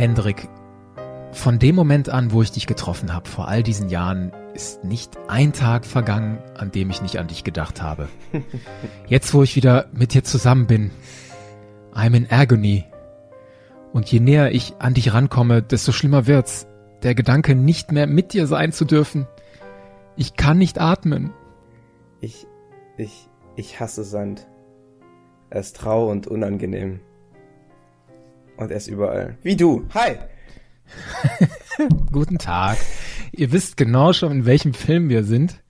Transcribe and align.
Hendrik, 0.00 0.48
von 1.30 1.58
dem 1.58 1.74
Moment 1.74 2.08
an, 2.08 2.32
wo 2.32 2.40
ich 2.40 2.50
dich 2.50 2.66
getroffen 2.66 3.12
habe, 3.12 3.28
vor 3.28 3.48
all 3.48 3.62
diesen 3.62 3.90
Jahren, 3.90 4.32
ist 4.54 4.82
nicht 4.82 5.18
ein 5.28 5.52
Tag 5.52 5.84
vergangen, 5.84 6.38
an 6.56 6.72
dem 6.72 6.88
ich 6.88 7.02
nicht 7.02 7.18
an 7.18 7.26
dich 7.26 7.44
gedacht 7.44 7.82
habe. 7.82 8.08
Jetzt, 9.08 9.34
wo 9.34 9.42
ich 9.42 9.56
wieder 9.56 9.90
mit 9.92 10.14
dir 10.14 10.24
zusammen 10.24 10.66
bin, 10.66 10.90
I'm 11.92 12.16
in 12.16 12.30
agony. 12.30 12.86
Und 13.92 14.10
je 14.10 14.20
näher 14.20 14.52
ich 14.52 14.72
an 14.78 14.94
dich 14.94 15.12
rankomme, 15.12 15.60
desto 15.60 15.92
schlimmer 15.92 16.26
wird's. 16.26 16.66
Der 17.02 17.14
Gedanke, 17.14 17.54
nicht 17.54 17.92
mehr 17.92 18.06
mit 18.06 18.32
dir 18.32 18.46
sein 18.46 18.72
zu 18.72 18.86
dürfen. 18.86 19.26
Ich 20.16 20.34
kann 20.34 20.56
nicht 20.56 20.80
atmen. 20.80 21.34
Ich, 22.22 22.46
ich, 22.96 23.28
ich 23.54 23.80
hasse 23.80 24.04
Sand. 24.04 24.48
Er 25.50 25.60
ist 25.60 25.76
trau 25.76 26.10
und 26.10 26.26
unangenehm. 26.26 27.00
Und 28.60 28.70
er 28.70 28.76
ist 28.76 28.88
überall. 28.88 29.38
Wie 29.42 29.56
du. 29.56 29.86
Hi! 29.94 30.16
Guten 32.12 32.36
Tag. 32.36 32.76
Ihr 33.32 33.52
wisst 33.52 33.78
genau 33.78 34.12
schon, 34.12 34.32
in 34.32 34.44
welchem 34.44 34.74
Film 34.74 35.08
wir 35.08 35.24
sind. 35.24 35.62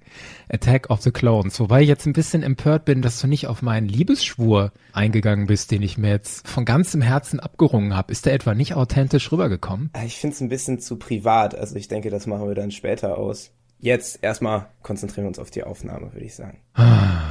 Attack 0.48 0.90
of 0.90 1.00
the 1.00 1.12
Clones. 1.12 1.60
Wobei 1.60 1.82
ich 1.82 1.88
jetzt 1.88 2.06
ein 2.06 2.12
bisschen 2.12 2.42
empört 2.42 2.84
bin, 2.84 3.00
dass 3.00 3.20
du 3.20 3.28
nicht 3.28 3.46
auf 3.46 3.62
meinen 3.62 3.88
Liebesschwur 3.88 4.72
eingegangen 4.92 5.46
bist, 5.46 5.70
den 5.70 5.82
ich 5.82 5.98
mir 5.98 6.10
jetzt 6.10 6.48
von 6.48 6.64
ganzem 6.64 7.00
Herzen 7.00 7.38
abgerungen 7.38 7.94
habe. 7.96 8.10
Ist 8.10 8.26
der 8.26 8.34
etwa 8.34 8.54
nicht 8.54 8.74
authentisch 8.74 9.30
rübergekommen? 9.30 9.90
Ich 10.04 10.16
finde 10.16 10.34
es 10.34 10.40
ein 10.40 10.48
bisschen 10.48 10.80
zu 10.80 10.96
privat. 10.96 11.54
Also 11.54 11.76
ich 11.76 11.86
denke, 11.86 12.10
das 12.10 12.26
machen 12.26 12.48
wir 12.48 12.56
dann 12.56 12.72
später 12.72 13.18
aus. 13.18 13.52
Jetzt 13.78 14.18
erstmal 14.22 14.66
konzentrieren 14.82 15.26
wir 15.26 15.28
uns 15.28 15.38
auf 15.38 15.52
die 15.52 15.62
Aufnahme, 15.62 16.12
würde 16.12 16.26
ich 16.26 16.34
sagen. 16.34 16.58
Ah, 16.74 17.29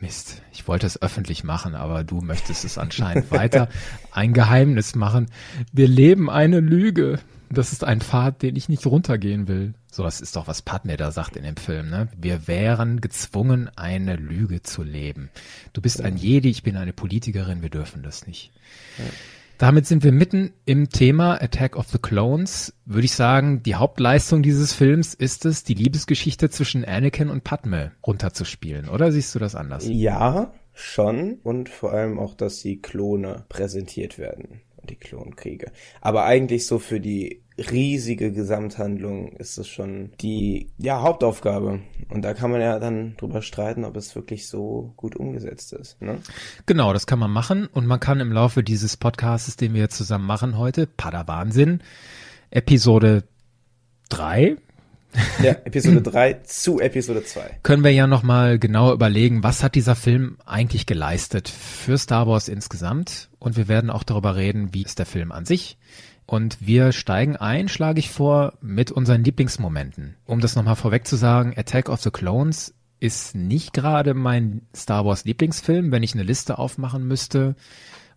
Mist. 0.00 0.42
Ich 0.52 0.68
wollte 0.68 0.86
es 0.86 1.00
öffentlich 1.00 1.44
machen, 1.44 1.74
aber 1.74 2.04
du 2.04 2.20
möchtest 2.20 2.64
es 2.64 2.78
anscheinend 2.78 3.30
weiter 3.30 3.68
ein 4.12 4.32
Geheimnis 4.32 4.94
machen. 4.94 5.26
Wir 5.72 5.88
leben 5.88 6.30
eine 6.30 6.60
Lüge. 6.60 7.18
Das 7.50 7.72
ist 7.72 7.82
ein 7.82 8.00
Pfad, 8.00 8.42
den 8.42 8.56
ich 8.56 8.68
nicht 8.68 8.86
runtergehen 8.86 9.48
will. 9.48 9.74
So, 9.90 10.02
das 10.02 10.20
ist 10.20 10.36
doch, 10.36 10.46
was 10.46 10.62
Padme 10.62 10.96
da 10.96 11.10
sagt 11.10 11.36
in 11.36 11.44
dem 11.44 11.56
Film, 11.56 11.88
ne? 11.88 12.08
Wir 12.16 12.46
wären 12.46 13.00
gezwungen, 13.00 13.70
eine 13.74 14.16
Lüge 14.16 14.62
zu 14.62 14.82
leben. 14.82 15.30
Du 15.72 15.80
bist 15.80 16.02
ein 16.02 16.16
Jedi, 16.16 16.50
ich 16.50 16.62
bin 16.62 16.76
eine 16.76 16.92
Politikerin, 16.92 17.62
wir 17.62 17.70
dürfen 17.70 18.02
das 18.02 18.26
nicht. 18.26 18.52
Ja. 18.98 19.04
Damit 19.58 19.86
sind 19.86 20.04
wir 20.04 20.12
mitten 20.12 20.52
im 20.64 20.88
Thema 20.88 21.42
Attack 21.42 21.76
of 21.76 21.88
the 21.88 21.98
Clones. 21.98 22.72
Würde 22.84 23.04
ich 23.04 23.12
sagen, 23.12 23.62
die 23.62 23.74
Hauptleistung 23.74 24.42
dieses 24.42 24.72
Films 24.72 25.14
ist 25.14 25.44
es, 25.44 25.64
die 25.64 25.74
Liebesgeschichte 25.74 26.48
zwischen 26.48 26.84
Anakin 26.84 27.28
und 27.28 27.44
Padme 27.44 27.92
runterzuspielen. 28.06 28.88
Oder 28.88 29.10
siehst 29.10 29.34
du 29.34 29.40
das 29.40 29.56
anders? 29.56 29.84
Ja, 29.88 30.52
schon. 30.72 31.38
Und 31.42 31.68
vor 31.68 31.92
allem 31.92 32.18
auch, 32.18 32.34
dass 32.34 32.60
die 32.62 32.80
Klone 32.80 33.44
präsentiert 33.48 34.18
werden 34.18 34.60
die 34.88 34.96
Klonkriege. 34.96 35.70
Aber 36.00 36.24
eigentlich 36.24 36.66
so 36.66 36.78
für 36.78 37.00
die 37.00 37.42
riesige 37.58 38.32
Gesamthandlung 38.32 39.32
ist 39.32 39.58
es 39.58 39.68
schon 39.68 40.12
die 40.20 40.70
ja, 40.78 41.02
Hauptaufgabe. 41.02 41.80
Und 42.08 42.22
da 42.22 42.34
kann 42.34 42.50
man 42.50 42.60
ja 42.60 42.78
dann 42.78 43.16
drüber 43.16 43.42
streiten, 43.42 43.84
ob 43.84 43.96
es 43.96 44.14
wirklich 44.14 44.48
so 44.48 44.92
gut 44.96 45.16
umgesetzt 45.16 45.72
ist. 45.72 46.00
Ne? 46.00 46.18
Genau, 46.66 46.92
das 46.92 47.06
kann 47.06 47.18
man 47.18 47.30
machen. 47.30 47.66
Und 47.66 47.86
man 47.86 48.00
kann 48.00 48.20
im 48.20 48.32
Laufe 48.32 48.62
dieses 48.62 48.96
Podcasts, 48.96 49.56
den 49.56 49.74
wir 49.74 49.88
zusammen 49.88 50.26
machen 50.26 50.56
heute, 50.56 50.86
Padawansinn, 50.86 51.80
Episode 52.50 53.24
3, 54.10 54.56
ja, 55.42 55.52
Episode 55.64 56.02
3 56.02 56.34
zu 56.44 56.80
Episode 56.80 57.24
2. 57.24 57.60
Können 57.62 57.84
wir 57.84 57.92
ja 57.92 58.06
nochmal 58.06 58.58
genau 58.58 58.92
überlegen, 58.92 59.42
was 59.42 59.62
hat 59.62 59.74
dieser 59.74 59.96
Film 59.96 60.36
eigentlich 60.44 60.86
geleistet 60.86 61.48
für 61.48 61.98
Star 61.98 62.26
Wars 62.26 62.48
insgesamt? 62.48 63.30
Und 63.38 63.56
wir 63.56 63.68
werden 63.68 63.90
auch 63.90 64.02
darüber 64.02 64.36
reden, 64.36 64.74
wie 64.74 64.82
ist 64.82 64.98
der 64.98 65.06
Film 65.06 65.32
an 65.32 65.44
sich? 65.44 65.78
Und 66.28 66.58
wir 66.60 66.92
steigen 66.92 67.36
ein, 67.36 67.68
schlage 67.68 68.00
ich 68.00 68.10
vor, 68.10 68.52
mit 68.60 68.92
unseren 68.92 69.24
Lieblingsmomenten. 69.24 70.14
Um 70.26 70.40
das 70.40 70.56
nochmal 70.56 70.76
vorweg 70.76 71.06
zu 71.06 71.16
sagen, 71.16 71.54
Attack 71.56 71.88
of 71.88 72.02
the 72.02 72.10
Clones 72.10 72.74
ist 73.00 73.34
nicht 73.34 73.72
gerade 73.72 74.12
mein 74.12 74.60
Star 74.76 75.06
Wars 75.06 75.24
Lieblingsfilm. 75.24 75.90
Wenn 75.90 76.02
ich 76.02 76.12
eine 76.12 76.24
Liste 76.24 76.58
aufmachen 76.58 77.08
müsste, 77.08 77.56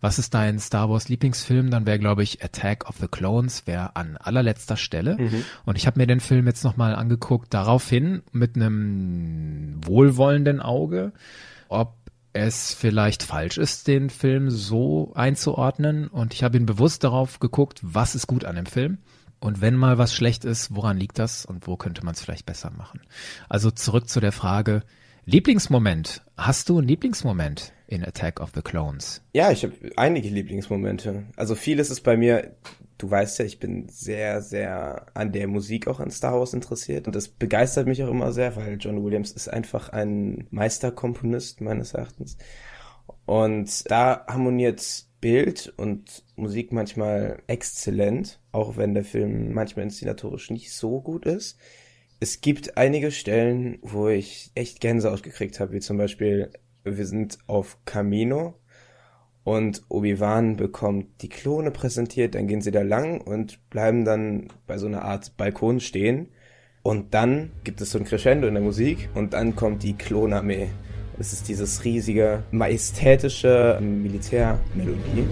was 0.01 0.19
ist 0.19 0.33
dein 0.33 0.59
Star 0.59 0.89
Wars 0.89 1.07
Lieblingsfilm? 1.07 1.71
Dann 1.71 1.85
wäre, 1.85 1.99
glaube 1.99 2.21
ich, 2.21 2.43
Attack 2.43 2.89
of 2.89 2.97
the 2.99 3.07
Clones 3.07 3.65
wäre 3.65 3.95
an 3.95 4.17
allerletzter 4.17 4.75
Stelle. 4.75 5.15
Mhm. 5.17 5.45
Und 5.63 5.77
ich 5.77 5.87
habe 5.87 5.97
mir 5.97 6.05
den 6.05 6.19
Film 6.19 6.47
jetzt 6.47 6.65
nochmal 6.65 6.95
angeguckt, 6.95 7.53
daraufhin 7.53 8.23
mit 8.33 8.57
einem 8.57 9.79
wohlwollenden 9.85 10.59
Auge, 10.59 11.13
ob 11.69 11.93
es 12.33 12.73
vielleicht 12.73 13.23
falsch 13.23 13.57
ist, 13.57 13.87
den 13.87 14.09
Film 14.09 14.49
so 14.49 15.11
einzuordnen. 15.15 16.07
Und 16.07 16.33
ich 16.33 16.43
habe 16.43 16.57
ihn 16.57 16.65
bewusst 16.65 17.03
darauf 17.03 17.39
geguckt, 17.39 17.79
was 17.83 18.15
ist 18.15 18.27
gut 18.27 18.45
an 18.45 18.55
dem 18.55 18.65
Film. 18.65 18.99
Und 19.39 19.59
wenn 19.59 19.75
mal 19.75 19.97
was 19.97 20.13
schlecht 20.13 20.45
ist, 20.45 20.75
woran 20.75 20.97
liegt 20.97 21.17
das 21.17 21.45
und 21.45 21.67
wo 21.67 21.75
könnte 21.75 22.05
man 22.05 22.13
es 22.13 22.21
vielleicht 22.21 22.45
besser 22.45 22.71
machen? 22.71 23.01
Also 23.49 23.71
zurück 23.71 24.07
zu 24.07 24.19
der 24.19 24.31
Frage, 24.31 24.83
Lieblingsmoment. 25.25 26.23
Hast 26.37 26.69
du 26.69 26.77
einen 26.77 26.87
Lieblingsmoment 26.87 27.73
in 27.87 28.03
Attack 28.05 28.39
of 28.39 28.51
the 28.55 28.61
Clones? 28.61 29.21
Ja, 29.33 29.51
ich 29.51 29.63
habe 29.63 29.73
einige 29.95 30.29
Lieblingsmomente. 30.29 31.23
Also 31.35 31.55
vieles 31.55 31.89
ist 31.89 32.01
bei 32.01 32.17
mir, 32.17 32.55
du 33.01 33.09
weißt 33.09 33.39
ja, 33.39 33.45
ich 33.45 33.59
bin 33.59 33.87
sehr, 33.89 34.41
sehr 34.41 35.07
an 35.13 35.31
der 35.31 35.47
Musik 35.47 35.87
auch 35.87 35.99
an 35.99 36.11
Star 36.11 36.39
Wars 36.39 36.53
interessiert. 36.53 37.07
Und 37.07 37.15
das 37.15 37.27
begeistert 37.27 37.87
mich 37.87 38.03
auch 38.03 38.09
immer 38.09 38.31
sehr, 38.31 38.55
weil 38.55 38.77
John 38.79 39.03
Williams 39.03 39.31
ist 39.31 39.47
einfach 39.47 39.89
ein 39.89 40.47
Meisterkomponist 40.51 41.61
meines 41.61 41.93
Erachtens. 41.93 42.37
Und 43.25 43.89
da 43.89 44.25
harmoniert 44.27 45.05
Bild 45.19 45.73
und 45.77 46.23
Musik 46.35 46.71
manchmal 46.71 47.41
exzellent, 47.47 48.39
auch 48.51 48.77
wenn 48.77 48.93
der 48.93 49.03
Film 49.03 49.53
manchmal 49.53 49.85
inszenatorisch 49.85 50.49
nicht 50.49 50.71
so 50.73 51.01
gut 51.01 51.25
ist 51.25 51.57
es 52.21 52.39
gibt 52.39 52.77
einige 52.77 53.11
Stellen, 53.11 53.79
wo 53.81 54.07
ich 54.07 54.51
echt 54.53 54.79
Gänsehaut 54.79 55.23
gekriegt 55.23 55.59
habe, 55.59 55.73
wie 55.73 55.79
zum 55.79 55.97
Beispiel, 55.97 56.51
wir 56.83 57.05
sind 57.07 57.39
auf 57.47 57.79
Camino 57.83 58.53
und 59.43 59.81
Obi-Wan 59.89 60.55
bekommt 60.55 61.21
die 61.21 61.29
Klone 61.29 61.71
präsentiert, 61.71 62.35
dann 62.35 62.47
gehen 62.47 62.61
sie 62.61 62.71
da 62.71 62.81
lang 62.81 63.21
und 63.21 63.69
bleiben 63.69 64.05
dann 64.05 64.47
bei 64.67 64.77
so 64.77 64.87
einer 64.87 65.03
Art 65.03 65.35
Balkon 65.37 65.79
stehen. 65.79 66.27
Und 66.83 67.13
dann 67.13 67.51
gibt 67.63 67.79
es 67.81 67.91
so 67.91 67.99
ein 67.99 68.05
Crescendo 68.05 68.47
in 68.47 68.55
der 68.55 68.63
Musik 68.63 69.09
und 69.13 69.33
dann 69.33 69.55
kommt 69.55 69.83
die 69.83 69.93
Klonarmee. 69.93 70.69
Es 71.19 71.33
ist 71.33 71.47
dieses 71.47 71.83
riesige, 71.83 72.43
majestätische 72.51 73.79
Militärmelodie. 73.81 75.27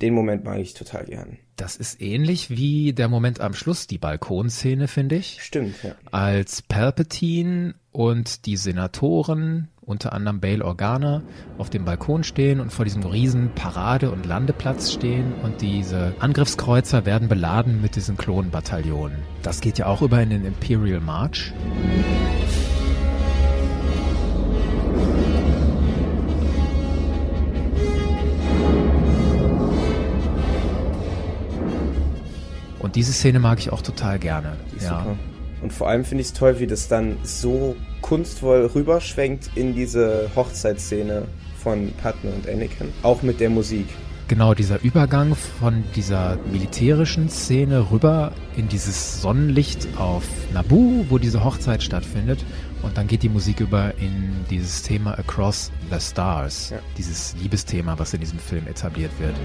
Den 0.00 0.14
Moment 0.14 0.44
mag 0.44 0.58
ich 0.58 0.74
total 0.74 1.04
gern. 1.04 1.38
Das 1.56 1.76
ist 1.76 2.00
ähnlich 2.00 2.48
wie 2.48 2.94
der 2.94 3.08
Moment 3.08 3.40
am 3.40 3.52
Schluss, 3.52 3.86
die 3.86 3.98
Balkonszene, 3.98 4.88
finde 4.88 5.16
ich. 5.16 5.42
Stimmt, 5.42 5.82
ja. 5.82 5.94
Als 6.10 6.62
Palpatine 6.62 7.74
und 7.92 8.46
die 8.46 8.56
Senatoren, 8.56 9.68
unter 9.82 10.14
anderem 10.14 10.40
Bail 10.40 10.62
Organa, 10.62 11.22
auf 11.58 11.68
dem 11.68 11.84
Balkon 11.84 12.24
stehen 12.24 12.60
und 12.60 12.72
vor 12.72 12.86
diesem 12.86 13.02
riesen 13.02 13.50
Parade- 13.54 14.10
und 14.10 14.24
Landeplatz 14.24 14.90
stehen 14.90 15.34
und 15.42 15.60
diese 15.60 16.14
Angriffskreuzer 16.18 17.04
werden 17.04 17.28
beladen 17.28 17.82
mit 17.82 17.94
diesen 17.94 18.16
Klonbataillonen. 18.16 19.18
Das 19.42 19.60
geht 19.60 19.76
ja 19.76 19.86
auch 19.86 20.00
über 20.00 20.22
in 20.22 20.30
den 20.30 20.46
Imperial 20.46 21.00
March. 21.00 21.52
Und 32.90 32.96
diese 32.96 33.12
Szene 33.12 33.38
mag 33.38 33.60
ich 33.60 33.70
auch 33.70 33.82
total 33.82 34.18
gerne. 34.18 34.56
ja. 34.80 34.98
Super. 34.98 35.16
Und 35.62 35.72
vor 35.72 35.88
allem 35.88 36.04
finde 36.04 36.22
ich 36.22 36.26
es 36.26 36.32
toll, 36.32 36.58
wie 36.58 36.66
das 36.66 36.88
dann 36.88 37.18
so 37.22 37.76
kunstvoll 38.00 38.68
rüberschwenkt 38.74 39.48
in 39.54 39.76
diese 39.76 40.28
Hochzeitsszene 40.34 41.22
von 41.62 41.92
Padme 42.02 42.32
und 42.32 42.48
Anakin. 42.48 42.88
Auch 43.04 43.22
mit 43.22 43.38
der 43.38 43.48
Musik. 43.48 43.86
Genau, 44.26 44.54
dieser 44.54 44.82
Übergang 44.82 45.36
von 45.36 45.84
dieser 45.94 46.36
militärischen 46.50 47.28
Szene 47.28 47.92
rüber 47.92 48.32
in 48.56 48.66
dieses 48.66 49.22
Sonnenlicht 49.22 49.86
auf 49.96 50.24
Naboo, 50.52 51.06
wo 51.10 51.18
diese 51.18 51.44
Hochzeit 51.44 51.84
stattfindet. 51.84 52.44
Und 52.82 52.98
dann 52.98 53.06
geht 53.06 53.22
die 53.22 53.28
Musik 53.28 53.60
über 53.60 53.94
in 53.98 54.32
dieses 54.50 54.82
Thema 54.82 55.16
Across 55.16 55.70
the 55.92 56.00
Stars. 56.00 56.70
Ja. 56.70 56.78
Dieses 56.98 57.36
Liebesthema, 57.40 57.96
was 58.00 58.14
in 58.14 58.20
diesem 58.20 58.40
Film 58.40 58.66
etabliert 58.66 59.12
wird. 59.20 59.36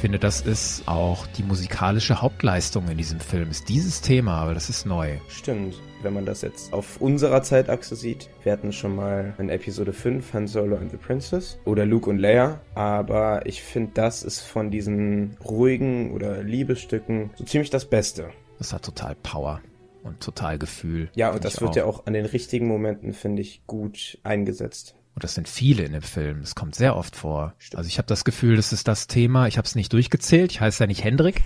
Ich 0.00 0.02
finde, 0.02 0.18
das 0.18 0.40
ist 0.40 0.88
auch 0.88 1.26
die 1.26 1.42
musikalische 1.42 2.22
Hauptleistung 2.22 2.88
in 2.88 2.96
diesem 2.96 3.20
Film, 3.20 3.50
ist 3.50 3.68
dieses 3.68 4.00
Thema, 4.00 4.36
aber 4.36 4.54
das 4.54 4.70
ist 4.70 4.86
neu. 4.86 5.18
Stimmt. 5.28 5.78
Wenn 6.00 6.14
man 6.14 6.24
das 6.24 6.40
jetzt 6.40 6.72
auf 6.72 7.02
unserer 7.02 7.42
Zeitachse 7.42 7.94
sieht, 7.96 8.30
wir 8.42 8.52
hatten 8.52 8.72
schon 8.72 8.96
mal 8.96 9.34
in 9.36 9.50
Episode 9.50 9.92
5 9.92 10.32
Han 10.32 10.46
Solo 10.46 10.78
and 10.78 10.90
the 10.90 10.96
Princess 10.96 11.58
oder 11.66 11.84
Luke 11.84 12.08
und 12.08 12.16
Leia, 12.16 12.62
aber 12.74 13.44
ich 13.44 13.62
finde, 13.62 13.90
das 13.92 14.22
ist 14.22 14.40
von 14.40 14.70
diesen 14.70 15.36
ruhigen 15.44 16.12
oder 16.12 16.42
Liebesstücken 16.42 17.28
so 17.34 17.44
ziemlich 17.44 17.68
das 17.68 17.84
Beste. 17.84 18.30
Das 18.56 18.72
hat 18.72 18.86
total 18.86 19.16
Power 19.16 19.60
und 20.02 20.20
total 20.20 20.58
Gefühl. 20.58 21.10
Ja, 21.14 21.30
und 21.30 21.44
das 21.44 21.60
wird 21.60 21.72
auch. 21.72 21.76
ja 21.76 21.84
auch 21.84 22.06
an 22.06 22.14
den 22.14 22.24
richtigen 22.24 22.66
Momenten, 22.68 23.12
finde 23.12 23.42
ich, 23.42 23.66
gut 23.66 24.18
eingesetzt. 24.22 24.96
Und 25.20 25.24
das 25.24 25.34
sind 25.34 25.48
viele 25.48 25.82
in 25.82 25.92
dem 25.92 26.00
Film. 26.00 26.40
Es 26.40 26.54
kommt 26.54 26.74
sehr 26.74 26.96
oft 26.96 27.14
vor. 27.14 27.52
Stimmt. 27.58 27.76
Also 27.76 27.88
ich 27.88 27.98
habe 27.98 28.06
das 28.06 28.24
Gefühl, 28.24 28.56
das 28.56 28.72
ist 28.72 28.88
das 28.88 29.06
Thema. 29.06 29.48
Ich 29.48 29.58
habe 29.58 29.66
es 29.66 29.74
nicht 29.74 29.92
durchgezählt. 29.92 30.50
Ich 30.50 30.62
heiße 30.62 30.82
ja 30.82 30.86
nicht 30.86 31.04
Hendrik. 31.04 31.42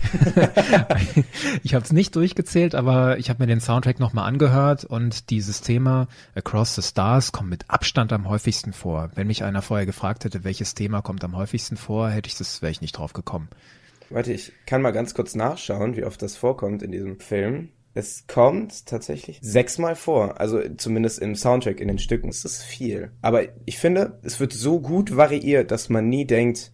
ich 1.64 1.74
habe 1.74 1.84
es 1.84 1.92
nicht 1.92 2.14
durchgezählt, 2.14 2.76
aber 2.76 3.18
ich 3.18 3.30
habe 3.30 3.42
mir 3.42 3.48
den 3.48 3.58
Soundtrack 3.58 3.98
nochmal 3.98 4.28
angehört 4.28 4.84
und 4.84 5.30
dieses 5.30 5.60
Thema 5.60 6.06
Across 6.36 6.76
the 6.76 6.82
Stars 6.82 7.32
kommt 7.32 7.50
mit 7.50 7.68
Abstand 7.68 8.12
am 8.12 8.28
häufigsten 8.28 8.72
vor. 8.72 9.10
Wenn 9.16 9.26
mich 9.26 9.42
einer 9.42 9.60
vorher 9.60 9.86
gefragt 9.86 10.24
hätte, 10.24 10.44
welches 10.44 10.76
Thema 10.76 11.02
kommt 11.02 11.24
am 11.24 11.36
häufigsten 11.36 11.76
vor, 11.76 12.08
hätte 12.10 12.28
ich 12.28 12.36
das, 12.36 12.62
wäre 12.62 12.70
ich 12.70 12.80
nicht 12.80 12.96
drauf 12.96 13.12
gekommen. 13.12 13.48
Warte, 14.08 14.32
ich 14.32 14.52
kann 14.66 14.82
mal 14.82 14.92
ganz 14.92 15.14
kurz 15.14 15.34
nachschauen, 15.34 15.96
wie 15.96 16.04
oft 16.04 16.22
das 16.22 16.36
vorkommt 16.36 16.84
in 16.84 16.92
diesem 16.92 17.18
Film. 17.18 17.70
Es 17.96 18.26
kommt 18.26 18.86
tatsächlich 18.86 19.38
sechsmal 19.40 19.94
vor, 19.94 20.40
also 20.40 20.60
zumindest 20.76 21.20
im 21.20 21.36
Soundtrack, 21.36 21.80
in 21.80 21.86
den 21.86 22.00
Stücken. 22.00 22.26
Das 22.26 22.44
ist 22.44 22.62
viel. 22.62 23.12
Aber 23.22 23.44
ich 23.66 23.78
finde, 23.78 24.18
es 24.22 24.40
wird 24.40 24.52
so 24.52 24.80
gut 24.80 25.16
variiert, 25.16 25.70
dass 25.70 25.88
man 25.88 26.08
nie 26.08 26.26
denkt, 26.26 26.72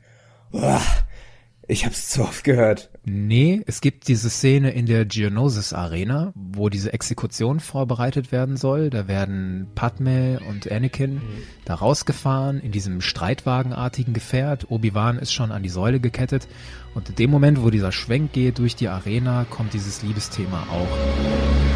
ich 1.70 1.86
hab's 1.86 2.10
zu 2.10 2.22
oft 2.22 2.44
gehört. 2.44 2.90
Nee, 3.04 3.62
es 3.66 3.80
gibt 3.80 4.08
diese 4.08 4.28
Szene 4.28 4.72
in 4.72 4.86
der 4.86 5.04
Geonosis 5.04 5.72
Arena, 5.72 6.32
wo 6.34 6.68
diese 6.68 6.92
Exekution 6.92 7.60
vorbereitet 7.60 8.32
werden 8.32 8.56
soll. 8.56 8.90
Da 8.90 9.08
werden 9.08 9.68
Padme 9.74 10.40
und 10.48 10.70
Anakin 10.70 11.14
mhm. 11.14 11.20
da 11.64 11.74
rausgefahren 11.74 12.60
in 12.60 12.72
diesem 12.72 13.00
streitwagenartigen 13.00 14.12
Gefährt. 14.12 14.70
Obi-Wan 14.70 15.18
ist 15.18 15.32
schon 15.32 15.52
an 15.52 15.62
die 15.62 15.68
Säule 15.68 16.00
gekettet. 16.00 16.48
Und 16.94 17.08
in 17.08 17.14
dem 17.14 17.30
Moment, 17.30 17.62
wo 17.62 17.70
dieser 17.70 17.92
Schwenk 17.92 18.32
geht 18.32 18.58
durch 18.58 18.74
die 18.74 18.88
Arena, 18.88 19.46
kommt 19.48 19.72
dieses 19.72 20.02
Liebesthema 20.02 20.66
auch. 20.70 21.69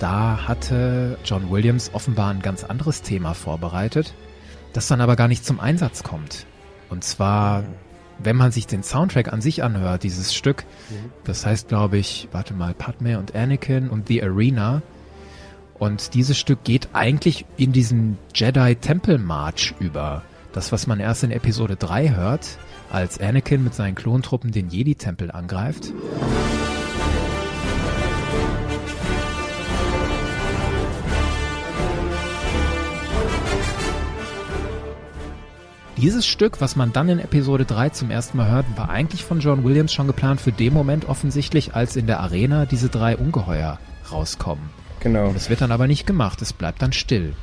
Da 0.00 0.48
hatte 0.48 1.18
John 1.24 1.50
Williams 1.50 1.90
offenbar 1.92 2.30
ein 2.32 2.42
ganz 2.42 2.64
anderes 2.64 3.02
Thema 3.02 3.34
vorbereitet, 3.34 4.14
das 4.72 4.88
dann 4.88 5.00
aber 5.00 5.14
gar 5.14 5.28
nicht 5.28 5.44
zum 5.44 5.60
Einsatz 5.60 6.02
kommt. 6.02 6.46
Und 6.88 7.04
zwar, 7.04 7.64
wenn 8.18 8.36
man 8.36 8.50
sich 8.50 8.66
den 8.66 8.82
Soundtrack 8.82 9.32
an 9.32 9.40
sich 9.40 9.62
anhört, 9.62 10.02
dieses 10.02 10.34
Stück, 10.34 10.64
das 11.24 11.44
heißt, 11.44 11.68
glaube 11.68 11.98
ich, 11.98 12.28
warte 12.32 12.54
mal, 12.54 12.74
Padme 12.74 13.18
und 13.18 13.34
Anakin 13.34 13.90
und 13.90 14.08
The 14.08 14.22
Arena. 14.22 14.82
Und 15.78 16.14
dieses 16.14 16.38
Stück 16.38 16.64
geht 16.64 16.88
eigentlich 16.92 17.44
in 17.56 17.72
diesen 17.72 18.18
Jedi 18.34 18.76
Temple 18.76 19.18
March 19.18 19.74
über. 19.80 20.22
Das, 20.52 20.72
was 20.72 20.86
man 20.86 20.98
erst 20.98 21.24
in 21.24 21.30
Episode 21.30 21.76
3 21.76 22.10
hört, 22.10 22.58
als 22.90 23.20
Anakin 23.20 23.62
mit 23.62 23.74
seinen 23.74 23.94
Klontruppen 23.94 24.50
den 24.50 24.68
Jedi-Tempel 24.68 25.30
angreift. 25.30 25.92
Dieses 36.00 36.26
Stück, 36.26 36.62
was 36.62 36.76
man 36.76 36.94
dann 36.94 37.10
in 37.10 37.18
Episode 37.18 37.66
3 37.66 37.90
zum 37.90 38.10
ersten 38.10 38.38
Mal 38.38 38.50
hört, 38.50 38.64
war 38.74 38.88
eigentlich 38.88 39.22
von 39.22 39.40
John 39.40 39.64
Williams 39.64 39.92
schon 39.92 40.06
geplant 40.06 40.40
für 40.40 40.50
den 40.50 40.72
Moment 40.72 41.06
offensichtlich, 41.06 41.74
als 41.74 41.94
in 41.94 42.06
der 42.06 42.20
Arena 42.20 42.64
diese 42.64 42.88
drei 42.88 43.18
Ungeheuer 43.18 43.78
rauskommen. 44.10 44.70
Genau. 45.00 45.30
Das 45.34 45.50
wird 45.50 45.60
dann 45.60 45.72
aber 45.72 45.86
nicht 45.86 46.06
gemacht, 46.06 46.40
es 46.40 46.54
bleibt 46.54 46.80
dann 46.80 46.94
still. 46.94 47.34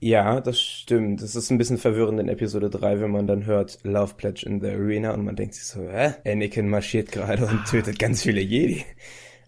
Ja, 0.00 0.40
das 0.40 0.58
stimmt. 0.58 1.20
Das 1.20 1.36
ist 1.36 1.50
ein 1.50 1.58
bisschen 1.58 1.76
verwirrend 1.76 2.18
in 2.18 2.30
Episode 2.30 2.70
3, 2.70 3.02
wenn 3.02 3.10
man 3.10 3.26
dann 3.26 3.44
hört 3.44 3.80
Love 3.82 4.14
Pledge 4.14 4.46
in 4.46 4.62
the 4.62 4.68
Arena 4.68 5.10
und 5.10 5.22
man 5.22 5.36
denkt 5.36 5.52
sich 5.52 5.66
so, 5.66 5.80
hä? 5.82 6.14
Anakin 6.24 6.70
marschiert 6.70 7.12
gerade 7.12 7.44
und 7.44 7.66
tötet 7.66 7.98
ganz 7.98 8.22
viele 8.22 8.40
Jedi. 8.40 8.86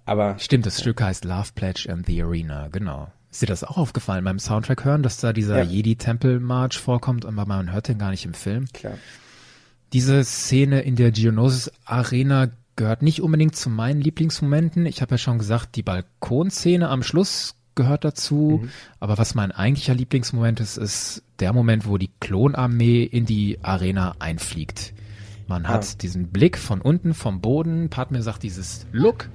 Aber. 0.04 0.38
Stimmt, 0.38 0.66
das 0.66 0.82
Stück 0.82 1.00
heißt 1.00 1.24
Love 1.24 1.48
Pledge 1.54 1.88
in 1.88 2.04
the 2.04 2.22
Arena, 2.22 2.68
genau. 2.68 3.08
Ist 3.32 3.40
dir 3.40 3.46
das 3.46 3.64
auch 3.64 3.78
aufgefallen 3.78 4.24
beim 4.24 4.38
Soundtrack 4.38 4.84
hören, 4.84 5.02
dass 5.02 5.16
da 5.16 5.32
dieser 5.32 5.62
ja. 5.62 5.64
Jedi-Tempel-March 5.64 6.78
vorkommt, 6.78 7.24
aber 7.24 7.46
man 7.46 7.72
hört 7.72 7.88
den 7.88 7.98
gar 7.98 8.10
nicht 8.10 8.26
im 8.26 8.34
Film? 8.34 8.66
Klar. 8.74 8.98
Diese 9.94 10.22
Szene 10.22 10.82
in 10.82 10.96
der 10.96 11.12
Geonosis 11.12 11.72
Arena 11.86 12.50
gehört 12.76 13.00
nicht 13.00 13.22
unbedingt 13.22 13.56
zu 13.56 13.70
meinen 13.70 14.02
Lieblingsmomenten. 14.02 14.84
Ich 14.84 15.00
habe 15.00 15.14
ja 15.14 15.18
schon 15.18 15.38
gesagt, 15.38 15.76
die 15.76 15.82
Balkonszene 15.82 16.90
am 16.90 17.02
Schluss 17.02 17.56
gehört 17.74 18.04
dazu. 18.04 18.60
Mhm. 18.62 18.68
Aber 19.00 19.16
was 19.16 19.34
mein 19.34 19.50
eigentlicher 19.50 19.94
Lieblingsmoment 19.94 20.60
ist, 20.60 20.76
ist 20.76 21.22
der 21.40 21.54
Moment, 21.54 21.86
wo 21.86 21.96
die 21.96 22.10
Klonarmee 22.20 23.02
in 23.02 23.24
die 23.24 23.58
Arena 23.62 24.14
einfliegt. 24.18 24.92
Man 25.46 25.68
hat 25.68 25.84
ah. 25.84 25.96
diesen 26.00 26.28
Blick 26.28 26.58
von 26.58 26.82
unten 26.82 27.14
vom 27.14 27.40
Boden. 27.40 27.88
Padme 27.88 28.22
sagt 28.22 28.42
dieses 28.42 28.86
Look. 28.92 29.28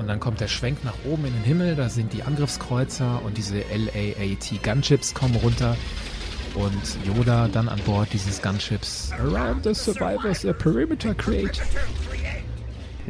Und 0.00 0.06
dann 0.06 0.18
kommt 0.18 0.40
der 0.40 0.48
Schwenk 0.48 0.82
nach 0.82 0.94
oben 1.04 1.26
in 1.26 1.34
den 1.34 1.42
Himmel, 1.42 1.76
da 1.76 1.90
sind 1.90 2.14
die 2.14 2.22
Angriffskreuzer 2.22 3.20
und 3.22 3.36
diese 3.36 3.58
LAAT 3.58 4.62
Gunships 4.62 5.12
kommen 5.12 5.34
runter. 5.36 5.76
Und 6.54 6.96
Yoda 7.06 7.48
dann 7.48 7.68
an 7.68 7.78
Bord 7.84 8.08
dieses 8.10 8.40
Gunships. 8.40 9.12
Around 9.12 9.62
the 9.62 9.74
survivors 9.74 10.46
a 10.46 10.54
perimeter 10.54 11.14
create. 11.14 11.60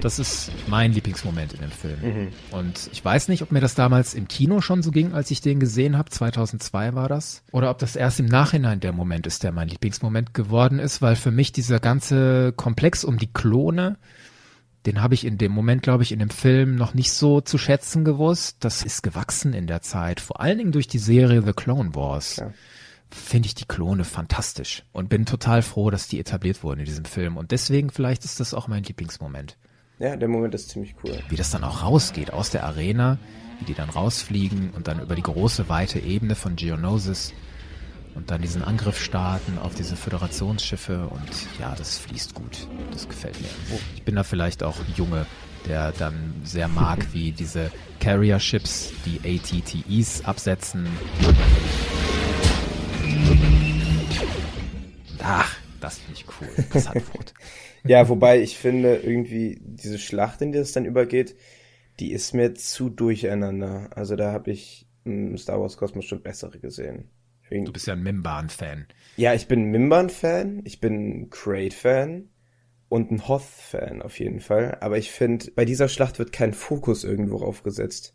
Das 0.00 0.18
ist 0.18 0.50
mein 0.66 0.92
Lieblingsmoment 0.92 1.52
in 1.52 1.60
dem 1.60 1.70
Film. 1.70 1.98
Mhm. 2.02 2.28
Und 2.50 2.90
ich 2.92 3.04
weiß 3.04 3.28
nicht, 3.28 3.42
ob 3.42 3.52
mir 3.52 3.60
das 3.60 3.76
damals 3.76 4.14
im 4.14 4.26
Kino 4.26 4.60
schon 4.60 4.82
so 4.82 4.90
ging, 4.90 5.14
als 5.14 5.30
ich 5.30 5.40
den 5.40 5.60
gesehen 5.60 5.96
habe. 5.96 6.10
2002 6.10 6.94
war 6.94 7.08
das. 7.08 7.44
Oder 7.52 7.70
ob 7.70 7.78
das 7.78 7.94
erst 7.94 8.18
im 8.18 8.26
Nachhinein 8.26 8.80
der 8.80 8.92
Moment 8.92 9.28
ist, 9.28 9.44
der 9.44 9.52
mein 9.52 9.68
Lieblingsmoment 9.68 10.34
geworden 10.34 10.80
ist, 10.80 11.02
weil 11.02 11.14
für 11.14 11.30
mich 11.30 11.52
dieser 11.52 11.78
ganze 11.78 12.52
Komplex 12.56 13.04
um 13.04 13.16
die 13.16 13.32
Klone 13.32 13.96
den 14.86 15.02
habe 15.02 15.14
ich 15.14 15.24
in 15.26 15.38
dem 15.38 15.52
Moment, 15.52 15.82
glaube 15.82 16.02
ich, 16.02 16.12
in 16.12 16.18
dem 16.18 16.30
Film 16.30 16.76
noch 16.76 16.94
nicht 16.94 17.12
so 17.12 17.40
zu 17.40 17.58
schätzen 17.58 18.04
gewusst. 18.04 18.58
Das 18.60 18.82
ist 18.82 19.02
gewachsen 19.02 19.52
in 19.52 19.66
der 19.66 19.82
Zeit, 19.82 20.20
vor 20.20 20.40
allen 20.40 20.58
Dingen 20.58 20.72
durch 20.72 20.88
die 20.88 20.98
Serie 20.98 21.42
The 21.42 21.52
Clone 21.52 21.94
Wars. 21.94 22.36
Ja. 22.36 22.52
Finde 23.10 23.46
ich 23.46 23.54
die 23.54 23.66
Klone 23.66 24.04
fantastisch 24.04 24.84
und 24.92 25.08
bin 25.08 25.26
total 25.26 25.62
froh, 25.62 25.90
dass 25.90 26.06
die 26.06 26.20
etabliert 26.20 26.62
wurden 26.62 26.80
in 26.80 26.86
diesem 26.86 27.04
Film. 27.04 27.36
Und 27.36 27.50
deswegen 27.50 27.90
vielleicht 27.90 28.24
ist 28.24 28.40
das 28.40 28.54
auch 28.54 28.68
mein 28.68 28.84
Lieblingsmoment. 28.84 29.56
Ja, 29.98 30.16
der 30.16 30.28
Moment 30.28 30.54
ist 30.54 30.70
ziemlich 30.70 30.94
cool. 31.02 31.18
Wie 31.28 31.36
das 31.36 31.50
dann 31.50 31.64
auch 31.64 31.82
rausgeht 31.82 32.32
aus 32.32 32.50
der 32.50 32.64
Arena, 32.64 33.18
wie 33.58 33.66
die 33.66 33.74
dann 33.74 33.90
rausfliegen 33.90 34.70
und 34.70 34.88
dann 34.88 35.00
über 35.00 35.14
die 35.14 35.22
große, 35.22 35.68
weite 35.68 35.98
Ebene 35.98 36.34
von 36.36 36.56
Geonosis 36.56 37.34
und 38.14 38.30
dann 38.30 38.42
diesen 38.42 38.62
Angriff 38.62 39.02
starten 39.02 39.58
auf 39.58 39.74
diese 39.74 39.96
Föderationsschiffe 39.96 41.08
und 41.08 41.30
ja, 41.58 41.74
das 41.76 41.98
fließt 41.98 42.34
gut. 42.34 42.68
Das 42.90 43.08
gefällt 43.08 43.40
mir. 43.40 43.48
Ich 43.94 44.02
bin 44.02 44.16
da 44.16 44.22
vielleicht 44.22 44.62
auch 44.62 44.76
Junge, 44.96 45.26
der 45.66 45.92
dann 45.92 46.34
sehr 46.44 46.68
mag, 46.68 47.06
wie 47.12 47.32
diese 47.32 47.70
Carrier-Ships 48.00 48.92
die 49.04 49.20
ATTEs 49.24 50.24
absetzen. 50.24 50.88
Ach, 55.22 55.56
das 55.80 55.98
finde 55.98 56.20
ich 56.20 56.26
cool. 56.40 56.64
Das 56.72 56.88
hat 56.88 56.96
Wut. 57.14 57.34
ja, 57.84 58.08
wobei 58.08 58.40
ich 58.40 58.56
finde, 58.56 58.96
irgendwie 58.96 59.60
diese 59.62 59.98
Schlacht, 59.98 60.40
in 60.42 60.52
die 60.52 60.58
das 60.58 60.72
dann 60.72 60.86
übergeht, 60.86 61.36
die 62.00 62.12
ist 62.12 62.34
mir 62.34 62.54
zu 62.54 62.88
durcheinander. 62.88 63.90
Also 63.94 64.16
da 64.16 64.32
habe 64.32 64.50
ich 64.50 64.86
im 65.04 65.36
Star 65.36 65.60
Wars 65.60 65.76
Kosmos 65.76 66.06
schon 66.06 66.22
bessere 66.22 66.58
gesehen. 66.58 67.10
Du 67.50 67.72
bist 67.72 67.86
ja 67.86 67.94
ein 67.94 68.02
Mimban-Fan. 68.02 68.86
Ja, 69.16 69.34
ich 69.34 69.48
bin 69.48 69.64
ein 69.64 69.70
Mimban-Fan, 69.70 70.62
ich 70.64 70.80
bin 70.80 71.22
ein 71.22 71.30
Crate-Fan 71.30 72.28
und 72.88 73.10
ein 73.10 73.26
Hoth-Fan 73.28 74.02
auf 74.02 74.18
jeden 74.18 74.40
Fall. 74.40 74.78
Aber 74.80 74.98
ich 74.98 75.10
finde, 75.10 75.50
bei 75.52 75.64
dieser 75.64 75.88
Schlacht 75.88 76.18
wird 76.18 76.32
kein 76.32 76.54
Fokus 76.54 77.04
irgendwo 77.04 77.38
aufgesetzt. 77.38 78.14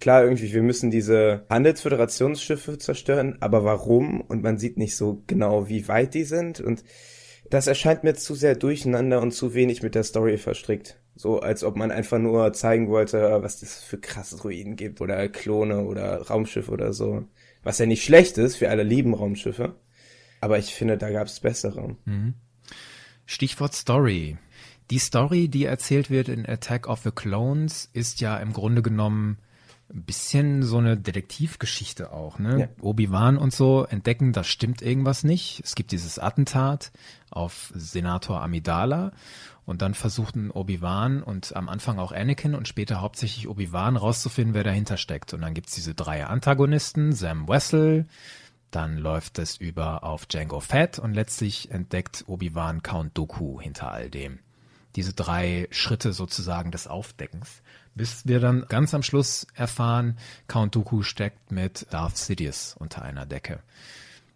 Klar, 0.00 0.22
irgendwie, 0.22 0.52
wir 0.52 0.62
müssen 0.62 0.92
diese 0.92 1.44
Handelsföderationsschiffe 1.50 2.78
zerstören, 2.78 3.36
aber 3.40 3.64
warum? 3.64 4.20
Und 4.20 4.42
man 4.42 4.56
sieht 4.56 4.76
nicht 4.76 4.96
so 4.96 5.24
genau, 5.26 5.68
wie 5.68 5.88
weit 5.88 6.14
die 6.14 6.22
sind. 6.22 6.60
Und 6.60 6.84
das 7.50 7.66
erscheint 7.66 8.04
mir 8.04 8.14
zu 8.14 8.34
sehr 8.34 8.54
durcheinander 8.54 9.20
und 9.20 9.32
zu 9.32 9.54
wenig 9.54 9.82
mit 9.82 9.96
der 9.96 10.04
Story 10.04 10.38
verstrickt. 10.38 11.00
So 11.16 11.40
als 11.40 11.64
ob 11.64 11.76
man 11.76 11.90
einfach 11.90 12.18
nur 12.18 12.52
zeigen 12.52 12.88
wollte, 12.88 13.42
was 13.42 13.58
das 13.58 13.82
für 13.82 13.98
krasse 13.98 14.40
Ruinen 14.40 14.76
gibt 14.76 15.00
oder 15.00 15.28
Klone 15.28 15.84
oder 15.84 16.22
Raumschiffe 16.22 16.70
oder 16.70 16.92
so. 16.92 17.24
Was 17.68 17.76
ja 17.76 17.84
nicht 17.84 18.02
schlecht 18.02 18.38
ist, 18.38 18.62
wir 18.62 18.70
alle 18.70 18.82
lieben 18.82 19.12
Raumschiffe. 19.12 19.74
Aber 20.40 20.58
ich 20.58 20.74
finde, 20.74 20.96
da 20.96 21.10
gab 21.10 21.26
es 21.26 21.40
bessere. 21.40 21.96
Mhm. 22.06 22.32
Stichwort 23.26 23.74
Story. 23.74 24.38
Die 24.88 24.98
Story, 24.98 25.48
die 25.48 25.66
erzählt 25.66 26.08
wird 26.08 26.30
in 26.30 26.48
Attack 26.48 26.88
of 26.88 27.00
the 27.02 27.10
Clones, 27.10 27.90
ist 27.92 28.22
ja 28.22 28.38
im 28.38 28.54
Grunde 28.54 28.80
genommen 28.80 29.36
ein 29.92 30.02
bisschen 30.04 30.62
so 30.62 30.78
eine 30.78 30.96
Detektivgeschichte 30.96 32.10
auch, 32.10 32.38
ne? 32.38 32.58
Ja. 32.58 32.68
Obi-Wan 32.80 33.36
und 33.36 33.52
so 33.52 33.84
entdecken, 33.84 34.32
da 34.32 34.44
stimmt 34.44 34.80
irgendwas 34.80 35.22
nicht. 35.22 35.60
Es 35.62 35.74
gibt 35.74 35.92
dieses 35.92 36.18
Attentat 36.18 36.90
auf 37.28 37.70
Senator 37.74 38.40
Amidala 38.40 39.12
und 39.68 39.82
dann 39.82 39.94
versuchten 39.94 40.50
Obi-Wan 40.50 41.22
und 41.22 41.54
am 41.54 41.68
Anfang 41.68 41.98
auch 41.98 42.12
Anakin 42.12 42.54
und 42.54 42.66
später 42.66 43.00
hauptsächlich 43.00 43.48
Obi-Wan 43.48 43.96
rauszufinden, 43.96 44.54
wer 44.54 44.64
dahinter 44.64 44.96
steckt. 44.96 45.34
Und 45.34 45.42
dann 45.42 45.54
gibt's 45.54 45.74
diese 45.74 45.94
drei 45.94 46.26
Antagonisten, 46.26 47.12
Sam 47.12 47.48
Wessel, 47.48 48.06
dann 48.70 48.96
läuft 48.96 49.38
es 49.38 49.56
über 49.56 50.04
auf 50.04 50.26
Django 50.26 50.60
Fett 50.60 50.98
und 50.98 51.14
letztlich 51.14 51.70
entdeckt 51.70 52.24
Obi-Wan 52.26 52.82
Count 52.82 53.16
Dooku 53.16 53.60
hinter 53.60 53.92
all 53.92 54.10
dem. 54.10 54.40
Diese 54.96 55.12
drei 55.12 55.68
Schritte 55.70 56.12
sozusagen 56.12 56.70
des 56.70 56.86
Aufdeckens 56.86 57.62
bis 57.98 58.26
wir 58.26 58.40
dann 58.40 58.64
ganz 58.68 58.94
am 58.94 59.02
Schluss 59.02 59.46
erfahren, 59.54 60.16
Count 60.46 60.74
Dooku 60.74 61.02
steckt 61.02 61.52
mit 61.52 61.86
Darth 61.90 62.16
Sidious 62.16 62.74
unter 62.78 63.02
einer 63.02 63.26
Decke. 63.26 63.60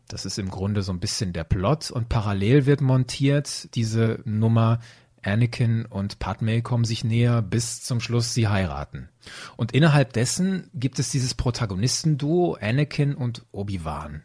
Das 0.08 0.26
ist 0.26 0.38
im 0.38 0.50
Grunde 0.50 0.82
so 0.82 0.92
ein 0.92 1.00
bisschen 1.00 1.32
der 1.32 1.44
Plot 1.44 1.90
und 1.90 2.10
parallel 2.10 2.66
wird 2.66 2.82
montiert 2.82 3.74
diese 3.74 4.20
Nummer 4.26 4.80
Anakin 5.22 5.86
und 5.86 6.18
Padme 6.18 6.62
kommen 6.62 6.84
sich 6.84 7.04
näher, 7.04 7.42
bis 7.42 7.82
zum 7.82 8.00
Schluss 8.00 8.34
sie 8.34 8.48
heiraten. 8.48 9.08
Und 9.56 9.72
innerhalb 9.72 10.12
dessen 10.12 10.70
gibt 10.74 10.98
es 10.98 11.10
dieses 11.10 11.34
Protagonistenduo 11.34 12.56
Anakin 12.60 13.14
und 13.14 13.46
Obi-Wan. 13.52 14.22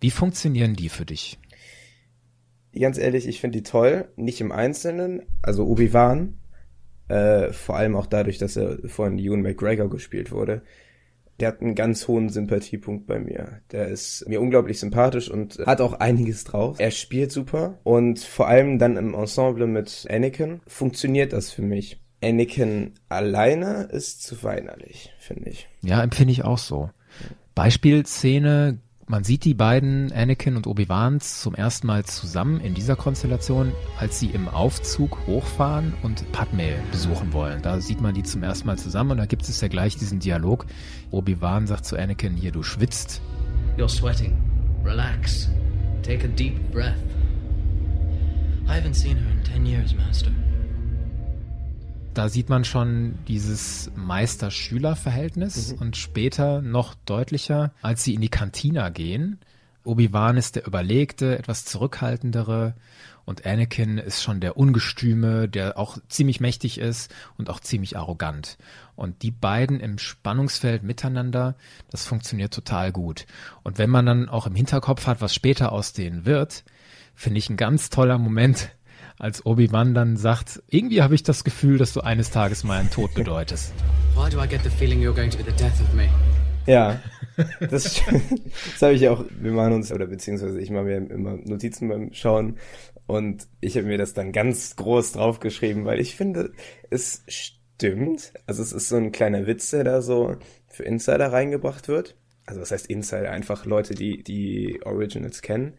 Wie 0.00 0.10
funktionieren 0.10 0.74
die 0.74 0.88
für 0.88 1.06
dich? 1.06 1.38
Ganz 2.78 2.98
ehrlich, 2.98 3.26
ich 3.26 3.40
finde 3.40 3.58
die 3.58 3.62
toll. 3.62 4.08
Nicht 4.16 4.40
im 4.40 4.52
Einzelnen. 4.52 5.22
Also 5.42 5.66
Obi-Wan 5.66 6.34
äh, 7.08 7.52
vor 7.52 7.76
allem 7.76 7.94
auch 7.94 8.06
dadurch, 8.06 8.38
dass 8.38 8.56
er 8.56 8.78
von 8.88 9.18
Ewan 9.18 9.42
McGregor 9.42 9.88
gespielt 9.88 10.32
wurde. 10.32 10.62
Der 11.40 11.48
hat 11.48 11.60
einen 11.60 11.74
ganz 11.74 12.08
hohen 12.08 12.28
Sympathiepunkt 12.28 13.06
bei 13.06 13.18
mir. 13.18 13.60
Der 13.72 13.88
ist 13.88 14.26
mir 14.28 14.40
unglaublich 14.40 14.78
sympathisch 14.78 15.30
und 15.30 15.58
hat 15.66 15.80
auch 15.80 15.94
einiges 15.94 16.44
drauf. 16.44 16.80
Er 16.80 16.90
spielt 16.90 17.30
super 17.30 17.78
und 17.82 18.20
vor 18.20 18.48
allem 18.48 18.78
dann 18.78 18.96
im 18.96 19.14
Ensemble 19.14 19.66
mit 19.66 20.06
Anakin 20.10 20.60
funktioniert 20.66 21.32
das 21.32 21.50
für 21.50 21.62
mich. 21.62 22.00
Anakin 22.22 22.94
alleine 23.08 23.88
ist 23.92 24.22
zu 24.22 24.42
weinerlich, 24.42 25.12
finde 25.18 25.50
ich. 25.50 25.68
Ja, 25.82 26.02
empfinde 26.02 26.32
ich 26.32 26.44
auch 26.44 26.58
so. 26.58 26.90
Beispielszene 27.54 28.78
man 29.08 29.24
sieht 29.24 29.44
die 29.44 29.54
beiden, 29.54 30.12
Anakin 30.12 30.56
und 30.56 30.66
Obi-Wan, 30.66 31.20
zum 31.20 31.54
ersten 31.54 31.86
Mal 31.86 32.04
zusammen 32.04 32.60
in 32.60 32.74
dieser 32.74 32.96
Konstellation, 32.96 33.72
als 33.98 34.18
sie 34.18 34.26
im 34.26 34.48
Aufzug 34.48 35.18
hochfahren 35.26 35.94
und 36.02 36.30
Padme 36.32 36.74
besuchen 36.90 37.32
wollen. 37.32 37.62
Da 37.62 37.80
sieht 37.80 38.00
man 38.00 38.14
die 38.14 38.22
zum 38.22 38.42
ersten 38.42 38.66
Mal 38.66 38.78
zusammen 38.78 39.12
und 39.12 39.18
da 39.18 39.26
gibt 39.26 39.42
es 39.42 39.60
ja 39.60 39.68
gleich 39.68 39.96
diesen 39.96 40.18
Dialog. 40.18 40.66
Obi-Wan 41.10 41.66
sagt 41.66 41.84
zu 41.84 41.96
Anakin, 41.96 42.34
hier, 42.34 42.52
du 42.52 42.62
schwitzt. 42.62 43.22
You're 43.76 43.88
sweating. 43.88 44.36
Relax. 44.84 45.50
Take 46.02 46.24
a 46.24 46.28
deep 46.28 46.72
breath. 46.72 46.94
I 48.68 48.80
haven't 48.80 48.94
seen 48.94 49.16
her 49.16 49.30
in 49.30 49.44
ten 49.44 49.64
years, 49.64 49.94
Master 49.94 50.32
da 52.16 52.30
sieht 52.30 52.48
man 52.48 52.64
schon 52.64 53.18
dieses 53.28 53.90
Meister-Schüler-Verhältnis 53.94 55.72
mhm. 55.72 55.78
und 55.78 55.96
später 55.96 56.62
noch 56.62 56.94
deutlicher, 57.04 57.72
als 57.82 58.04
sie 58.04 58.14
in 58.14 58.22
die 58.22 58.30
Kantina 58.30 58.88
gehen. 58.88 59.38
Obi-Wan 59.84 60.36
ist 60.36 60.56
der 60.56 60.66
Überlegte, 60.66 61.38
etwas 61.38 61.64
zurückhaltendere 61.64 62.74
und 63.26 63.44
Anakin 63.44 63.98
ist 63.98 64.22
schon 64.22 64.40
der 64.40 64.56
Ungestüme, 64.56 65.48
der 65.48 65.78
auch 65.78 65.98
ziemlich 66.08 66.40
mächtig 66.40 66.78
ist 66.78 67.12
und 67.36 67.50
auch 67.50 67.60
ziemlich 67.60 67.96
arrogant. 67.96 68.56
Und 68.94 69.22
die 69.22 69.32
beiden 69.32 69.80
im 69.80 69.98
Spannungsfeld 69.98 70.84
miteinander, 70.84 71.56
das 71.90 72.06
funktioniert 72.06 72.54
total 72.54 72.92
gut. 72.92 73.26
Und 73.62 73.78
wenn 73.78 73.90
man 73.90 74.06
dann 74.06 74.28
auch 74.28 74.46
im 74.46 74.54
Hinterkopf 74.54 75.06
hat, 75.06 75.20
was 75.20 75.34
später 75.34 75.72
aus 75.72 75.92
denen 75.92 76.24
wird, 76.24 76.64
finde 77.14 77.38
ich 77.38 77.50
ein 77.50 77.56
ganz 77.56 77.90
toller 77.90 78.18
Moment, 78.18 78.70
als 79.18 79.44
Obi-Wan 79.44 79.94
dann 79.94 80.16
sagt, 80.16 80.62
irgendwie 80.68 81.02
habe 81.02 81.14
ich 81.14 81.22
das 81.22 81.44
Gefühl, 81.44 81.78
dass 81.78 81.92
du 81.92 82.00
eines 82.00 82.30
Tages 82.30 82.64
meinen 82.64 82.90
Tod 82.90 83.14
bedeutest. 83.14 83.72
Why 84.14 84.30
do 84.30 84.42
I 84.42 84.48
get 84.48 84.62
the 84.62 84.70
feeling 84.70 85.00
you're 85.00 85.14
going 85.14 85.30
to 85.30 85.38
be 85.38 85.44
the 85.44 85.56
death 85.56 85.80
of 85.80 85.92
me? 85.94 86.08
Ja, 86.66 87.00
das, 87.60 88.02
das 88.02 88.82
habe 88.82 88.94
ich 88.94 89.08
auch, 89.08 89.24
wir 89.40 89.52
machen 89.52 89.74
uns, 89.74 89.92
oder 89.92 90.06
beziehungsweise 90.06 90.60
ich 90.60 90.70
mache 90.70 90.84
mir 90.84 90.96
immer 90.96 91.36
Notizen 91.36 91.88
beim 91.88 92.12
Schauen 92.12 92.56
und 93.06 93.46
ich 93.60 93.76
habe 93.76 93.86
mir 93.86 93.98
das 93.98 94.14
dann 94.14 94.32
ganz 94.32 94.74
groß 94.76 95.12
draufgeschrieben, 95.12 95.84
weil 95.84 96.00
ich 96.00 96.16
finde, 96.16 96.52
es 96.90 97.22
stimmt. 97.28 98.32
Also 98.46 98.62
es 98.62 98.72
ist 98.72 98.88
so 98.88 98.96
ein 98.96 99.12
kleiner 99.12 99.46
Witz, 99.46 99.70
der 99.70 99.84
da 99.84 100.02
so 100.02 100.36
für 100.66 100.82
Insider 100.82 101.32
reingebracht 101.32 101.88
wird. 101.88 102.16
Also 102.46 102.60
was 102.60 102.70
heißt 102.70 102.86
Insider? 102.88 103.30
Einfach 103.30 103.64
Leute, 103.64 103.94
die 103.94 104.22
die 104.22 104.80
Originals 104.84 105.42
kennen. 105.42 105.74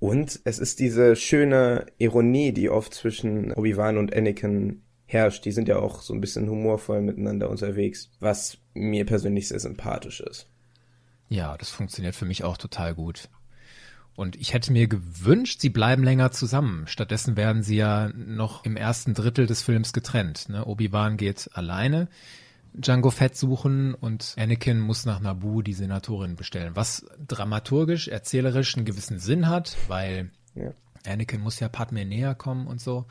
Und 0.00 0.40
es 0.44 0.58
ist 0.58 0.78
diese 0.78 1.16
schöne 1.16 1.86
Ironie, 1.98 2.52
die 2.52 2.70
oft 2.70 2.94
zwischen 2.94 3.52
Obi-Wan 3.52 3.98
und 3.98 4.14
Anakin 4.14 4.82
herrscht. 5.06 5.44
Die 5.44 5.52
sind 5.52 5.68
ja 5.68 5.78
auch 5.78 6.02
so 6.02 6.14
ein 6.14 6.20
bisschen 6.20 6.48
humorvoll 6.48 7.00
miteinander 7.00 7.50
unterwegs, 7.50 8.10
was 8.20 8.58
mir 8.74 9.06
persönlich 9.06 9.48
sehr 9.48 9.58
sympathisch 9.58 10.20
ist. 10.20 10.46
Ja, 11.28 11.56
das 11.58 11.70
funktioniert 11.70 12.14
für 12.14 12.26
mich 12.26 12.44
auch 12.44 12.56
total 12.56 12.94
gut. 12.94 13.28
Und 14.14 14.36
ich 14.36 14.52
hätte 14.52 14.72
mir 14.72 14.88
gewünscht, 14.88 15.60
sie 15.60 15.68
bleiben 15.68 16.02
länger 16.02 16.32
zusammen. 16.32 16.86
Stattdessen 16.86 17.36
werden 17.36 17.62
sie 17.62 17.76
ja 17.76 18.10
noch 18.14 18.64
im 18.64 18.76
ersten 18.76 19.14
Drittel 19.14 19.46
des 19.46 19.62
Films 19.62 19.92
getrennt. 19.92 20.48
Ne? 20.48 20.64
Obi-Wan 20.64 21.16
geht 21.16 21.50
alleine 21.52 22.08
Django 22.74 23.10
Fett 23.10 23.36
suchen 23.36 23.94
und 23.94 24.34
Anakin 24.38 24.80
muss 24.80 25.04
nach 25.04 25.20
Naboo 25.20 25.62
die 25.62 25.74
Senatorin 25.74 26.36
bestellen, 26.36 26.76
was 26.76 27.06
dramaturgisch, 27.26 28.08
erzählerisch 28.08 28.76
einen 28.76 28.84
gewissen 28.84 29.18
Sinn 29.18 29.48
hat, 29.48 29.76
weil 29.88 30.30
ja. 30.54 30.72
Anakin 31.06 31.40
muss 31.40 31.60
ja 31.60 31.68
Padme 31.68 32.04
näher 32.04 32.34
kommen 32.34 32.66
und 32.66 32.80
so. 32.80 33.06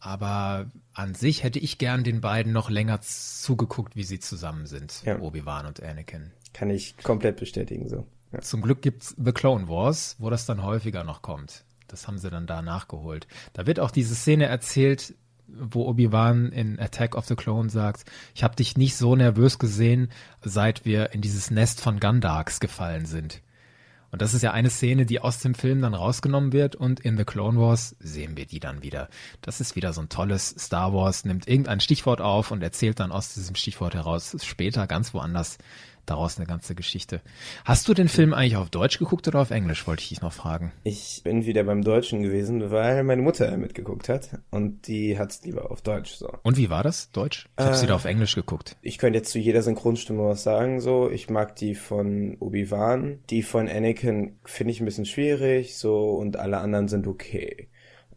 Aber 0.00 0.70
an 0.94 1.14
sich 1.14 1.42
hätte 1.42 1.58
ich 1.58 1.76
gern 1.76 2.04
den 2.04 2.20
beiden 2.22 2.52
noch 2.52 2.70
länger 2.70 3.00
zugeguckt, 3.02 3.96
wie 3.96 4.04
sie 4.04 4.18
zusammen 4.18 4.66
sind, 4.66 5.02
ja. 5.04 5.18
Obi-Wan 5.18 5.66
und 5.66 5.82
Anakin. 5.82 6.32
Kann 6.52 6.70
ich 6.70 6.96
komplett 6.98 7.36
bestätigen 7.36 7.88
so. 7.88 8.06
Ja. 8.32 8.40
Zum 8.40 8.62
Glück 8.62 8.82
gibt's 8.82 9.14
The 9.22 9.32
Clone 9.32 9.68
Wars, 9.68 10.16
wo 10.18 10.30
das 10.30 10.46
dann 10.46 10.62
häufiger 10.62 11.04
noch 11.04 11.22
kommt. 11.22 11.64
Das 11.88 12.06
haben 12.06 12.18
sie 12.18 12.30
dann 12.30 12.46
da 12.46 12.62
nachgeholt. 12.62 13.26
Da 13.52 13.66
wird 13.66 13.80
auch 13.80 13.90
diese 13.90 14.14
Szene 14.14 14.46
erzählt, 14.46 15.14
wo 15.58 15.86
Obi-Wan 15.86 16.52
in 16.52 16.78
Attack 16.78 17.14
of 17.16 17.26
the 17.26 17.36
Clone 17.36 17.70
sagt, 17.70 18.04
ich 18.34 18.44
habe 18.44 18.56
dich 18.56 18.76
nicht 18.76 18.96
so 18.96 19.16
nervös 19.16 19.58
gesehen, 19.58 20.08
seit 20.42 20.84
wir 20.84 21.12
in 21.12 21.20
dieses 21.20 21.50
Nest 21.50 21.80
von 21.80 22.00
Gundarks 22.00 22.60
gefallen 22.60 23.06
sind. 23.06 23.42
Und 24.12 24.22
das 24.22 24.34
ist 24.34 24.42
ja 24.42 24.52
eine 24.52 24.70
Szene, 24.70 25.06
die 25.06 25.20
aus 25.20 25.38
dem 25.38 25.54
Film 25.54 25.82
dann 25.82 25.94
rausgenommen 25.94 26.52
wird 26.52 26.74
und 26.74 26.98
in 27.00 27.16
The 27.16 27.24
Clone 27.24 27.60
Wars 27.60 27.94
sehen 28.00 28.36
wir 28.36 28.46
die 28.46 28.58
dann 28.58 28.82
wieder. 28.82 29.08
Das 29.40 29.60
ist 29.60 29.76
wieder 29.76 29.92
so 29.92 30.00
ein 30.00 30.08
tolles 30.08 30.54
Star 30.58 30.92
Wars, 30.92 31.24
nimmt 31.24 31.46
irgendein 31.46 31.80
Stichwort 31.80 32.20
auf 32.20 32.50
und 32.50 32.62
erzählt 32.62 32.98
dann 32.98 33.12
aus 33.12 33.34
diesem 33.34 33.54
Stichwort 33.54 33.94
heraus 33.94 34.36
später 34.42 34.86
ganz 34.88 35.14
woanders 35.14 35.58
daraus 36.10 36.36
eine 36.36 36.46
ganze 36.46 36.74
Geschichte. 36.74 37.20
Hast 37.64 37.88
du 37.88 37.94
den 37.94 38.08
Film 38.08 38.34
eigentlich 38.34 38.56
auf 38.56 38.70
Deutsch 38.70 38.98
geguckt 38.98 39.28
oder 39.28 39.40
auf 39.40 39.50
Englisch, 39.50 39.86
wollte 39.86 40.02
ich 40.02 40.08
dich 40.10 40.20
noch 40.20 40.32
fragen. 40.32 40.72
Ich 40.84 41.22
bin 41.24 41.46
wieder 41.46 41.64
beim 41.64 41.82
Deutschen 41.82 42.22
gewesen, 42.22 42.70
weil 42.70 43.04
meine 43.04 43.22
Mutter 43.22 43.56
mitgeguckt 43.56 44.08
hat 44.08 44.38
und 44.50 44.86
die 44.88 45.18
hat's 45.18 45.42
lieber 45.44 45.70
auf 45.70 45.82
Deutsch 45.82 46.14
so. 46.14 46.30
Und 46.42 46.56
wie 46.56 46.70
war 46.70 46.82
das, 46.82 47.10
Deutsch? 47.12 47.48
Ich 47.58 47.64
äh, 47.64 47.82
wieder 47.82 47.94
auf 47.94 48.04
Englisch 48.04 48.34
geguckt. 48.34 48.76
Ich 48.82 48.98
könnte 48.98 49.18
jetzt 49.18 49.30
zu 49.30 49.38
jeder 49.38 49.62
Synchronstimme 49.62 50.24
was 50.24 50.42
sagen, 50.42 50.80
so. 50.80 51.10
Ich 51.10 51.30
mag 51.30 51.56
die 51.56 51.74
von 51.74 52.36
Obi-Wan. 52.40 53.20
Die 53.30 53.42
von 53.42 53.68
Anakin 53.68 54.38
finde 54.44 54.72
ich 54.72 54.80
ein 54.80 54.84
bisschen 54.86 55.06
schwierig, 55.06 55.76
so, 55.76 56.10
und 56.10 56.36
alle 56.36 56.58
anderen 56.58 56.88
sind 56.88 57.06
okay 57.06 57.68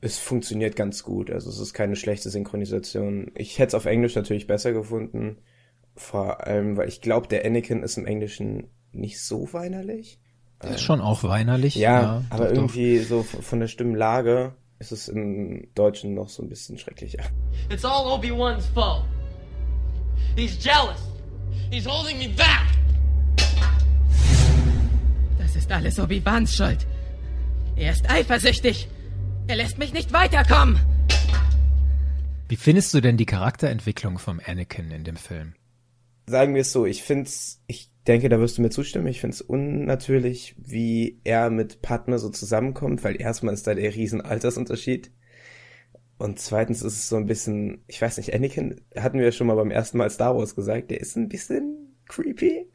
es 0.04 0.20
funktioniert 0.20 0.76
ganz 0.76 1.04
gut. 1.04 1.32
Also 1.32 1.50
es 1.50 1.60
ist 1.60 1.74
keine 1.74 1.96
schlechte 1.96 2.30
Synchronisation. 2.30 3.32
Ich 3.36 3.58
hätte 3.58 3.70
es 3.70 3.76
auf 3.76 3.86
Englisch 3.86 4.16
natürlich 4.16 4.48
besser 4.48 4.74
gefunden. 4.74 5.38
Vor 5.96 6.46
allem, 6.46 6.78
weil 6.78 6.88
ich 6.88 7.02
glaube, 7.02 7.28
der 7.28 7.46
Anakin 7.46 7.84
ist 7.84 7.98
im 7.98 8.06
Englischen 8.06 8.68
nicht 8.92 9.22
so 9.22 9.52
weinerlich. 9.54 10.20
Der 10.62 10.72
ist 10.72 10.82
schon 10.82 11.02
auch 11.02 11.24
weinerlich. 11.24 11.76
Ja, 11.76 12.02
ja 12.02 12.24
aber 12.30 12.46
doch, 12.46 12.56
irgendwie 12.56 13.00
doch. 13.00 13.06
so 13.06 13.24
von 13.24 13.60
der 13.60 13.68
Stimmlage 13.68 14.54
ist 14.80 14.92
es 14.92 15.08
im 15.08 15.68
Deutschen 15.76 16.14
noch 16.14 16.30
so 16.30 16.42
ein 16.42 16.50
bisschen 16.50 16.78
schrecklicher. 16.78 17.24
It's 17.70 17.86
all 17.86 18.06
Obi-Wan's 18.08 18.66
fault. 18.68 19.04
He's 20.36 20.58
jealous. 20.64 21.00
He's 21.70 21.86
holding 21.86 22.18
me 22.18 22.30
back. 22.30 22.66
Das 25.38 25.56
ist 25.56 25.72
alles 25.72 26.00
Obi-Wans 26.00 26.56
Schuld. 26.56 26.88
Er 27.76 27.92
ist 27.92 28.10
eifersüchtig. 28.10 28.88
Er 29.48 29.58
lässt 29.58 29.78
mich 29.78 29.94
nicht 29.94 30.14
weiterkommen. 30.14 30.80
Wie 32.48 32.56
findest 32.56 32.94
du 32.94 33.02
denn 33.02 33.18
die 33.18 33.26
Charakterentwicklung 33.26 34.20
vom 34.20 34.40
Anakin 34.46 34.92
in 34.92 35.04
dem 35.04 35.16
Film? 35.16 35.56
Sagen 36.26 36.54
wir 36.54 36.62
es 36.62 36.72
so, 36.72 36.86
ich 36.86 37.04
find's, 37.04 37.62
ich 37.68 37.90
denke, 38.08 38.30
da 38.30 38.40
wirst 38.40 38.58
du 38.58 38.62
mir 38.62 38.70
zustimmen, 38.70 39.08
ich 39.08 39.22
find's 39.22 39.42
unnatürlich, 39.42 40.56
wie 40.58 41.20
er 41.24 41.50
mit 41.50 41.82
Padme 41.82 42.20
so 42.20 42.30
zusammenkommt, 42.30 43.04
weil 43.04 43.20
erstmal 43.20 43.54
ist 43.54 43.68
da 43.68 43.74
der 43.74 43.96
riesen 43.96 44.22
Altersunterschied. 44.22 45.12
Und 46.18 46.40
zweitens 46.40 46.82
ist 46.82 46.94
es 46.94 47.10
so 47.10 47.18
ein 47.18 47.26
bisschen, 47.26 47.84
ich 47.88 48.02
weiß 48.02 48.18
nicht, 48.18 48.34
Anakin 48.34 48.82
hatten 48.96 49.18
wir 49.18 49.26
ja 49.26 49.32
schon 49.32 49.48
mal 49.48 49.56
beim 49.56 49.72
ersten 49.72 49.98
Mal 49.98 50.10
Star 50.10 50.36
Wars 50.38 50.56
gesagt, 50.56 50.92
der 50.92 51.02
ist 51.02 51.18
ein 51.18 51.28
bisschen 51.28 51.98
creepy. 52.08 52.70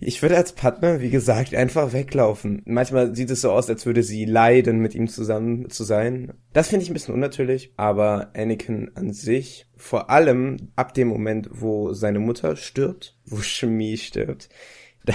Ich 0.00 0.20
würde 0.22 0.36
als 0.36 0.52
Partner, 0.52 1.00
wie 1.00 1.10
gesagt, 1.10 1.54
einfach 1.54 1.92
weglaufen. 1.92 2.62
Manchmal 2.66 3.14
sieht 3.14 3.30
es 3.30 3.40
so 3.40 3.52
aus, 3.52 3.70
als 3.70 3.86
würde 3.86 4.02
sie 4.02 4.24
leiden, 4.24 4.80
mit 4.80 4.94
ihm 4.94 5.08
zusammen 5.08 5.70
zu 5.70 5.84
sein. 5.84 6.34
Das 6.52 6.68
finde 6.68 6.82
ich 6.82 6.90
ein 6.90 6.94
bisschen 6.94 7.14
unnatürlich, 7.14 7.72
aber 7.76 8.32
Anakin 8.34 8.90
an 8.94 9.12
sich, 9.12 9.66
vor 9.76 10.10
allem 10.10 10.72
ab 10.74 10.94
dem 10.94 11.08
Moment, 11.08 11.48
wo 11.52 11.92
seine 11.92 12.18
Mutter 12.18 12.56
stirbt, 12.56 13.16
wo 13.24 13.36
Shmi 13.36 13.96
stirbt, 13.96 14.48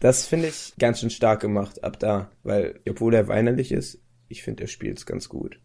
das 0.00 0.26
finde 0.26 0.48
ich 0.48 0.74
ganz 0.78 1.00
schön 1.00 1.10
stark 1.10 1.40
gemacht 1.40 1.84
ab 1.84 1.98
da, 1.98 2.30
weil 2.42 2.80
obwohl 2.88 3.14
er 3.14 3.28
weinerlich 3.28 3.70
ist, 3.70 4.02
ich 4.28 4.42
finde, 4.42 4.64
er 4.64 4.68
spielt 4.68 4.98
es 4.98 5.06
ganz 5.06 5.28
gut. 5.28 5.60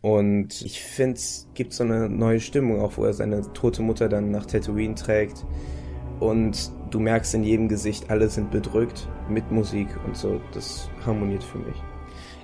Und 0.00 0.62
ich 0.62 0.80
finde, 0.80 1.16
es 1.16 1.48
gibt 1.54 1.72
so 1.72 1.84
eine 1.84 2.08
neue 2.08 2.40
Stimmung, 2.40 2.80
auch 2.80 2.96
wo 2.96 3.04
er 3.04 3.12
seine 3.12 3.52
tote 3.52 3.82
Mutter 3.82 4.08
dann 4.08 4.30
nach 4.30 4.46
Tatooine 4.46 4.94
trägt. 4.94 5.44
Und 6.20 6.72
du 6.90 7.00
merkst 7.00 7.34
in 7.34 7.44
jedem 7.44 7.68
Gesicht, 7.68 8.10
alle 8.10 8.28
sind 8.28 8.50
bedrückt 8.50 9.08
mit 9.28 9.50
Musik 9.50 9.88
und 10.06 10.16
so. 10.16 10.40
Das 10.52 10.88
harmoniert 11.04 11.44
für 11.44 11.58
mich. 11.58 11.76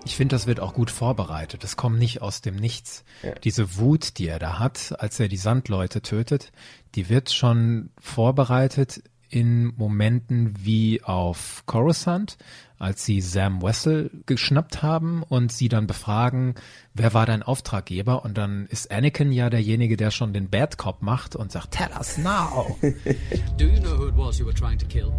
Ich 0.04 0.16
finde, 0.16 0.34
das 0.34 0.46
wird 0.46 0.60
auch 0.60 0.74
gut 0.74 0.90
vorbereitet. 0.90 1.64
Das 1.64 1.76
kommt 1.76 1.98
nicht 1.98 2.20
aus 2.20 2.42
dem 2.42 2.56
Nichts. 2.56 3.04
Ja. 3.22 3.32
Diese 3.42 3.78
Wut, 3.78 4.18
die 4.18 4.28
er 4.28 4.38
da 4.38 4.58
hat, 4.58 4.94
als 4.98 5.18
er 5.18 5.28
die 5.28 5.38
Sandleute 5.38 6.02
tötet, 6.02 6.52
die 6.94 7.08
wird 7.08 7.32
schon 7.32 7.90
vorbereitet 7.98 9.02
in 9.30 9.72
Momenten 9.76 10.54
wie 10.60 11.02
auf 11.02 11.64
Coruscant, 11.66 12.36
als 12.78 13.04
sie 13.04 13.20
Sam 13.20 13.62
Wessel 13.62 14.10
geschnappt 14.26 14.82
haben 14.82 15.22
und 15.22 15.52
sie 15.52 15.68
dann 15.68 15.86
befragen, 15.86 16.54
wer 16.92 17.14
war 17.14 17.26
dein 17.26 17.42
Auftraggeber? 17.42 18.24
Und 18.24 18.36
dann 18.36 18.66
ist 18.66 18.90
Anakin 18.90 19.32
ja 19.32 19.48
derjenige, 19.50 19.96
der 19.96 20.10
schon 20.10 20.32
den 20.32 20.50
Bad 20.50 20.76
Cop 20.76 21.02
macht 21.02 21.36
und 21.36 21.52
sagt, 21.52 21.72
tell 21.72 21.90
us 21.96 22.18
now. 22.18 22.76
Do 23.58 23.64
you 23.66 23.80
know 23.80 23.96
who 23.96 24.08
it 24.08 24.16
was 24.16 24.38
you 24.38 24.46
were 24.46 24.54
trying 24.54 24.78
to 24.78 24.86
kill? 24.86 25.12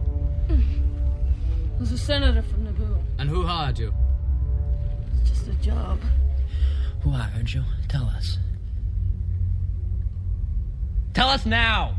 It 0.50 1.80
was 1.80 1.92
a 1.92 1.98
senator 1.98 2.44
from 2.44 2.66
Naboo. 2.66 3.00
And 3.18 3.30
who 3.30 3.44
hired 3.44 3.80
you? 3.80 3.92
Just 5.26 5.48
a 5.48 5.54
job. 5.62 6.00
Who 7.04 7.12
hired 7.12 7.50
you? 7.50 7.64
Tell 7.88 8.06
us. 8.18 8.38
Tell 11.14 11.30
us 11.30 11.46
now! 11.46 11.96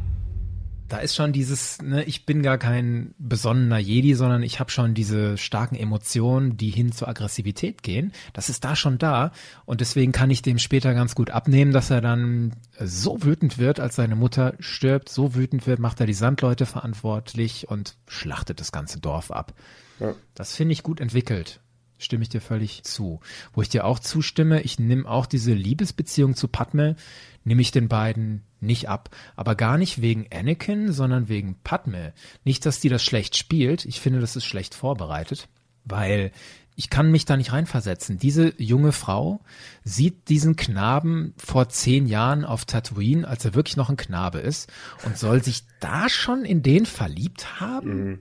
Da 0.89 0.99
ist 0.99 1.15
schon 1.15 1.33
dieses, 1.33 1.81
ne, 1.83 2.05
ich 2.05 2.27
bin 2.27 2.43
gar 2.43 2.59
kein 2.59 3.15
besonnener 3.19 3.79
Jedi, 3.79 4.15
sondern 4.15 4.43
ich 4.43 4.61
habe 4.61 4.71
schon 4.71 4.95
diese 4.95 5.37
starken 5.37 5.77
Emotionen, 5.77 6.57
die 6.57 6.71
hin 6.71 6.93
zur 6.93 7.09
Aggressivität 7.09 7.83
gehen. 7.83 8.13
Das 8.33 8.49
ist 8.49 8.65
da 8.65 8.77
schon 8.77 8.99
da 8.99 9.33
und 9.65 9.81
deswegen 9.81 10.13
kann 10.13 10.31
ich 10.31 10.43
dem 10.43 10.59
später 10.59 10.95
ganz 10.95 11.15
gut 11.15 11.31
abnehmen, 11.31 11.73
dass 11.73 11.91
er 11.91 12.01
dann 12.01 12.55
so 12.79 13.23
wütend 13.23 13.59
wird, 13.59 13.81
als 13.81 13.97
seine 13.97 14.17
Mutter 14.17 14.55
stirbt, 14.61 15.09
so 15.09 15.35
wütend 15.35 15.67
wird, 15.67 15.79
macht 15.79 16.01
er 16.01 16.07
die 16.07 16.15
Sandleute 16.15 16.67
verantwortlich 16.67 17.69
und 17.69 17.97
schlachtet 18.07 18.61
das 18.61 18.73
ganze 18.73 19.01
Dorf 19.01 19.31
ab. 19.31 19.55
Ja. 19.99 20.15
Das 20.35 20.55
finde 20.55 20.73
ich 20.73 20.83
gut 20.83 21.01
entwickelt 21.01 21.61
stimme 21.99 22.23
ich 22.23 22.29
dir 22.29 22.41
völlig 22.41 22.83
zu. 22.85 23.21
Wo 23.53 23.63
ich 23.63 23.69
dir 23.69 23.85
auch 23.85 23.99
zustimme, 23.99 24.63
ich 24.63 24.79
nehme 24.79 25.09
auch 25.09 25.27
diese 25.27 25.53
Liebesbeziehung 25.53 26.35
zu 26.35 26.49
Padme, 26.49 26.97
nehme 27.45 27.63
ich 27.63 27.71
den 27.71 27.89
beiden 27.89 28.43
nicht 28.61 28.89
ab. 28.89 29.11
Aber 29.37 29.55
gar 29.55 29.79
nicht 29.79 30.01
wegen 30.01 30.27
Anakin, 30.33 30.93
sondern 30.93 31.29
wegen 31.29 31.57
Padme. 31.63 32.13
Nicht, 32.45 32.67
dass 32.67 32.81
die 32.81 32.89
das 32.89 33.05
schlecht 33.05 33.37
spielt. 33.37 33.85
Ich 33.85 34.01
finde, 34.01 34.21
das 34.21 34.37
ist 34.37 34.45
schlecht 34.45 34.75
vorbereitet, 34.75 35.49
weil 35.85 36.33
ich 36.79 36.91
kann 36.91 37.11
mich 37.11 37.25
da 37.25 37.39
nicht 37.39 37.53
reinversetzen. 37.53 38.19
Diese 38.19 38.53
junge 38.59 38.93
Frau 38.93 39.41
sieht 39.83 40.29
diesen 40.29 40.57
Knaben 40.57 41.33
vor 41.39 41.71
zehn 41.71 42.07
Jahren 42.07 42.45
auf 42.45 42.67
Tatooine, 42.67 43.27
als 43.27 43.47
er 43.47 43.55
wirklich 43.55 43.79
noch 43.79 43.89
ein 43.89 43.97
Knabe 43.97 44.39
ist, 44.39 44.71
und 45.05 45.17
soll 45.17 45.43
sich 45.43 45.65
da 45.81 46.11
schon 46.11 46.45
in 46.45 46.63
den 46.63 46.85
verliebt 46.85 47.61
haben? 47.61 48.05
Mhm. 48.05 48.19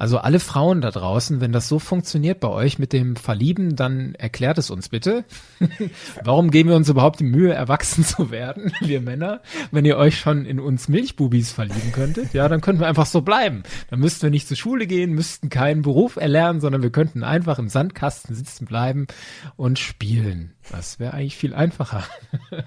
Also 0.00 0.16
alle 0.16 0.40
Frauen 0.40 0.80
da 0.80 0.90
draußen, 0.90 1.42
wenn 1.42 1.52
das 1.52 1.68
so 1.68 1.78
funktioniert 1.78 2.40
bei 2.40 2.48
euch 2.48 2.78
mit 2.78 2.94
dem 2.94 3.16
Verlieben, 3.16 3.76
dann 3.76 4.14
erklärt 4.14 4.56
es 4.56 4.70
uns 4.70 4.88
bitte. 4.88 5.26
Warum 6.24 6.50
geben 6.50 6.70
wir 6.70 6.76
uns 6.76 6.88
überhaupt 6.88 7.20
die 7.20 7.24
Mühe, 7.24 7.52
erwachsen 7.52 8.02
zu 8.02 8.30
werden, 8.30 8.72
wir 8.80 9.02
Männer, 9.02 9.42
wenn 9.72 9.84
ihr 9.84 9.98
euch 9.98 10.18
schon 10.18 10.46
in 10.46 10.58
uns 10.58 10.88
Milchbubis 10.88 11.52
verlieben 11.52 11.92
könntet? 11.92 12.32
Ja, 12.32 12.48
dann 12.48 12.62
könnten 12.62 12.80
wir 12.80 12.88
einfach 12.88 13.04
so 13.04 13.20
bleiben. 13.20 13.62
Dann 13.90 14.00
müssten 14.00 14.22
wir 14.22 14.30
nicht 14.30 14.48
zur 14.48 14.56
Schule 14.56 14.86
gehen, 14.86 15.12
müssten 15.12 15.50
keinen 15.50 15.82
Beruf 15.82 16.16
erlernen, 16.16 16.62
sondern 16.62 16.80
wir 16.80 16.90
könnten 16.90 17.22
einfach 17.22 17.58
im 17.58 17.68
Sandkasten 17.68 18.34
sitzen 18.34 18.64
bleiben 18.64 19.06
und 19.56 19.78
spielen. 19.78 20.54
Das 20.70 20.98
wäre 20.98 21.12
eigentlich 21.12 21.36
viel 21.36 21.52
einfacher. 21.52 22.04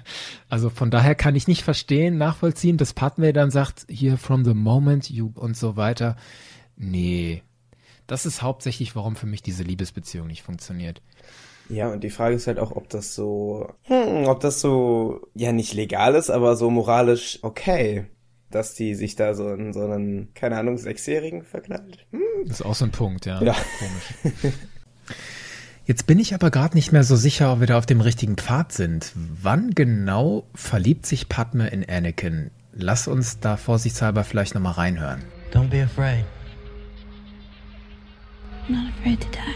also 0.50 0.69
von 0.69 0.91
daher 0.91 1.15
kann 1.15 1.36
ich 1.36 1.48
nicht 1.48 1.63
verstehen, 1.63 2.19
nachvollziehen, 2.19 2.78
dass 2.78 2.93
Padme 2.93 3.34
dann 3.34 3.50
sagt, 3.50 3.88
hier 3.89 4.19
from 4.19 4.46
the 4.46 4.54
moment 4.54 5.10
you 5.10 5.32
und 5.34 5.58
so 5.58 5.78
weiter. 5.78 6.15
Nee. 6.89 7.43
Das 8.08 8.26
ist 8.26 8.41
hauptsächlich, 8.41 8.96
warum 8.96 9.15
für 9.15 9.26
mich 9.26 9.41
diese 9.41 9.63
Liebesbeziehung 9.63 10.28
nicht 10.28 10.43
funktioniert. 10.43 11.02
Ja, 11.69 11.89
und 11.89 12.04
die 12.04 12.10
Frage 12.10 12.36
ist 12.36 12.48
halt 12.48 12.60
auch, 12.60 12.72
ob 12.72 12.89
das 12.89 13.15
so, 13.15 13.74
hm, 13.84 14.26
ob 14.28 14.41
das 14.41 14.60
so, 14.60 15.22
ja, 15.34 15.52
nicht 15.54 15.74
legal 15.74 16.15
ist, 16.15 16.30
aber 16.30 16.56
so 16.56 16.69
moralisch 16.69 17.39
okay, 17.41 18.06
dass 18.52 18.76
die 18.76 18.96
sich 18.96 19.15
da 19.15 19.34
so 19.34 19.50
in 19.50 19.74
so 19.74 19.86
einen, 19.86 20.34
keine 20.34 20.58
Ahnung, 20.58 20.78
Sechsjährigen 20.78 21.43
verknallt. 21.43 22.06
Hm. 22.12 22.22
Das 22.46 22.60
ist 22.60 22.65
auch 22.65 22.76
so 22.76 22.86
ein 22.86 22.91
Punkt, 22.91 23.26
ja. 23.26 23.41
ja. 23.41 23.56
Komisch. 23.80 24.54
Jetzt 25.86 26.08
bin 26.08 26.19
ich 26.19 26.34
aber 26.34 26.50
gerade 26.50 26.76
nicht 26.76 26.93
mehr 26.93 27.04
so 27.04 27.15
sicher, 27.17 27.54
ob 27.54 27.60
wir 27.60 27.67
da 27.67 27.78
auf 27.78 27.86
dem 27.86 28.00
richtigen 28.00 28.38
Pfad 28.38 28.72
sind. 28.72 29.12
Wann 29.15 29.72
genau 29.72 30.46
verliebt 30.56 31.06
sich 31.06 31.28
Padme 31.28 31.67
in 31.67 31.88
Anakin? 31.88 32.52
Lass 32.74 33.08
uns 33.08 33.39
da 33.39 33.58
vorsichtshalber 33.58 34.24
vielleicht 34.24 34.56
nochmal 34.56 34.74
reinhören. 34.74 35.22
Don't 35.54 35.69
be 35.69 35.84
afraid. 35.84 36.24
I'm 38.67 38.76
not 38.76 38.93
afraid 38.93 39.19
to 39.19 39.28
die. 39.30 39.56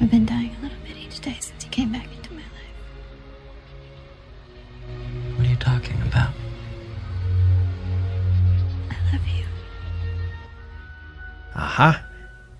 I've 0.00 0.10
been 0.10 0.26
dying 0.26 0.54
a 0.58 0.62
little 0.62 0.78
bit 0.86 0.96
each 0.98 1.20
day 1.20 1.36
since 1.40 1.64
you 1.64 1.70
came 1.70 1.90
back 1.90 2.06
into 2.14 2.34
my 2.34 2.40
life. 2.40 2.76
What 5.36 5.46
are 5.46 5.50
you 5.50 5.56
talking 5.56 6.00
about? 6.02 6.34
I 8.90 9.12
love 9.12 9.26
you. 9.26 9.44
Aha. 11.54 12.04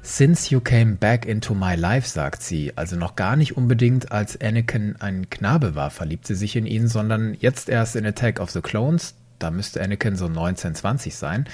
Since 0.03 0.51
you 0.51 0.61
came 0.61 0.95
back 0.97 1.27
into 1.27 1.55
my 1.55 1.77
life, 1.77 2.07
sagt 2.07 2.43
sie, 2.43 2.73
also 2.77 2.97
noch 2.97 3.17
gar 3.17 3.37
nicht 3.37 3.55
unbedingt 3.57 4.13
als 4.13 4.41
Anakin 4.41 4.97
ein 4.99 5.29
Knabe 5.29 5.75
war, 5.75 5.91
verliebt 5.91 6.27
sie 6.27 6.35
sich 6.35 6.57
in 6.57 6.65
ihn, 6.65 6.89
sondern 6.89 7.35
jetzt 7.39 7.69
erst 7.69 7.97
in 7.97 8.07
Attack 8.07 8.41
of 8.41 8.51
the 8.51 8.63
Clones, 8.63 9.15
da 9.43 9.51
müsste 9.51 9.83
Anakin 9.83 10.17
so 10.17 10.29
19, 10.29 10.75
20 10.75 11.15
sein. 11.15 11.47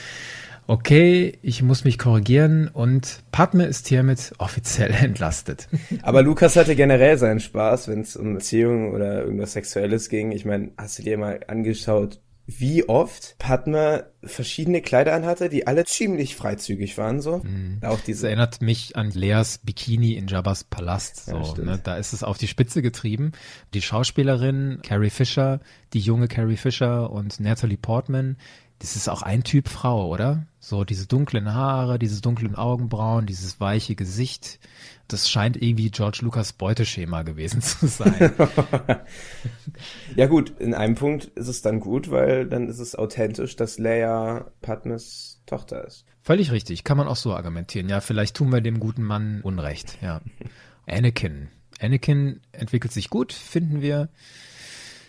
Okay, 0.68 1.38
ich 1.42 1.62
muss 1.62 1.84
mich 1.84 1.96
korrigieren 1.96 2.66
und 2.66 3.22
Padme 3.30 3.66
ist 3.66 3.86
hiermit 3.86 4.32
offiziell 4.38 4.90
entlastet. 5.00 5.68
Aber 6.02 6.22
Lukas 6.22 6.56
hatte 6.56 6.74
generell 6.74 7.18
seinen 7.18 7.38
Spaß, 7.38 7.86
wenn 7.86 8.00
es 8.00 8.16
um 8.16 8.34
Beziehungen 8.34 8.92
oder 8.92 9.22
irgendwas 9.22 9.52
Sexuelles 9.52 10.08
ging. 10.08 10.32
Ich 10.32 10.44
meine, 10.44 10.70
hast 10.76 10.98
du 10.98 11.04
dir 11.04 11.18
mal 11.18 11.40
angeschaut, 11.46 12.20
wie 12.46 12.88
oft 12.88 13.36
Padme 13.38 14.06
verschiedene 14.22 14.80
Kleider 14.80 15.14
anhatte, 15.14 15.48
die 15.48 15.66
alle 15.66 15.84
ziemlich 15.84 16.36
freizügig 16.36 16.96
waren 16.96 17.20
so. 17.20 17.38
Mhm. 17.38 17.80
Auch 17.82 17.98
diese 18.00 18.22
das 18.22 18.28
erinnert 18.28 18.62
mich 18.62 18.96
an 18.96 19.10
Leas 19.10 19.58
Bikini 19.58 20.12
in 20.12 20.28
Jabba's 20.28 20.62
Palast. 20.62 21.26
So, 21.26 21.36
ja, 21.36 21.64
ne? 21.64 21.80
Da 21.82 21.96
ist 21.96 22.12
es 22.12 22.22
auf 22.22 22.38
die 22.38 22.46
Spitze 22.46 22.82
getrieben. 22.82 23.32
Die 23.74 23.82
Schauspielerin 23.82 24.80
Carrie 24.82 25.10
Fisher, 25.10 25.60
die 25.92 26.00
junge 26.00 26.28
Carrie 26.28 26.56
Fisher 26.56 27.10
und 27.10 27.40
Natalie 27.40 27.78
Portman, 27.78 28.36
das 28.78 28.94
ist 28.94 29.08
auch 29.08 29.22
ein 29.22 29.42
Typ 29.42 29.68
Frau, 29.68 30.08
oder? 30.08 30.46
So 30.60 30.84
diese 30.84 31.06
dunklen 31.06 31.52
Haare, 31.52 31.98
diese 31.98 32.20
dunklen 32.20 32.54
Augenbrauen, 32.54 33.26
dieses 33.26 33.58
weiche 33.58 33.94
Gesicht. 33.94 34.60
Das 35.08 35.30
scheint 35.30 35.60
irgendwie 35.60 35.90
George 35.90 36.18
Lucas 36.22 36.52
Beuteschema 36.52 37.22
gewesen 37.22 37.62
zu 37.62 37.86
sein. 37.86 38.32
ja 40.16 40.26
gut, 40.26 40.54
in 40.58 40.74
einem 40.74 40.94
Punkt 40.94 41.26
ist 41.34 41.48
es 41.48 41.62
dann 41.62 41.80
gut, 41.80 42.10
weil 42.10 42.46
dann 42.46 42.68
ist 42.68 42.80
es 42.80 42.96
authentisch, 42.96 43.56
dass 43.56 43.78
Leia 43.78 44.50
Padmes 44.62 45.42
Tochter 45.46 45.84
ist. 45.84 46.04
Völlig 46.22 46.50
richtig, 46.50 46.82
kann 46.82 46.96
man 46.96 47.06
auch 47.06 47.16
so 47.16 47.34
argumentieren. 47.34 47.88
Ja, 47.88 48.00
vielleicht 48.00 48.36
tun 48.36 48.50
wir 48.50 48.60
dem 48.60 48.80
guten 48.80 49.04
Mann 49.04 49.42
Unrecht, 49.42 49.98
ja. 50.02 50.20
Anakin. 50.86 51.48
Anakin 51.80 52.40
entwickelt 52.52 52.92
sich 52.92 53.10
gut, 53.10 53.32
finden 53.32 53.80
wir. 53.80 54.08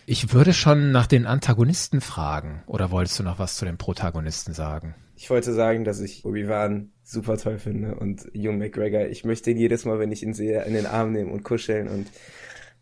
Ich 0.06 0.32
würde 0.32 0.54
schon 0.54 0.92
nach 0.92 1.06
den 1.06 1.26
Antagonisten 1.26 2.00
fragen. 2.00 2.62
Oder 2.66 2.90
wolltest 2.90 3.18
du 3.18 3.24
noch 3.24 3.38
was 3.38 3.56
zu 3.56 3.64
den 3.64 3.76
Protagonisten 3.78 4.54
sagen? 4.54 4.94
Ich 5.16 5.28
wollte 5.28 5.52
sagen, 5.52 5.84
dass 5.84 6.00
ich 6.00 6.24
Obi-Wan 6.24 6.92
super 7.08 7.38
toll 7.38 7.58
finde 7.58 7.94
und 7.94 8.34
Ewan 8.34 8.58
McGregor. 8.58 9.06
Ich 9.06 9.24
möchte 9.24 9.50
ihn 9.50 9.56
jedes 9.56 9.86
Mal, 9.86 9.98
wenn 9.98 10.12
ich 10.12 10.22
ihn 10.22 10.34
sehe, 10.34 10.62
in 10.64 10.74
den 10.74 10.86
Arm 10.86 11.12
nehmen 11.12 11.32
und 11.32 11.42
kuscheln 11.42 11.88
und 11.88 12.10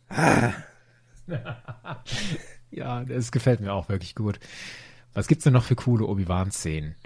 ah. 0.08 0.52
ja, 2.70 3.04
das 3.04 3.30
gefällt 3.30 3.60
mir 3.60 3.72
auch 3.72 3.88
wirklich 3.88 4.14
gut. 4.14 4.40
Was 5.14 5.28
gibt's 5.28 5.44
denn 5.44 5.52
noch 5.52 5.64
für 5.64 5.76
coole 5.76 6.06
Obi-Wan-Szenen? 6.06 6.96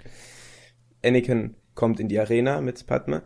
Anakin 1.03 1.55
kommt 1.75 1.99
in 1.99 2.09
die 2.09 2.19
Arena 2.19 2.59
mit 2.59 2.85
Padme 2.87 3.21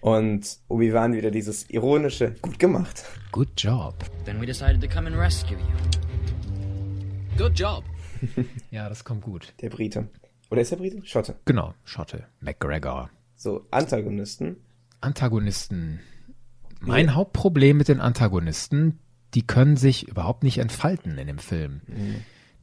Und 0.00 0.58
Obi-Wan 0.68 1.14
wieder 1.14 1.30
dieses 1.30 1.70
ironische, 1.70 2.34
gut 2.42 2.58
gemacht. 2.58 3.04
Good 3.30 3.50
job. 3.56 3.94
Then 4.24 4.40
we 4.40 4.46
decided 4.46 4.80
to 4.80 4.88
come 4.88 5.06
and 5.06 5.16
rescue 5.16 5.56
you. 5.56 7.38
Good 7.38 7.58
job. 7.58 7.84
Ja, 8.72 8.88
das 8.88 9.04
kommt 9.04 9.22
gut. 9.22 9.54
Der 9.60 9.70
Brite. 9.70 10.08
Oder 10.50 10.60
ist 10.62 10.72
der 10.72 10.76
Brite? 10.76 11.06
Schotte. 11.06 11.36
Genau, 11.44 11.74
Schotte. 11.84 12.26
McGregor. 12.40 13.10
So, 13.38 13.66
Antagonisten. 13.70 14.56
Antagonisten. 15.00 16.00
Mein 16.80 17.14
Hauptproblem 17.14 17.76
mit 17.76 17.86
den 17.86 18.00
Antagonisten, 18.00 18.98
die 19.34 19.46
können 19.46 19.76
sich 19.76 20.08
überhaupt 20.08 20.42
nicht 20.42 20.58
entfalten 20.58 21.16
in 21.18 21.28
dem 21.28 21.38
Film. 21.38 21.80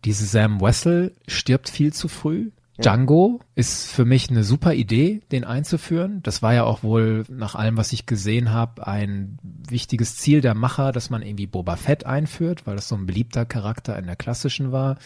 Diese 0.04 0.26
Sam 0.26 0.60
Wessel 0.60 1.16
stirbt 1.28 1.70
viel 1.70 1.94
zu 1.94 2.10
früh. 2.10 2.52
Django 2.78 3.40
ist 3.56 3.90
für 3.90 4.04
mich 4.04 4.30
eine 4.30 4.44
super 4.44 4.74
Idee, 4.74 5.22
den 5.32 5.46
einzuführen. 5.46 6.22
Das 6.24 6.42
war 6.42 6.54
ja 6.54 6.66
auch 6.66 6.84
wohl 6.84 7.24
nach 7.30 7.56
allem, 7.56 7.78
was 7.78 7.94
ich 7.94 8.06
gesehen 8.06 8.52
habe, 8.52 8.86
ein 8.86 9.40
wichtiges 9.70 10.18
Ziel 10.18 10.42
der 10.42 10.56
Macher, 10.56 10.92
dass 10.92 11.10
man 11.10 11.22
irgendwie 11.22 11.48
Boba 11.48 11.78
Fett 11.78 12.06
einführt, 12.06 12.68
weil 12.68 12.76
das 12.76 12.90
so 12.90 12.96
ein 12.96 13.06
beliebter 13.06 13.46
Charakter 13.46 13.98
in 13.98 14.08
der 14.08 14.18
klassischen 14.18 14.74
war. 14.74 14.98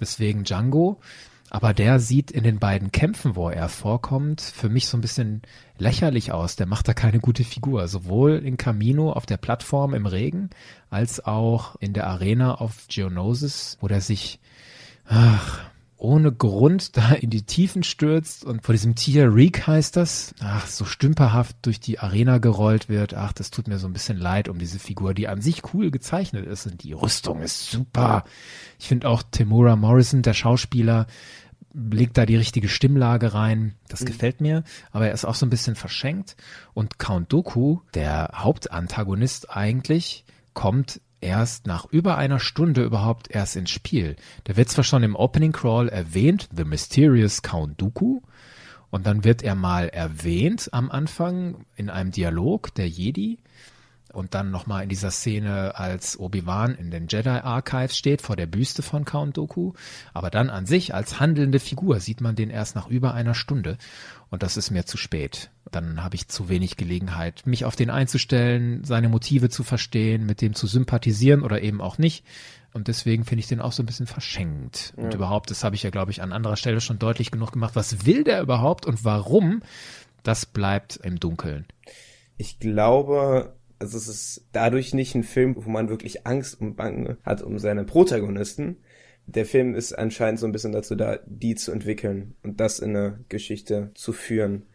Deswegen 0.00 0.44
Django. 0.44 1.00
Aber 1.54 1.74
der 1.74 2.00
sieht 2.00 2.30
in 2.30 2.44
den 2.44 2.58
beiden 2.58 2.92
Kämpfen, 2.92 3.36
wo 3.36 3.50
er 3.50 3.68
vorkommt, 3.68 4.40
für 4.40 4.70
mich 4.70 4.86
so 4.86 4.96
ein 4.96 5.02
bisschen 5.02 5.42
lächerlich 5.76 6.32
aus. 6.32 6.56
Der 6.56 6.64
macht 6.64 6.88
da 6.88 6.94
keine 6.94 7.20
gute 7.20 7.44
Figur. 7.44 7.88
Sowohl 7.88 8.36
in 8.38 8.56
Camino 8.56 9.12
auf 9.12 9.26
der 9.26 9.36
Plattform 9.36 9.92
im 9.92 10.06
Regen, 10.06 10.48
als 10.88 11.22
auch 11.22 11.76
in 11.76 11.92
der 11.92 12.06
Arena 12.06 12.54
auf 12.54 12.86
Geonosis, 12.88 13.76
wo 13.82 13.88
der 13.88 14.00
sich, 14.00 14.40
ach, 15.04 15.60
ohne 16.02 16.32
Grund 16.32 16.96
da 16.96 17.12
in 17.12 17.30
die 17.30 17.42
Tiefen 17.42 17.84
stürzt 17.84 18.44
und 18.44 18.64
vor 18.64 18.72
diesem 18.72 18.96
Tier 18.96 19.32
Reek 19.32 19.68
heißt 19.68 19.96
das, 19.96 20.34
ach, 20.40 20.66
so 20.66 20.84
stümperhaft 20.84 21.56
durch 21.62 21.78
die 21.78 22.00
Arena 22.00 22.38
gerollt 22.38 22.88
wird. 22.88 23.14
Ach, 23.14 23.32
das 23.32 23.52
tut 23.52 23.68
mir 23.68 23.78
so 23.78 23.86
ein 23.86 23.92
bisschen 23.92 24.18
leid 24.18 24.48
um 24.48 24.58
diese 24.58 24.80
Figur, 24.80 25.14
die 25.14 25.28
an 25.28 25.40
sich 25.40 25.62
cool 25.72 25.92
gezeichnet 25.92 26.44
ist 26.44 26.66
und 26.66 26.82
die 26.82 26.92
Rüstung 26.92 27.40
ist 27.40 27.70
super. 27.70 28.24
Ich 28.80 28.88
finde 28.88 29.08
auch 29.08 29.22
Timura 29.22 29.76
Morrison, 29.76 30.22
der 30.22 30.34
Schauspieler, 30.34 31.06
legt 31.72 32.18
da 32.18 32.26
die 32.26 32.36
richtige 32.36 32.68
Stimmlage 32.68 33.32
rein. 33.32 33.76
Das 33.88 34.04
gefällt 34.04 34.40
mir, 34.40 34.64
aber 34.90 35.06
er 35.06 35.14
ist 35.14 35.24
auch 35.24 35.36
so 35.36 35.46
ein 35.46 35.50
bisschen 35.50 35.76
verschenkt. 35.76 36.36
Und 36.74 36.98
Count 36.98 37.32
Dooku, 37.32 37.78
der 37.94 38.30
Hauptantagonist 38.34 39.56
eigentlich, 39.56 40.24
kommt 40.52 41.00
erst 41.22 41.66
nach 41.66 41.86
über 41.90 42.18
einer 42.18 42.40
Stunde 42.40 42.82
überhaupt 42.82 43.30
erst 43.30 43.56
ins 43.56 43.70
Spiel. 43.70 44.16
Der 44.46 44.56
wird 44.56 44.68
zwar 44.68 44.84
schon 44.84 45.02
im 45.02 45.16
Opening 45.16 45.52
Crawl 45.52 45.88
erwähnt, 45.88 46.48
The 46.54 46.64
Mysterious 46.64 47.42
Count 47.42 47.80
Dooku, 47.80 48.20
und 48.90 49.06
dann 49.06 49.24
wird 49.24 49.42
er 49.42 49.54
mal 49.54 49.88
erwähnt 49.88 50.68
am 50.72 50.90
Anfang 50.90 51.64
in 51.76 51.88
einem 51.88 52.10
Dialog 52.10 52.74
der 52.74 52.88
Jedi 52.88 53.38
und 54.12 54.34
dann 54.34 54.50
nochmal 54.50 54.84
in 54.84 54.88
dieser 54.88 55.10
Szene, 55.10 55.76
als 55.76 56.18
Obi-Wan 56.18 56.74
in 56.74 56.90
den 56.90 57.06
Jedi 57.08 57.28
Archives 57.28 57.96
steht, 57.96 58.22
vor 58.22 58.36
der 58.36 58.46
Büste 58.46 58.82
von 58.82 59.04
Count 59.04 59.36
Dooku. 59.36 59.72
Aber 60.12 60.30
dann 60.30 60.50
an 60.50 60.66
sich 60.66 60.94
als 60.94 61.20
handelnde 61.20 61.60
Figur 61.60 62.00
sieht 62.00 62.20
man 62.20 62.36
den 62.36 62.50
erst 62.50 62.76
nach 62.76 62.88
über 62.88 63.14
einer 63.14 63.34
Stunde. 63.34 63.78
Und 64.30 64.42
das 64.42 64.56
ist 64.56 64.70
mir 64.70 64.86
zu 64.86 64.96
spät. 64.96 65.50
Dann 65.70 66.02
habe 66.02 66.14
ich 66.14 66.28
zu 66.28 66.48
wenig 66.48 66.76
Gelegenheit, 66.76 67.42
mich 67.46 67.64
auf 67.64 67.76
den 67.76 67.90
einzustellen, 67.90 68.84
seine 68.84 69.08
Motive 69.08 69.48
zu 69.48 69.62
verstehen, 69.62 70.26
mit 70.26 70.40
dem 70.40 70.54
zu 70.54 70.66
sympathisieren 70.66 71.42
oder 71.42 71.62
eben 71.62 71.80
auch 71.80 71.98
nicht. 71.98 72.24
Und 72.74 72.88
deswegen 72.88 73.24
finde 73.24 73.40
ich 73.40 73.48
den 73.48 73.60
auch 73.60 73.72
so 73.72 73.82
ein 73.82 73.86
bisschen 73.86 74.06
verschenkt. 74.06 74.94
Und 74.96 75.12
überhaupt, 75.14 75.50
das 75.50 75.64
habe 75.64 75.74
ich 75.74 75.82
ja, 75.82 75.90
glaube 75.90 76.10
ich, 76.10 76.22
an 76.22 76.32
anderer 76.32 76.56
Stelle 76.56 76.80
schon 76.80 76.98
deutlich 76.98 77.30
genug 77.30 77.52
gemacht. 77.52 77.76
Was 77.76 78.06
will 78.06 78.24
der 78.24 78.40
überhaupt 78.40 78.86
und 78.86 79.04
warum? 79.04 79.62
Das 80.22 80.46
bleibt 80.46 80.96
im 80.96 81.20
Dunkeln. 81.20 81.66
Ich 82.38 82.58
glaube, 82.58 83.54
also 83.82 83.98
es 83.98 84.06
ist 84.06 84.46
dadurch 84.52 84.94
nicht 84.94 85.14
ein 85.16 85.24
Film, 85.24 85.56
wo 85.58 85.68
man 85.68 85.88
wirklich 85.88 86.24
Angst 86.24 86.60
und 86.60 86.76
Bange 86.76 87.18
hat 87.24 87.42
um 87.42 87.58
seine 87.58 87.84
Protagonisten. 87.84 88.76
Der 89.26 89.44
Film 89.44 89.74
ist 89.74 89.92
anscheinend 89.92 90.38
so 90.38 90.46
ein 90.46 90.52
bisschen 90.52 90.72
dazu 90.72 90.94
da, 90.94 91.18
die 91.26 91.56
zu 91.56 91.72
entwickeln 91.72 92.34
und 92.44 92.60
das 92.60 92.78
in 92.78 92.96
eine 92.96 93.24
Geschichte 93.28 93.90
zu 93.94 94.12
führen. 94.12 94.66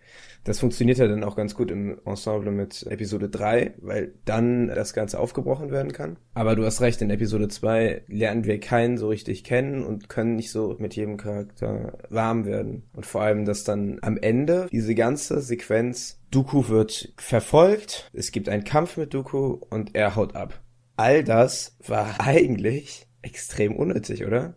Das 0.48 0.60
funktioniert 0.60 0.98
ja 0.98 1.08
dann 1.08 1.26
auch 1.26 1.36
ganz 1.36 1.56
gut 1.56 1.72
im 1.72 2.00
Ensemble 2.06 2.54
mit 2.54 2.88
Episode 2.88 3.28
3, 3.28 3.74
weil 3.82 4.14
dann 4.24 4.70
das 4.70 4.94
Ganze 4.94 5.20
aufgebrochen 5.20 5.72
werden 5.72 5.92
kann. 5.92 6.16
Aber 6.36 6.56
du 6.56 6.64
hast 6.64 6.80
recht, 6.80 7.02
in 7.02 7.10
Episode 7.10 7.50
2 7.50 8.04
lernen 8.08 8.46
wir 8.46 8.58
keinen 8.62 8.98
so 8.98 9.10
richtig 9.10 9.44
kennen 9.44 9.84
und 9.84 10.08
können 10.08 10.38
nicht 10.38 10.52
so 10.52 10.78
mit 10.80 10.96
jedem 10.96 11.18
Charakter 11.18 11.98
warm 12.10 12.46
werden. 12.46 12.84
Und 12.96 13.06
vor 13.06 13.24
allem, 13.24 13.44
dass 13.44 13.66
dann 13.66 14.00
am 14.02 14.16
Ende 14.16 14.70
diese 14.72 14.96
ganze 14.96 15.42
Sequenz, 15.42 16.22
Dooku 16.32 16.70
wird 16.70 17.14
verfolgt, 17.18 18.10
es 18.14 18.32
gibt 18.32 18.48
einen 18.48 18.64
Kampf 18.64 18.96
mit 18.96 19.14
Dooku 19.14 19.60
und 19.70 19.96
er 19.96 20.16
haut 20.16 20.38
ab. 20.38 20.62
All 20.96 21.26
das 21.26 21.76
war 21.86 22.16
eigentlich 22.22 23.06
extrem 23.22 23.76
unnötig, 23.76 24.26
oder? 24.26 24.56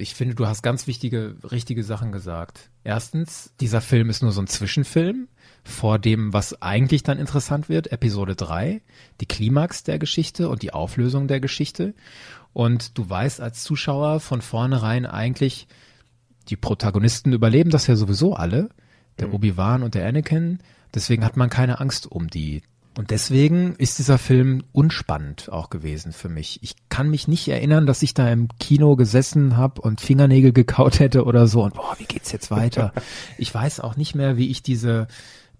Ich 0.00 0.14
finde, 0.14 0.34
du 0.34 0.46
hast 0.46 0.62
ganz 0.62 0.86
wichtige, 0.86 1.36
richtige 1.50 1.84
Sachen 1.84 2.12
gesagt. 2.12 2.70
Erstens, 2.84 3.52
dieser 3.60 3.80
Film 3.80 4.08
ist 4.10 4.22
nur 4.22 4.32
so 4.32 4.40
ein 4.40 4.46
Zwischenfilm 4.46 5.28
vor 5.62 5.98
dem, 5.98 6.32
was 6.32 6.62
eigentlich 6.62 7.02
dann 7.02 7.18
interessant 7.18 7.68
wird, 7.68 7.92
Episode 7.92 8.34
3, 8.34 8.80
die 9.20 9.26
Klimax 9.26 9.84
der 9.84 9.98
Geschichte 9.98 10.48
und 10.48 10.62
die 10.62 10.72
Auflösung 10.72 11.28
der 11.28 11.40
Geschichte. 11.40 11.94
Und 12.52 12.96
du 12.98 13.08
weißt 13.08 13.40
als 13.40 13.62
Zuschauer 13.62 14.20
von 14.20 14.40
vornherein 14.40 15.06
eigentlich, 15.06 15.68
die 16.48 16.56
Protagonisten 16.56 17.32
überleben 17.32 17.70
das 17.70 17.86
ja 17.86 17.94
sowieso 17.94 18.34
alle, 18.34 18.70
der 19.18 19.32
Obi-Wan 19.32 19.82
und 19.82 19.94
der 19.94 20.06
Anakin. 20.06 20.58
Deswegen 20.94 21.24
hat 21.24 21.36
man 21.36 21.50
keine 21.50 21.78
Angst 21.78 22.10
um 22.10 22.28
die. 22.28 22.62
Und 22.96 23.10
deswegen 23.12 23.76
ist 23.76 23.98
dieser 23.98 24.18
Film 24.18 24.64
unspannend 24.72 25.50
auch 25.50 25.70
gewesen 25.70 26.12
für 26.12 26.28
mich. 26.28 26.58
Ich 26.62 26.74
kann 26.88 27.08
mich 27.08 27.28
nicht 27.28 27.46
erinnern, 27.48 27.86
dass 27.86 28.02
ich 28.02 28.14
da 28.14 28.28
im 28.30 28.48
Kino 28.58 28.96
gesessen 28.96 29.56
habe 29.56 29.80
und 29.80 30.00
Fingernägel 30.00 30.52
gekaut 30.52 30.98
hätte 30.98 31.24
oder 31.24 31.46
so 31.46 31.62
und 31.62 31.74
boah, 31.74 31.94
wie 31.98 32.04
geht's 32.04 32.32
jetzt 32.32 32.50
weiter? 32.50 32.92
ich 33.38 33.54
weiß 33.54 33.80
auch 33.80 33.96
nicht 33.96 34.14
mehr, 34.16 34.36
wie 34.36 34.50
ich 34.50 34.62
diese 34.62 35.06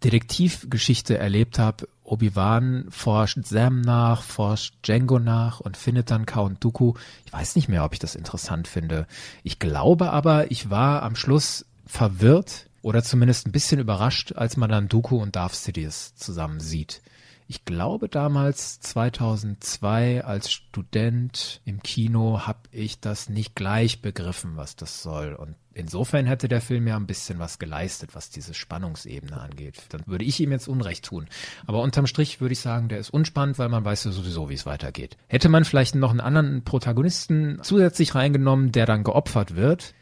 Detektivgeschichte 0.03 1.19
erlebt 1.19 1.59
habe. 1.59 1.89
Obi-Wan 2.03 2.87
forscht 2.91 3.39
Sam 3.45 3.81
nach, 3.83 4.23
forscht 4.23 4.75
Django 4.83 5.21
nach 5.21 5.61
und 5.61 5.77
findet 5.77 6.11
dann 6.11 6.27
Count 6.27 6.65
Dooku. 6.65 6.95
Ich 7.27 7.33
weiß 7.33 7.55
nicht 7.55 7.69
mehr, 7.69 7.85
ob 7.85 7.93
ich 7.93 8.01
das 8.01 8.17
interessant 8.17 8.67
finde. 8.67 9.07
Ich 9.45 9.61
glaube 9.61 10.11
aber, 10.11 10.51
ich 10.51 10.71
war 10.71 11.05
am 11.05 11.15
Schluss 11.15 11.67
verwirrt 11.87 12.67
oder 12.83 13.03
zumindest 13.05 13.47
ein 13.47 13.53
bisschen 13.53 13.79
überrascht, 13.79 14.33
als 14.33 14.57
man 14.57 14.71
dann 14.71 14.89
Dooku 14.89 15.17
und 15.17 15.37
Darth 15.37 15.55
Sidious 15.55 16.15
zusammen 16.17 16.59
sieht. 16.59 17.03
Ich 17.51 17.65
glaube 17.65 18.09
damals 18.09 18.79
2002 18.79 20.23
als 20.23 20.53
Student 20.53 21.61
im 21.65 21.83
Kino 21.83 22.47
habe 22.47 22.61
ich 22.71 23.01
das 23.01 23.29
nicht 23.29 23.57
gleich 23.57 24.03
begriffen, 24.03 24.53
was 24.55 24.77
das 24.77 25.03
soll. 25.03 25.35
Und 25.35 25.57
insofern 25.75 26.27
hätte 26.27 26.47
der 26.47 26.61
Film 26.61 26.87
ja 26.87 26.95
ein 26.95 27.09
bisschen 27.09 27.41
was 27.41 27.59
geleistet, 27.59 28.15
was 28.15 28.31
diese 28.31 28.55
Spannungsebene 28.55 29.37
angeht. 29.37 29.83
Dann 29.89 30.07
würde 30.07 30.27
ich 30.27 30.39
ihm 30.39 30.53
jetzt 30.53 30.69
Unrecht 30.69 31.07
tun. 31.07 31.27
Aber 31.67 31.83
unterm 31.83 32.07
Strich 32.07 32.41
würde 32.41 32.53
ich 32.53 32.61
sagen, 32.61 32.87
der 32.87 33.01
ist 33.01 33.11
unspannend, 33.11 33.59
weil 33.59 33.69
man 33.69 33.85
weiß 33.85 34.05
ja 34.05 34.13
sowieso, 34.13 34.49
wie 34.49 34.55
es 34.55 34.65
weitergeht. 34.65 35.17
Hätte 35.27 35.49
man 35.49 35.65
vielleicht 35.65 35.97
noch 35.97 36.11
einen 36.11 36.21
anderen 36.21 36.63
Protagonisten 36.63 37.59
zusätzlich 37.63 38.15
reingenommen, 38.15 38.71
der 38.71 38.87
dann 38.87 39.03
geopfert 39.03 39.57
wird, 39.57 39.95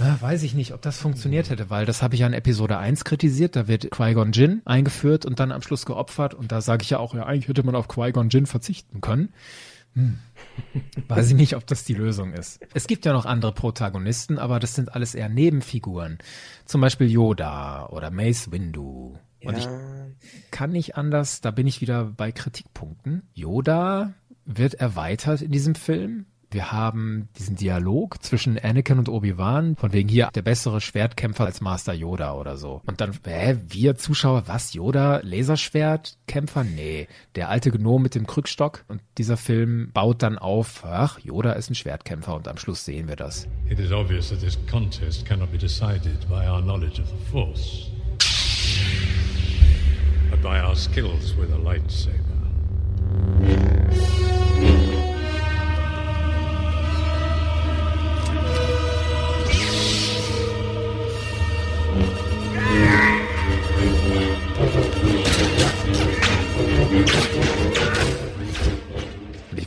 ja, 0.00 0.20
weiß 0.20 0.42
ich 0.42 0.54
nicht, 0.54 0.72
ob 0.72 0.82
das 0.82 0.98
funktioniert 0.98 1.50
hätte, 1.50 1.70
weil 1.70 1.86
das 1.86 2.02
habe 2.02 2.14
ich 2.14 2.20
ja 2.20 2.26
in 2.26 2.32
Episode 2.32 2.78
1 2.78 3.04
kritisiert. 3.04 3.54
Da 3.54 3.68
wird 3.68 3.90
Qui-Gon 3.90 4.32
Jinn 4.32 4.62
eingeführt 4.64 5.26
und 5.26 5.40
dann 5.40 5.52
am 5.52 5.62
Schluss 5.62 5.86
geopfert. 5.86 6.34
Und 6.34 6.52
da 6.52 6.60
sage 6.60 6.82
ich 6.82 6.90
ja 6.90 6.98
auch, 6.98 7.14
ja, 7.14 7.26
eigentlich 7.26 7.48
hätte 7.48 7.62
man 7.62 7.74
auf 7.74 7.88
Qui-Gon 7.88 8.30
Jinn 8.30 8.46
verzichten 8.46 9.00
können. 9.00 9.32
Hm. 9.94 10.18
Weiß 11.08 11.28
ich 11.28 11.34
nicht, 11.34 11.56
ob 11.56 11.66
das 11.66 11.84
die 11.84 11.94
Lösung 11.94 12.32
ist. 12.32 12.60
Es 12.74 12.86
gibt 12.86 13.04
ja 13.04 13.12
noch 13.12 13.26
andere 13.26 13.52
Protagonisten, 13.52 14.38
aber 14.38 14.60
das 14.60 14.74
sind 14.74 14.94
alles 14.94 15.14
eher 15.14 15.28
Nebenfiguren. 15.28 16.18
Zum 16.64 16.80
Beispiel 16.80 17.10
Yoda 17.10 17.86
oder 17.86 18.10
Mace 18.10 18.52
Windu. 18.52 19.18
Und 19.42 19.58
ich 19.58 19.68
kann 20.50 20.70
nicht 20.70 20.96
anders, 20.96 21.40
da 21.40 21.50
bin 21.50 21.66
ich 21.66 21.80
wieder 21.80 22.04
bei 22.04 22.30
Kritikpunkten. 22.30 23.22
Yoda 23.34 24.14
wird 24.44 24.74
erweitert 24.74 25.42
in 25.42 25.50
diesem 25.50 25.74
Film. 25.74 26.26
Wir 26.52 26.72
haben 26.72 27.28
diesen 27.38 27.54
Dialog 27.54 28.20
zwischen 28.24 28.58
Anakin 28.58 28.98
und 28.98 29.08
Obi-Wan, 29.08 29.76
von 29.76 29.92
wegen 29.92 30.08
hier 30.08 30.30
der 30.34 30.42
bessere 30.42 30.80
Schwertkämpfer 30.80 31.44
als 31.44 31.60
Master 31.60 31.92
Yoda 31.92 32.34
oder 32.34 32.56
so. 32.56 32.82
Und 32.86 33.00
dann, 33.00 33.12
hä, 33.24 33.56
wir 33.68 33.94
Zuschauer, 33.94 34.48
was, 34.48 34.74
Yoda, 34.74 35.20
Laserschwertkämpfer? 35.22 36.64
Nee, 36.64 37.06
der 37.36 37.50
alte 37.50 37.70
Gnom 37.70 38.02
mit 38.02 38.16
dem 38.16 38.26
Krückstock. 38.26 38.84
Und 38.88 39.00
dieser 39.16 39.36
Film 39.36 39.90
baut 39.94 40.24
dann 40.24 40.38
auf, 40.38 40.84
ach, 40.84 41.20
Yoda 41.20 41.52
ist 41.52 41.70
ein 41.70 41.76
Schwertkämpfer 41.76 42.34
und 42.34 42.48
am 42.48 42.58
Schluss 42.58 42.84
sehen 42.84 43.06
wir 43.06 43.14
das. 43.14 43.46
It 43.68 43.78
is 43.78 43.92
obvious 43.92 44.30
that 44.30 44.40
this 44.40 44.58
contest 44.68 45.24
cannot 45.24 45.52
be 45.52 45.58
decided 45.58 46.28
by 46.28 46.48
our 46.48 46.60
knowledge 46.60 47.00
of 47.00 47.08
the 47.08 47.30
Force, 47.30 47.90
but 50.32 50.42
by 50.42 50.60
our 50.60 50.74
skills 50.74 51.36
with 51.36 51.52
a 51.52 51.58
lightsaber. 51.58 52.40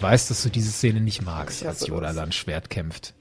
Weiß, 0.04 0.28
dass 0.28 0.44
du 0.44 0.50
diese 0.50 0.72
Szene 0.72 1.02
nicht 1.02 1.24
magst, 1.24 1.66
als 1.66 1.88
Yoda 1.88 2.08
das. 2.08 2.16
dann 2.16 2.32
Schwert 2.32 2.70
kämpft. 2.70 3.13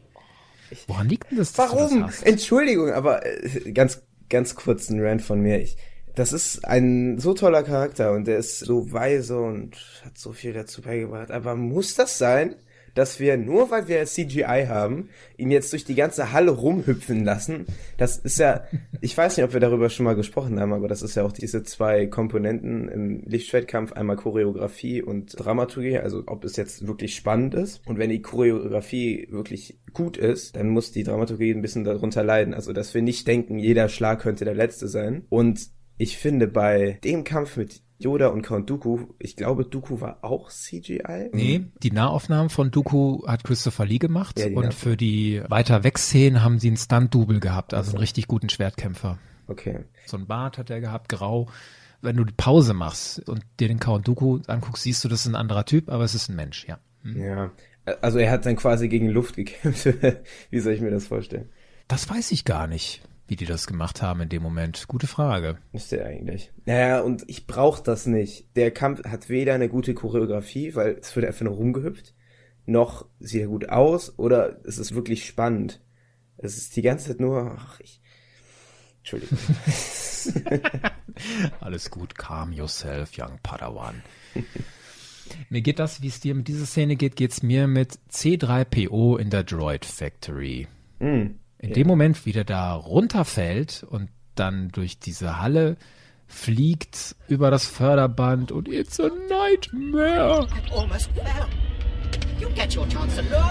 Woran 0.86 1.08
liegt 1.08 1.30
denn 1.30 1.38
das? 1.38 1.56
Warum? 1.56 2.02
Das? 2.02 2.22
Entschuldigung, 2.22 2.92
aber 2.92 3.24
äh, 3.24 3.72
ganz, 3.72 4.02
ganz 4.28 4.54
kurz 4.54 4.90
ein 4.90 5.00
Rant 5.00 5.22
von 5.22 5.40
mir. 5.40 5.60
Ich, 5.60 5.76
das 6.14 6.32
ist 6.32 6.64
ein 6.66 7.18
so 7.18 7.34
toller 7.34 7.62
Charakter 7.62 8.12
und 8.12 8.26
der 8.26 8.38
ist 8.38 8.58
so 8.60 8.92
weise 8.92 9.40
und 9.40 9.76
hat 10.04 10.18
so 10.18 10.32
viel 10.32 10.52
dazu 10.52 10.82
beigebracht. 10.82 11.30
Aber 11.30 11.56
muss 11.56 11.94
das 11.94 12.18
sein, 12.18 12.56
dass 12.94 13.20
wir 13.20 13.36
nur 13.36 13.70
weil 13.70 13.88
wir 13.88 14.04
CGI 14.04 14.66
haben, 14.68 15.08
ihn 15.36 15.50
jetzt 15.50 15.72
durch 15.72 15.84
die 15.84 15.94
ganze 15.94 16.32
Halle 16.32 16.50
rumhüpfen 16.50 17.24
lassen? 17.24 17.66
Das 17.96 18.18
ist 18.18 18.38
ja, 18.38 18.64
ich 19.00 19.16
weiß 19.16 19.36
nicht, 19.36 19.44
ob 19.44 19.52
wir 19.52 19.60
darüber 19.60 19.90
schon 19.90 20.04
mal 20.04 20.16
gesprochen 20.16 20.60
haben, 20.60 20.72
aber 20.72 20.88
das 20.88 21.02
ist 21.02 21.14
ja 21.14 21.24
auch 21.24 21.32
diese 21.32 21.62
zwei 21.62 22.06
Komponenten 22.06 22.88
im 22.88 23.22
Lichtschwertkampf, 23.24 23.92
einmal 23.92 24.16
Choreografie 24.16 25.02
und 25.02 25.34
Dramaturgie, 25.38 25.98
also 25.98 26.22
ob 26.26 26.44
es 26.44 26.56
jetzt 26.56 26.86
wirklich 26.86 27.14
spannend 27.14 27.54
ist. 27.54 27.80
Und 27.86 27.98
wenn 27.98 28.10
die 28.10 28.22
Choreografie 28.22 29.28
wirklich 29.30 29.78
gut 29.92 30.16
ist, 30.16 30.56
dann 30.56 30.68
muss 30.68 30.92
die 30.92 31.04
Dramaturgie 31.04 31.52
ein 31.52 31.62
bisschen 31.62 31.84
darunter 31.84 32.22
leiden. 32.22 32.54
Also, 32.54 32.72
dass 32.72 32.94
wir 32.94 33.02
nicht 33.02 33.26
denken, 33.26 33.58
jeder 33.58 33.88
Schlag 33.88 34.20
könnte 34.20 34.44
der 34.44 34.54
letzte 34.54 34.88
sein. 34.88 35.24
Und 35.28 35.68
ich 35.98 36.18
finde 36.18 36.48
bei 36.48 36.98
dem 37.04 37.24
Kampf 37.24 37.56
mit 37.56 37.82
Yoda 38.02 38.28
und 38.28 38.42
Count 38.42 38.68
Dooku, 38.68 39.06
ich 39.18 39.36
glaube, 39.36 39.64
Dooku 39.64 40.00
war 40.00 40.18
auch 40.22 40.50
CGI. 40.50 41.30
Nee, 41.32 41.66
die 41.82 41.90
Nahaufnahmen 41.90 42.50
von 42.50 42.70
Dooku 42.70 43.26
hat 43.26 43.44
Christopher 43.44 43.86
Lee 43.86 43.98
gemacht 43.98 44.38
Ja, 44.38 44.46
und 44.56 44.74
für 44.74 44.96
die 44.96 45.42
weiter 45.48 45.84
weg 45.84 45.98
Szenen 45.98 46.42
haben 46.42 46.58
sie 46.58 46.68
einen 46.68 46.76
Stunt-Double 46.76 47.40
gehabt, 47.40 47.74
also 47.74 47.92
einen 47.92 47.98
richtig 47.98 48.28
guten 48.28 48.48
Schwertkämpfer. 48.48 49.18
Okay. 49.48 49.84
So 50.06 50.16
ein 50.16 50.26
Bart 50.26 50.58
hat 50.58 50.70
er 50.70 50.80
gehabt, 50.80 51.08
grau. 51.08 51.48
Wenn 52.00 52.16
du 52.16 52.24
die 52.24 52.34
Pause 52.34 52.74
machst 52.74 53.28
und 53.28 53.44
dir 53.60 53.68
den 53.68 53.78
Count 53.78 54.08
Dooku 54.08 54.40
anguckst, 54.46 54.82
siehst 54.82 55.04
du, 55.04 55.08
das 55.08 55.20
ist 55.20 55.26
ein 55.26 55.36
anderer 55.36 55.64
Typ, 55.64 55.88
aber 55.88 56.04
es 56.04 56.14
ist 56.14 56.28
ein 56.28 56.36
Mensch, 56.36 56.66
ja. 56.66 56.78
Ja. 57.04 57.52
Also 58.00 58.18
er 58.18 58.30
hat 58.30 58.46
dann 58.46 58.56
quasi 58.56 58.88
gegen 58.88 59.08
Luft 59.08 59.36
gekämpft. 59.36 59.88
Wie 60.50 60.60
soll 60.60 60.72
ich 60.72 60.80
mir 60.80 60.90
das 60.90 61.06
vorstellen? 61.06 61.48
Das 61.88 62.08
weiß 62.08 62.32
ich 62.32 62.44
gar 62.44 62.66
nicht, 62.66 63.02
wie 63.32 63.36
die 63.36 63.46
das 63.46 63.66
gemacht 63.66 64.02
haben 64.02 64.20
in 64.20 64.28
dem 64.28 64.42
Moment. 64.42 64.84
Gute 64.88 65.06
Frage. 65.06 65.56
Müsste 65.72 66.00
er 66.00 66.06
eigentlich. 66.08 66.52
Naja, 66.66 67.00
und 67.00 67.24
ich 67.28 67.46
brauch 67.46 67.80
das 67.80 68.04
nicht. 68.04 68.44
Der 68.56 68.70
Kampf 68.70 69.04
hat 69.04 69.30
weder 69.30 69.54
eine 69.54 69.70
gute 69.70 69.94
Choreografie, 69.94 70.74
weil 70.74 70.98
es 71.00 71.16
wird 71.16 71.24
einfach 71.24 71.46
nur 71.46 71.54
rumgehüpft, 71.54 72.14
noch 72.66 73.06
sieht 73.20 73.40
er 73.40 73.46
gut 73.46 73.70
aus, 73.70 74.18
oder 74.18 74.60
es 74.66 74.76
ist 74.76 74.94
wirklich 74.94 75.24
spannend. 75.24 75.80
Es 76.36 76.58
ist 76.58 76.76
die 76.76 76.82
ganze 76.82 77.08
Zeit 77.08 77.20
nur, 77.20 77.56
ach, 77.58 77.80
ich, 77.80 78.02
Entschuldigung. 78.98 79.38
Alles 81.60 81.90
gut, 81.90 82.14
calm 82.14 82.52
yourself, 82.52 83.12
young 83.16 83.38
Padawan. 83.42 84.02
mir 85.48 85.62
geht 85.62 85.78
das, 85.78 86.02
wie 86.02 86.08
es 86.08 86.20
dir 86.20 86.34
mit 86.34 86.48
dieser 86.48 86.66
Szene 86.66 86.96
geht, 86.96 87.16
geht's 87.16 87.42
mir 87.42 87.66
mit 87.66 87.98
C3PO 88.10 89.18
in 89.18 89.30
der 89.30 89.42
Droid 89.42 89.86
Factory. 89.86 90.68
Hm. 91.00 91.38
In 91.62 91.74
dem 91.74 91.86
Moment, 91.86 92.26
wie 92.26 92.32
der 92.32 92.42
da 92.42 92.74
runterfällt 92.74 93.86
und 93.88 94.10
dann 94.34 94.70
durch 94.70 94.98
diese 94.98 95.40
Halle 95.40 95.76
fliegt 96.26 97.14
über 97.28 97.52
das 97.52 97.66
Förderband 97.66 98.50
und 98.50 98.66
it's 98.68 98.98
a 98.98 99.08
nightmare. 99.28 100.48
Almost 100.74 101.10
fell. 101.12 101.46
You 102.40 102.48
get 102.56 102.76
your 102.76 102.88
chance 102.88 103.14
to 103.14 103.22
learn. 103.30 103.42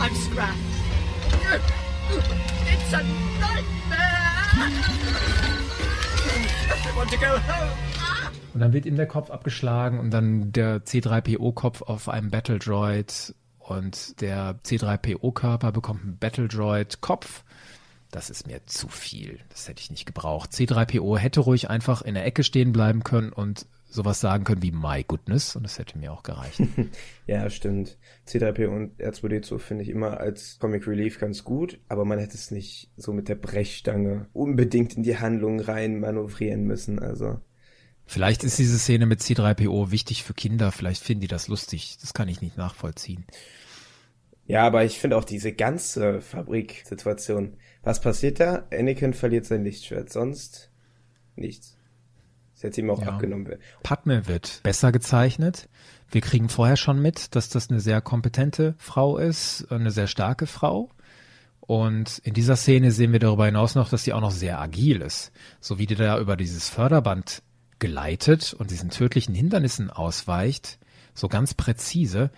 I'm 0.00 0.14
scrapped. 0.14 0.56
It's 2.72 2.94
a 2.94 3.02
nightmare. 3.38 4.22
I 6.86 6.96
want 6.96 7.10
to 7.10 7.18
go 7.18 7.26
home. 7.26 7.72
Und 8.54 8.60
dann 8.60 8.72
wird 8.72 8.86
ihm 8.86 8.96
der 8.96 9.06
Kopf 9.06 9.30
abgeschlagen 9.30 9.98
und 9.98 10.10
dann 10.10 10.52
der 10.52 10.84
C3PO-Kopf 10.84 11.82
auf 11.82 12.08
einem 12.08 12.30
Battle 12.30 12.58
Droid 12.58 13.34
und 13.76 14.20
der 14.20 14.58
C3PO-Körper 14.64 15.72
bekommt 15.72 16.02
einen 16.02 16.18
Battle 16.18 16.48
Droid-Kopf. 16.48 17.44
Das 18.10 18.28
ist 18.28 18.46
mir 18.46 18.60
zu 18.66 18.88
viel. 18.88 19.40
Das 19.48 19.68
hätte 19.68 19.80
ich 19.80 19.90
nicht 19.90 20.06
gebraucht. 20.06 20.50
C3PO 20.52 21.16
hätte 21.18 21.40
ruhig 21.40 21.70
einfach 21.70 22.02
in 22.02 22.14
der 22.14 22.26
Ecke 22.26 22.44
stehen 22.44 22.72
bleiben 22.72 23.04
können 23.04 23.32
und 23.32 23.66
sowas 23.94 24.20
sagen 24.20 24.44
können 24.44 24.62
wie 24.62 24.72
My 24.72 25.04
Goodness 25.06 25.54
und 25.54 25.64
das 25.64 25.78
hätte 25.78 25.98
mir 25.98 26.12
auch 26.12 26.22
gereicht. 26.22 26.60
Ja, 27.26 27.48
stimmt. 27.50 27.98
C3P 28.26 28.66
und 28.66 29.00
R2D2 29.00 29.58
finde 29.58 29.84
ich 29.84 29.88
immer 29.90 30.18
als 30.18 30.58
Comic 30.58 30.86
Relief 30.86 31.20
ganz 31.20 31.44
gut, 31.44 31.78
aber 31.88 32.04
man 32.04 32.18
hätte 32.18 32.34
es 32.34 32.50
nicht 32.50 32.90
so 32.96 33.12
mit 33.12 33.28
der 33.28 33.36
Brechstange 33.36 34.26
unbedingt 34.32 34.96
in 34.96 35.02
die 35.04 35.18
Handlung 35.18 35.60
rein 35.60 36.00
manövrieren 36.00 36.64
müssen, 36.64 36.98
also. 36.98 37.40
Vielleicht 38.04 38.44
ist 38.44 38.58
diese 38.58 38.78
Szene 38.78 39.06
mit 39.06 39.20
C3PO 39.20 39.90
wichtig 39.90 40.24
für 40.24 40.34
Kinder. 40.34 40.72
Vielleicht 40.72 41.02
finden 41.02 41.22
die 41.22 41.28
das 41.28 41.48
lustig. 41.48 41.96
Das 42.00 42.12
kann 42.12 42.28
ich 42.28 42.42
nicht 42.42 42.56
nachvollziehen. 42.56 43.24
Ja, 44.46 44.66
aber 44.66 44.84
ich 44.84 44.98
finde 44.98 45.16
auch 45.16 45.24
diese 45.24 45.52
ganze 45.52 46.20
Fabriksituation. 46.20 47.56
Was 47.82 48.00
passiert 48.00 48.40
da? 48.40 48.64
Anakin 48.72 49.14
verliert 49.14 49.44
sein 49.46 49.64
Lichtschwert, 49.64 50.10
sonst 50.12 50.70
nichts. 51.36 51.76
Das 52.54 52.64
hätte 52.64 52.80
ihm 52.80 52.90
auch 52.90 53.00
Ja. 53.00 53.08
abgenommen 53.08 53.46
werden. 53.46 53.60
Padme 53.82 54.26
wird 54.26 54.60
besser 54.62 54.92
gezeichnet. 54.92 55.68
Wir 56.10 56.20
kriegen 56.20 56.48
vorher 56.48 56.76
schon 56.76 57.00
mit, 57.00 57.34
dass 57.34 57.48
das 57.48 57.70
eine 57.70 57.80
sehr 57.80 58.00
kompetente 58.00 58.74
Frau 58.78 59.16
ist, 59.16 59.66
eine 59.70 59.90
sehr 59.90 60.06
starke 60.06 60.46
Frau. 60.46 60.90
Und 61.60 62.18
in 62.18 62.34
dieser 62.34 62.56
Szene 62.56 62.90
sehen 62.90 63.12
wir 63.12 63.20
darüber 63.20 63.46
hinaus 63.46 63.74
noch, 63.74 63.88
dass 63.88 64.04
sie 64.04 64.12
auch 64.12 64.20
noch 64.20 64.32
sehr 64.32 64.60
agil 64.60 65.00
ist. 65.00 65.32
So 65.60 65.78
wie 65.78 65.86
die 65.86 65.94
da 65.94 66.18
über 66.18 66.36
dieses 66.36 66.68
Förderband 66.68 67.42
geleitet 67.78 68.52
und 68.52 68.70
diesen 68.70 68.90
tödlichen 68.90 69.34
Hindernissen 69.34 69.90
ausweicht, 69.90 70.78
so 71.14 71.28
ganz 71.28 71.54
präzise, 71.54 72.30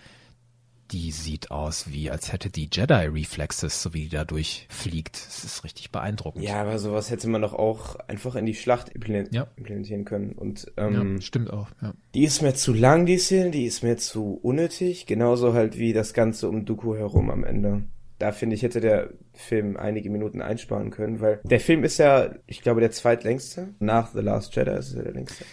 die 0.91 1.11
sieht 1.11 1.49
aus 1.51 1.91
wie, 1.91 2.11
als 2.11 2.31
hätte 2.31 2.49
die 2.49 2.69
Jedi-Reflexes, 2.71 3.81
so 3.81 3.93
wie 3.93 4.03
die 4.03 4.09
da 4.09 4.23
durchfliegt. 4.23 5.15
Das 5.15 5.43
ist 5.43 5.63
richtig 5.63 5.91
beeindruckend. 5.91 6.43
Ja, 6.43 6.61
aber 6.61 6.77
sowas 6.77 7.09
hätte 7.09 7.27
man 7.27 7.41
doch 7.41 7.53
auch 7.53 7.95
einfach 8.07 8.35
in 8.35 8.45
die 8.45 8.53
Schlacht 8.53 8.91
Ja. 9.31 9.47
implementieren 9.57 10.05
können. 10.05 10.33
Und 10.33 10.71
Ja, 10.77 10.87
ähm, 10.87 11.21
stimmt 11.21 11.51
auch. 11.51 11.67
Ja. 11.81 11.93
die 12.13 12.23
ist 12.23 12.41
mir 12.41 12.53
zu 12.53 12.73
lang, 12.73 13.05
die 13.05 13.17
Szene, 13.17 13.49
die 13.51 13.65
ist 13.65 13.81
mir 13.83 13.97
zu 13.97 14.39
unnötig. 14.41 15.05
Genauso 15.07 15.53
halt 15.53 15.77
wie 15.79 15.91
das 15.93 16.13
Ganze 16.13 16.47
um 16.49 16.65
Dooku 16.65 16.95
herum 16.95 17.31
am 17.31 17.43
Ende. 17.43 17.83
Da 18.19 18.31
finde 18.31 18.55
ich, 18.55 18.61
hätte 18.63 18.79
der 18.79 19.09
Film 19.33 19.75
einige 19.77 20.09
Minuten 20.09 20.41
einsparen 20.41 20.89
können, 20.91 21.19
weil 21.19 21.41
der 21.43 21.59
Film 21.59 21.83
ist 21.83 21.97
ja, 21.97 22.29
ich 22.47 22.61
glaube, 22.61 22.79
der 22.79 22.91
zweitlängste. 22.91 23.69
Nach 23.79 24.13
The 24.13 24.21
Last 24.21 24.55
Jedi 24.55 24.71
ist 24.71 24.93
er 24.93 25.03
der 25.03 25.13
längste. 25.13 25.43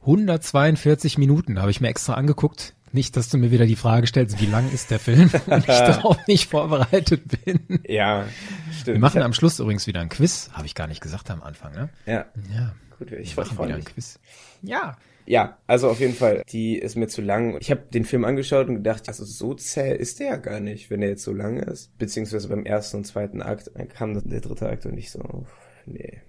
142 0.00 1.18
Minuten 1.18 1.60
habe 1.60 1.70
ich 1.70 1.80
mir 1.80 1.88
extra 1.88 2.14
angeguckt. 2.14 2.74
Nicht, 2.92 3.16
dass 3.16 3.28
du 3.28 3.38
mir 3.38 3.50
wieder 3.50 3.66
die 3.66 3.76
Frage 3.76 4.06
stellst, 4.06 4.40
wie 4.40 4.46
lang 4.46 4.70
ist 4.72 4.90
der 4.90 4.98
Film 4.98 5.30
und 5.46 5.58
ich 5.60 5.66
darauf 5.66 6.16
nicht 6.26 6.48
vorbereitet 6.50 7.22
bin. 7.44 7.80
Ja, 7.86 8.26
stimmt. 8.72 8.96
Wir 8.96 9.00
machen 9.00 9.22
am 9.22 9.32
Schluss 9.32 9.58
übrigens 9.60 9.86
wieder 9.86 10.00
ein 10.00 10.08
Quiz. 10.08 10.50
Habe 10.52 10.66
ich 10.66 10.74
gar 10.74 10.86
nicht 10.86 11.00
gesagt 11.00 11.30
am 11.30 11.42
Anfang, 11.42 11.72
ne? 11.72 11.88
ja, 12.06 12.26
Ja, 12.54 12.74
gut, 12.98 13.08
ich, 13.12 13.12
wir 13.12 13.20
ich 13.20 13.36
machen 13.36 13.56
freue 13.56 13.68
wieder 13.68 13.76
mich. 13.78 13.86
ein 13.86 13.92
Quiz. 13.94 14.18
Ja. 14.62 14.96
Ja, 15.26 15.58
also 15.66 15.90
auf 15.90 16.00
jeden 16.00 16.14
Fall, 16.14 16.42
die 16.48 16.78
ist 16.78 16.96
mir 16.96 17.06
zu 17.06 17.20
lang. 17.20 17.58
Ich 17.60 17.70
habe 17.70 17.82
den 17.92 18.06
Film 18.06 18.24
angeschaut 18.24 18.66
und 18.68 18.76
gedacht, 18.76 19.08
also 19.08 19.26
so 19.26 19.52
zäh 19.52 19.94
ist 19.94 20.20
der 20.20 20.26
ja 20.26 20.36
gar 20.36 20.58
nicht, 20.60 20.88
wenn 20.88 21.00
der 21.02 21.10
jetzt 21.10 21.22
so 21.22 21.34
lang 21.34 21.58
ist. 21.58 21.96
Beziehungsweise 21.98 22.48
beim 22.48 22.64
ersten 22.64 22.96
und 22.96 23.04
zweiten 23.04 23.42
Akt 23.42 23.70
dann 23.74 23.88
kam 23.88 24.14
dann 24.14 24.30
der 24.30 24.40
dritte 24.40 24.66
Akt 24.70 24.86
und 24.86 24.96
ich 24.96 25.10
so, 25.10 25.44
nee. 25.84 26.22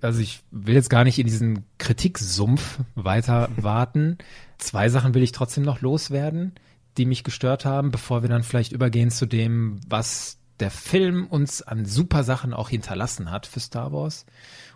Also 0.00 0.20
ich 0.20 0.40
will 0.50 0.74
jetzt 0.74 0.88
gar 0.88 1.04
nicht 1.04 1.18
in 1.18 1.26
diesen 1.26 1.64
Kritiksumpf 1.76 2.78
weiter 2.94 3.50
warten. 3.56 4.16
Zwei 4.58 4.88
Sachen 4.88 5.14
will 5.14 5.22
ich 5.22 5.32
trotzdem 5.32 5.64
noch 5.64 5.80
loswerden, 5.80 6.52
die 6.96 7.06
mich 7.06 7.24
gestört 7.24 7.64
haben, 7.64 7.90
bevor 7.90 8.22
wir 8.22 8.28
dann 8.28 8.42
vielleicht 8.42 8.72
übergehen 8.72 9.10
zu 9.10 9.26
dem, 9.26 9.80
was 9.88 10.38
der 10.60 10.70
Film 10.70 11.26
uns 11.26 11.62
an 11.62 11.84
super 11.84 12.24
Sachen 12.24 12.52
auch 12.52 12.68
hinterlassen 12.68 13.30
hat 13.30 13.46
für 13.46 13.60
Star 13.60 13.92
Wars. 13.92 14.26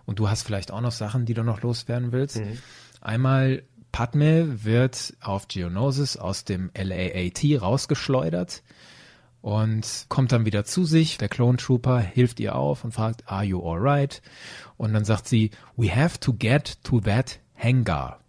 Und 0.07 0.19
du 0.19 0.29
hast 0.29 0.43
vielleicht 0.43 0.71
auch 0.71 0.81
noch 0.81 0.93
Sachen, 0.93 1.27
die 1.27 1.35
du 1.35 1.43
noch 1.43 1.63
loswerden 1.63 2.13
willst. 2.13 2.41
Einmal 3.01 3.65
Padme 3.91 4.65
wird 4.65 5.15
auf 5.21 5.49
Geonosis 5.49 6.17
aus 6.17 6.45
dem 6.45 6.71
LAAT 6.75 7.61
rausgeschleudert 7.61 8.63
und 9.43 10.07
kommt 10.09 10.33
dann 10.33 10.47
wieder 10.47 10.65
zu 10.65 10.85
sich. 10.85 11.19
Der 11.19 11.29
Clone 11.29 11.59
Trooper 11.59 11.99
hilft 11.99 12.41
ihr 12.41 12.55
auf 12.55 12.85
und 12.85 12.95
fragt, 12.95 13.29
are 13.29 13.45
you 13.45 13.61
alright? 13.61 14.23
Und 14.77 14.95
dann 14.95 15.05
sagt 15.05 15.29
sie, 15.29 15.51
we 15.77 15.95
have 15.95 16.19
to 16.21 16.33
get 16.33 16.79
to 16.85 17.01
that 17.01 17.41
hangar. 17.57 18.22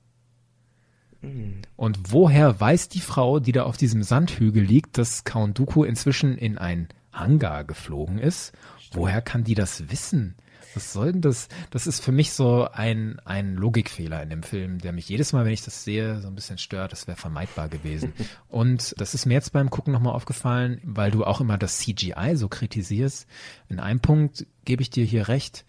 Und 1.76 2.12
woher 2.12 2.60
weiß 2.60 2.90
die 2.90 3.00
Frau, 3.00 3.40
die 3.40 3.52
da 3.52 3.64
auf 3.64 3.78
diesem 3.78 4.04
Sandhügel 4.04 4.64
liegt, 4.64 4.98
dass 4.98 5.24
Count 5.24 5.58
Dooku 5.58 5.84
inzwischen 5.84 6.38
in 6.38 6.58
ein 6.58 6.90
Hangar 7.12 7.64
geflogen 7.64 8.20
ist? 8.20 8.54
Woher 8.92 9.22
kann 9.22 9.44
die 9.44 9.56
das 9.56 9.90
wissen? 9.90 10.36
Was 10.74 10.92
soll 10.92 11.12
denn 11.12 11.22
das? 11.22 11.50
Das 11.70 11.88
ist 11.88 12.04
für 12.04 12.12
mich 12.12 12.32
so 12.32 12.68
ein, 12.72 13.20
ein 13.26 13.56
Logikfehler 13.56 14.24
in 14.24 14.30
dem 14.30 14.44
Film, 14.44 14.80
der 14.80 14.92
mich 14.92 15.08
jedes 15.08 15.34
Mal, 15.34 15.46
wenn 15.46 15.54
ich 15.54 15.64
das 15.64 15.84
sehe, 15.84 16.20
so 16.20 16.28
ein 16.28 16.36
bisschen 16.36 16.58
stört. 16.58 16.92
Das 16.92 17.08
wäre 17.08 17.18
vermeidbar 17.18 17.70
gewesen. 17.70 18.14
Und 18.50 18.96
das 18.98 19.14
ist 19.14 19.26
mir 19.26 19.36
jetzt 19.36 19.54
beim 19.54 19.70
Gucken 19.70 19.94
nochmal 19.94 20.16
aufgefallen, 20.16 20.82
weil 20.84 21.12
du 21.12 21.26
auch 21.26 21.42
immer 21.42 21.58
das 21.58 21.78
CGI 21.80 22.36
so 22.36 22.48
kritisierst. 22.48 23.28
In 23.70 23.80
einem 23.80 24.00
Punkt 24.00 24.48
gebe 24.66 24.82
ich 24.82 24.90
dir 24.90 25.06
hier 25.06 25.28
recht. 25.28 25.66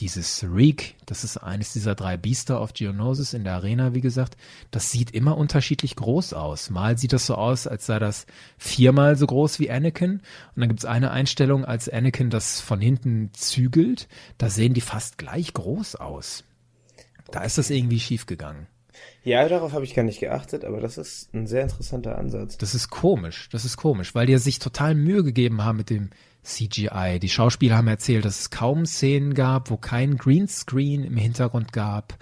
Dieses 0.00 0.44
Reek, 0.44 0.94
das 1.06 1.24
ist 1.24 1.38
eines 1.38 1.72
dieser 1.72 1.94
drei 1.94 2.18
Biester 2.18 2.60
of 2.60 2.74
Geonosis 2.74 3.32
in 3.32 3.44
der 3.44 3.54
Arena, 3.54 3.94
wie 3.94 4.02
gesagt, 4.02 4.36
das 4.70 4.90
sieht 4.90 5.12
immer 5.12 5.38
unterschiedlich 5.38 5.96
groß 5.96 6.34
aus. 6.34 6.68
Mal 6.68 6.98
sieht 6.98 7.14
das 7.14 7.24
so 7.24 7.34
aus, 7.34 7.66
als 7.66 7.86
sei 7.86 7.98
das 7.98 8.26
viermal 8.58 9.16
so 9.16 9.26
groß 9.26 9.58
wie 9.58 9.70
Anakin. 9.70 10.20
Und 10.54 10.60
dann 10.60 10.68
gibt's 10.68 10.84
eine 10.84 11.12
Einstellung, 11.12 11.64
als 11.64 11.88
Anakin 11.88 12.28
das 12.28 12.60
von 12.60 12.80
hinten 12.80 13.30
zügelt, 13.32 14.06
da 14.36 14.50
sehen 14.50 14.74
die 14.74 14.82
fast 14.82 15.16
gleich 15.16 15.54
groß 15.54 15.96
aus. 15.96 16.44
Da 17.30 17.42
ist 17.42 17.56
das 17.56 17.70
irgendwie 17.70 18.00
schiefgegangen. 18.00 18.66
Ja, 19.24 19.48
darauf 19.48 19.72
habe 19.72 19.84
ich 19.84 19.94
gar 19.94 20.04
nicht 20.04 20.20
geachtet, 20.20 20.64
aber 20.64 20.80
das 20.80 20.98
ist 20.98 21.34
ein 21.34 21.46
sehr 21.46 21.62
interessanter 21.62 22.18
Ansatz. 22.18 22.58
Das 22.58 22.74
ist 22.74 22.90
komisch, 22.90 23.48
das 23.50 23.64
ist 23.64 23.76
komisch, 23.76 24.14
weil 24.14 24.26
die 24.26 24.32
ja 24.32 24.38
sich 24.38 24.58
total 24.58 24.94
Mühe 24.94 25.24
gegeben 25.24 25.64
haben 25.64 25.78
mit 25.78 25.90
dem 25.90 26.10
CGI. 26.46 27.18
Die 27.20 27.28
Schauspieler 27.28 27.76
haben 27.76 27.88
erzählt, 27.88 28.24
dass 28.24 28.40
es 28.40 28.50
kaum 28.50 28.86
Szenen 28.86 29.34
gab, 29.34 29.70
wo 29.70 29.76
kein 29.76 30.16
Greenscreen 30.16 31.04
im 31.04 31.16
Hintergrund 31.16 31.72
gab. 31.72 32.16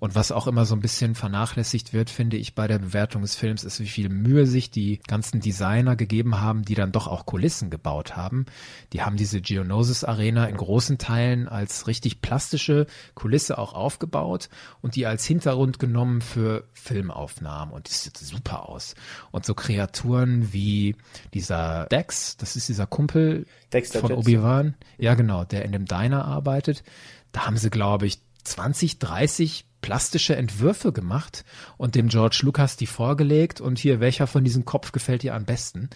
Und 0.00 0.14
was 0.14 0.32
auch 0.32 0.46
immer 0.46 0.64
so 0.64 0.74
ein 0.74 0.80
bisschen 0.80 1.14
vernachlässigt 1.14 1.92
wird, 1.92 2.08
finde 2.08 2.38
ich 2.38 2.54
bei 2.54 2.66
der 2.66 2.78
Bewertung 2.78 3.20
des 3.20 3.36
Films, 3.36 3.64
ist, 3.64 3.80
wie 3.80 3.86
viel 3.86 4.08
Mühe 4.08 4.46
sich 4.46 4.70
die 4.70 4.98
ganzen 5.06 5.40
Designer 5.40 5.94
gegeben 5.94 6.40
haben, 6.40 6.62
die 6.62 6.74
dann 6.74 6.90
doch 6.90 7.06
auch 7.06 7.26
Kulissen 7.26 7.68
gebaut 7.68 8.16
haben. 8.16 8.46
Die 8.94 9.02
haben 9.02 9.18
diese 9.18 9.42
Geonosis 9.42 10.02
Arena 10.02 10.46
in 10.46 10.56
großen 10.56 10.96
Teilen 10.96 11.48
als 11.48 11.86
richtig 11.86 12.22
plastische 12.22 12.86
Kulisse 13.14 13.58
auch 13.58 13.74
aufgebaut 13.74 14.48
und 14.80 14.96
die 14.96 15.04
als 15.04 15.26
Hintergrund 15.26 15.78
genommen 15.78 16.22
für 16.22 16.64
Filmaufnahmen. 16.72 17.74
Und 17.74 17.90
die 17.90 17.94
sieht 17.94 18.16
super 18.16 18.70
aus. 18.70 18.94
Und 19.32 19.44
so 19.44 19.52
Kreaturen 19.52 20.50
wie 20.54 20.96
dieser 21.34 21.84
Dex, 21.86 22.38
das 22.38 22.56
ist 22.56 22.70
dieser 22.70 22.86
Kumpel 22.86 23.44
Dexter 23.70 24.00
von. 24.00 24.12
Obi-Wan. 24.12 24.76
Ja, 24.96 25.14
genau, 25.14 25.44
der 25.44 25.66
in 25.66 25.72
dem 25.72 25.84
Diner 25.84 26.24
arbeitet. 26.24 26.84
Da 27.32 27.44
haben 27.44 27.58
sie, 27.58 27.68
glaube 27.68 28.06
ich, 28.06 28.18
20, 28.44 28.98
30 28.98 29.66
plastische 29.80 30.36
Entwürfe 30.36 30.92
gemacht 30.92 31.44
und 31.76 31.94
dem 31.94 32.08
George 32.08 32.40
Lucas 32.42 32.76
die 32.76 32.86
vorgelegt 32.86 33.60
und 33.60 33.78
hier, 33.78 34.00
welcher 34.00 34.26
von 34.26 34.44
diesem 34.44 34.64
Kopf 34.64 34.92
gefällt 34.92 35.22
dir 35.22 35.34
am 35.34 35.44
besten? 35.44 35.90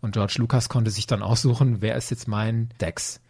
Und 0.00 0.12
George 0.12 0.36
Lucas 0.38 0.68
konnte 0.68 0.90
sich 0.90 1.06
dann 1.06 1.22
aussuchen, 1.22 1.80
wer 1.80 1.96
ist 1.96 2.10
jetzt 2.10 2.28
mein 2.28 2.70
Dex? 2.80 3.20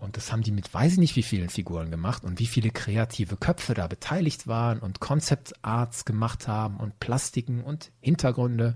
Und 0.00 0.16
das 0.16 0.32
haben 0.32 0.42
die 0.42 0.50
mit 0.50 0.72
weiß 0.72 0.94
ich 0.94 0.98
nicht 0.98 1.16
wie 1.16 1.22
vielen 1.22 1.48
Figuren 1.48 1.90
gemacht 1.90 2.24
und 2.24 2.40
wie 2.40 2.46
viele 2.46 2.70
kreative 2.70 3.36
Köpfe 3.36 3.74
da 3.74 3.86
beteiligt 3.86 4.46
waren 4.46 4.80
und 4.80 5.00
Concept 5.00 5.52
Arts 5.62 6.04
gemacht 6.04 6.48
haben 6.48 6.76
und 6.78 6.98
Plastiken 6.98 7.62
und 7.62 7.92
Hintergründe. 8.00 8.74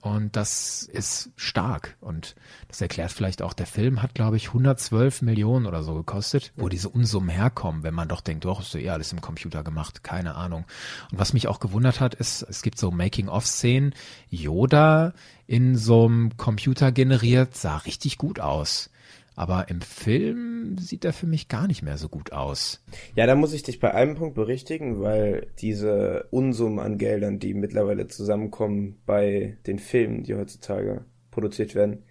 Und 0.00 0.34
das 0.34 0.82
ist 0.82 1.30
stark. 1.36 1.96
Und 2.00 2.34
das 2.68 2.80
erklärt 2.80 3.12
vielleicht 3.12 3.42
auch, 3.42 3.52
der 3.52 3.66
Film 3.66 4.00
hat, 4.02 4.14
glaube 4.14 4.38
ich, 4.38 4.48
112 4.48 5.20
Millionen 5.22 5.66
oder 5.66 5.82
so 5.82 5.94
gekostet, 5.94 6.52
wo 6.56 6.70
diese 6.70 6.88
Unsummen 6.88 7.28
herkommen, 7.28 7.82
wenn 7.82 7.92
man 7.92 8.08
doch 8.08 8.22
denkt, 8.22 8.46
doch, 8.46 8.60
ist 8.60 8.72
ja 8.72 8.80
eh 8.80 8.90
alles 8.90 9.12
im 9.12 9.20
Computer 9.20 9.62
gemacht, 9.62 10.02
keine 10.02 10.36
Ahnung. 10.36 10.64
Und 11.12 11.18
was 11.18 11.34
mich 11.34 11.48
auch 11.48 11.60
gewundert 11.60 12.00
hat, 12.00 12.14
ist, 12.14 12.42
es 12.42 12.62
gibt 12.62 12.78
so 12.78 12.90
Making-of-Szenen, 12.90 13.94
Yoda 14.30 15.12
in 15.46 15.76
so 15.76 16.06
einem 16.06 16.36
Computer 16.38 16.92
generiert, 16.92 17.54
sah 17.56 17.76
richtig 17.76 18.16
gut 18.16 18.40
aus. 18.40 18.90
Aber 19.36 19.68
im 19.68 19.80
Film 19.80 20.76
sieht 20.78 21.04
er 21.04 21.12
für 21.12 21.26
mich 21.26 21.48
gar 21.48 21.66
nicht 21.66 21.82
mehr 21.82 21.96
so 21.96 22.08
gut 22.08 22.32
aus. 22.32 22.84
Ja, 23.14 23.26
da 23.26 23.34
muss 23.34 23.52
ich 23.52 23.62
dich 23.62 23.80
bei 23.80 23.94
einem 23.94 24.16
Punkt 24.16 24.34
berichtigen, 24.34 25.00
weil 25.00 25.46
diese 25.60 26.26
Unsummen 26.30 26.78
an 26.78 26.98
Geldern, 26.98 27.38
die 27.38 27.54
mittlerweile 27.54 28.06
zusammenkommen 28.08 29.00
bei 29.06 29.56
den 29.66 29.78
Filmen, 29.78 30.24
die 30.24 30.34
heutzutage 30.34 31.04
produziert 31.30 31.74
werden, 31.74 32.02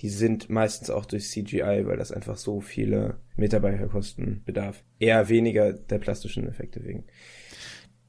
die 0.00 0.08
sind 0.08 0.48
meistens 0.48 0.90
auch 0.90 1.04
durch 1.04 1.28
CGI, 1.28 1.84
weil 1.86 1.96
das 1.96 2.12
einfach 2.12 2.36
so 2.36 2.60
viele 2.60 3.18
Mitarbeiterkosten 3.36 4.42
bedarf. 4.44 4.84
Eher 4.98 5.28
weniger 5.28 5.72
der 5.72 5.98
plastischen 5.98 6.48
Effekte 6.48 6.84
wegen. 6.84 7.04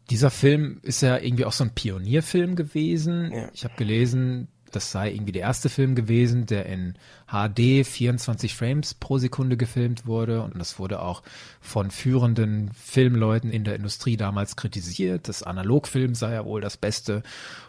Dieser 0.09 0.29
Film 0.29 0.79
ist 0.83 1.01
ja 1.01 1.17
irgendwie 1.17 1.45
auch 1.45 1.51
so 1.51 1.63
ein 1.63 1.73
Pionierfilm 1.73 2.55
gewesen. 2.55 3.31
Ja. 3.31 3.49
Ich 3.53 3.63
habe 3.63 3.75
gelesen, 3.75 4.47
das 4.71 4.91
sei 4.91 5.11
irgendwie 5.11 5.31
der 5.31 5.43
erste 5.43 5.69
Film 5.69 5.95
gewesen, 5.95 6.45
der 6.45 6.65
in 6.65 6.95
HD 7.27 7.85
24 7.85 8.55
Frames 8.55 8.93
pro 8.93 9.17
Sekunde 9.17 9.57
gefilmt 9.57 10.05
wurde. 10.05 10.41
Und 10.41 10.57
das 10.59 10.79
wurde 10.79 11.01
auch 11.01 11.23
von 11.61 11.91
führenden 11.91 12.71
Filmleuten 12.73 13.51
in 13.51 13.63
der 13.63 13.75
Industrie 13.75 14.17
damals 14.17 14.55
kritisiert. 14.55 15.27
Das 15.27 15.43
Analogfilm 15.43 16.15
sei 16.15 16.33
ja 16.33 16.45
wohl 16.45 16.61
das 16.61 16.77
Beste. 16.77 17.23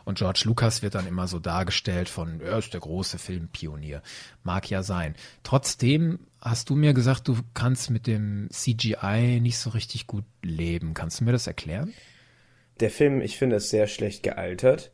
Und 0.04 0.18
George 0.18 0.42
Lucas 0.44 0.82
wird 0.82 0.94
dann 0.94 1.06
immer 1.06 1.28
so 1.28 1.38
dargestellt 1.38 2.08
von, 2.08 2.40
er 2.40 2.58
ist 2.58 2.72
der 2.72 2.80
große 2.80 3.18
Filmpionier. 3.18 4.02
Mag 4.42 4.70
ja 4.70 4.82
sein. 4.82 5.14
Trotzdem 5.42 6.20
hast 6.40 6.70
du 6.70 6.76
mir 6.76 6.94
gesagt, 6.94 7.28
du 7.28 7.36
kannst 7.54 7.90
mit 7.90 8.06
dem 8.06 8.48
CGI 8.50 9.40
nicht 9.40 9.58
so 9.58 9.70
richtig 9.70 10.06
gut 10.06 10.24
leben. 10.42 10.94
Kannst 10.94 11.20
du 11.20 11.24
mir 11.24 11.32
das 11.32 11.46
erklären? 11.46 11.92
Der 12.80 12.90
Film, 12.90 13.20
ich 13.20 13.36
finde, 13.36 13.56
ist 13.56 13.70
sehr 13.70 13.86
schlecht 13.86 14.22
gealtert. 14.22 14.90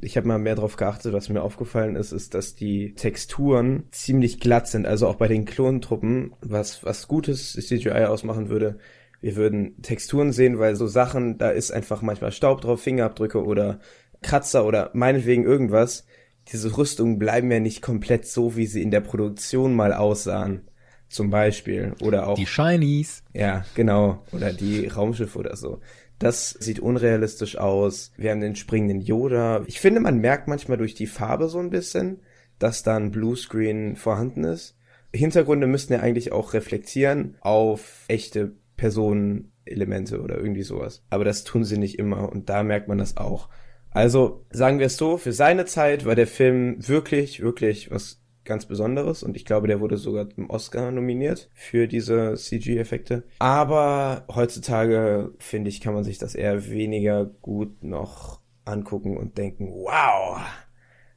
Ich 0.00 0.16
habe 0.16 0.28
mal 0.28 0.38
mehr 0.38 0.54
drauf 0.54 0.76
geachtet, 0.76 1.12
was 1.12 1.28
mir 1.28 1.42
aufgefallen 1.42 1.96
ist, 1.96 2.12
ist, 2.12 2.34
dass 2.34 2.54
die 2.54 2.94
Texturen 2.94 3.84
ziemlich 3.90 4.40
glatt 4.40 4.68
sind. 4.68 4.86
Also 4.86 5.06
auch 5.08 5.16
bei 5.16 5.26
den 5.26 5.46
Klontruppen, 5.46 6.34
was, 6.40 6.84
was 6.84 7.08
gutes 7.08 7.54
CGI 7.54 8.04
ausmachen 8.04 8.50
würde. 8.50 8.78
Wir 9.22 9.36
würden 9.36 9.80
Texturen 9.80 10.32
sehen, 10.32 10.58
weil 10.58 10.76
so 10.76 10.86
Sachen, 10.86 11.38
da 11.38 11.50
ist 11.50 11.70
einfach 11.70 12.02
manchmal 12.02 12.32
Staub 12.32 12.60
drauf, 12.60 12.82
Fingerabdrücke 12.82 13.42
oder 13.42 13.80
Kratzer 14.22 14.66
oder 14.66 14.90
meinetwegen 14.92 15.44
irgendwas. 15.44 16.06
Diese 16.52 16.76
Rüstungen 16.76 17.18
bleiben 17.18 17.50
ja 17.50 17.58
nicht 17.58 17.80
komplett 17.80 18.26
so, 18.26 18.56
wie 18.56 18.66
sie 18.66 18.82
in 18.82 18.90
der 18.90 19.00
Produktion 19.00 19.74
mal 19.74 19.92
aussahen. 19.92 20.68
Zum 21.08 21.30
Beispiel. 21.30 21.94
Oder 22.02 22.26
auch. 22.26 22.34
Die 22.34 22.46
Shinies. 22.46 23.22
Ja, 23.32 23.64
genau. 23.74 24.24
Oder 24.32 24.52
die 24.52 24.88
Raumschiffe 24.88 25.38
oder 25.38 25.56
so. 25.56 25.80
Das 26.18 26.50
sieht 26.50 26.80
unrealistisch 26.80 27.58
aus. 27.58 28.12
Wir 28.16 28.30
haben 28.30 28.40
den 28.40 28.56
springenden 28.56 29.00
Yoda. 29.00 29.62
Ich 29.66 29.80
finde, 29.80 30.00
man 30.00 30.18
merkt 30.18 30.48
manchmal 30.48 30.78
durch 30.78 30.94
die 30.94 31.06
Farbe 31.06 31.48
so 31.48 31.58
ein 31.58 31.70
bisschen, 31.70 32.20
dass 32.58 32.82
da 32.82 32.96
ein 32.96 33.10
Bluescreen 33.10 33.96
vorhanden 33.96 34.44
ist. 34.44 34.76
Hintergründe 35.12 35.66
müssten 35.66 35.92
ja 35.92 36.00
eigentlich 36.00 36.32
auch 36.32 36.54
reflektieren 36.54 37.36
auf 37.40 38.04
echte 38.08 38.52
Personenelemente 38.76 40.20
oder 40.20 40.36
irgendwie 40.36 40.62
sowas. 40.62 41.02
Aber 41.10 41.24
das 41.24 41.44
tun 41.44 41.64
sie 41.64 41.78
nicht 41.78 41.98
immer 41.98 42.30
und 42.30 42.48
da 42.48 42.62
merkt 42.62 42.88
man 42.88 42.98
das 42.98 43.16
auch. 43.16 43.48
Also 43.90 44.44
sagen 44.50 44.78
wir 44.78 44.86
es 44.86 44.96
so, 44.98 45.16
für 45.16 45.32
seine 45.32 45.64
Zeit 45.64 46.04
war 46.04 46.14
der 46.14 46.26
Film 46.26 46.76
wirklich, 46.86 47.40
wirklich 47.40 47.90
was 47.90 48.20
ganz 48.46 48.66
Besonderes 48.66 49.22
und 49.22 49.36
ich 49.36 49.44
glaube, 49.44 49.66
der 49.66 49.80
wurde 49.80 49.96
sogar 49.96 50.30
zum 50.30 50.48
Oscar 50.50 50.90
nominiert 50.90 51.50
für 51.54 51.86
diese 51.86 52.34
CG-Effekte. 52.34 53.24
Aber 53.38 54.24
heutzutage, 54.34 55.32
finde 55.38 55.68
ich, 55.68 55.80
kann 55.80 55.94
man 55.94 56.04
sich 56.04 56.18
das 56.18 56.34
eher 56.34 56.70
weniger 56.70 57.26
gut 57.26 57.82
noch 57.82 58.40
angucken 58.64 59.16
und 59.16 59.38
denken, 59.38 59.68
wow, 59.68 60.40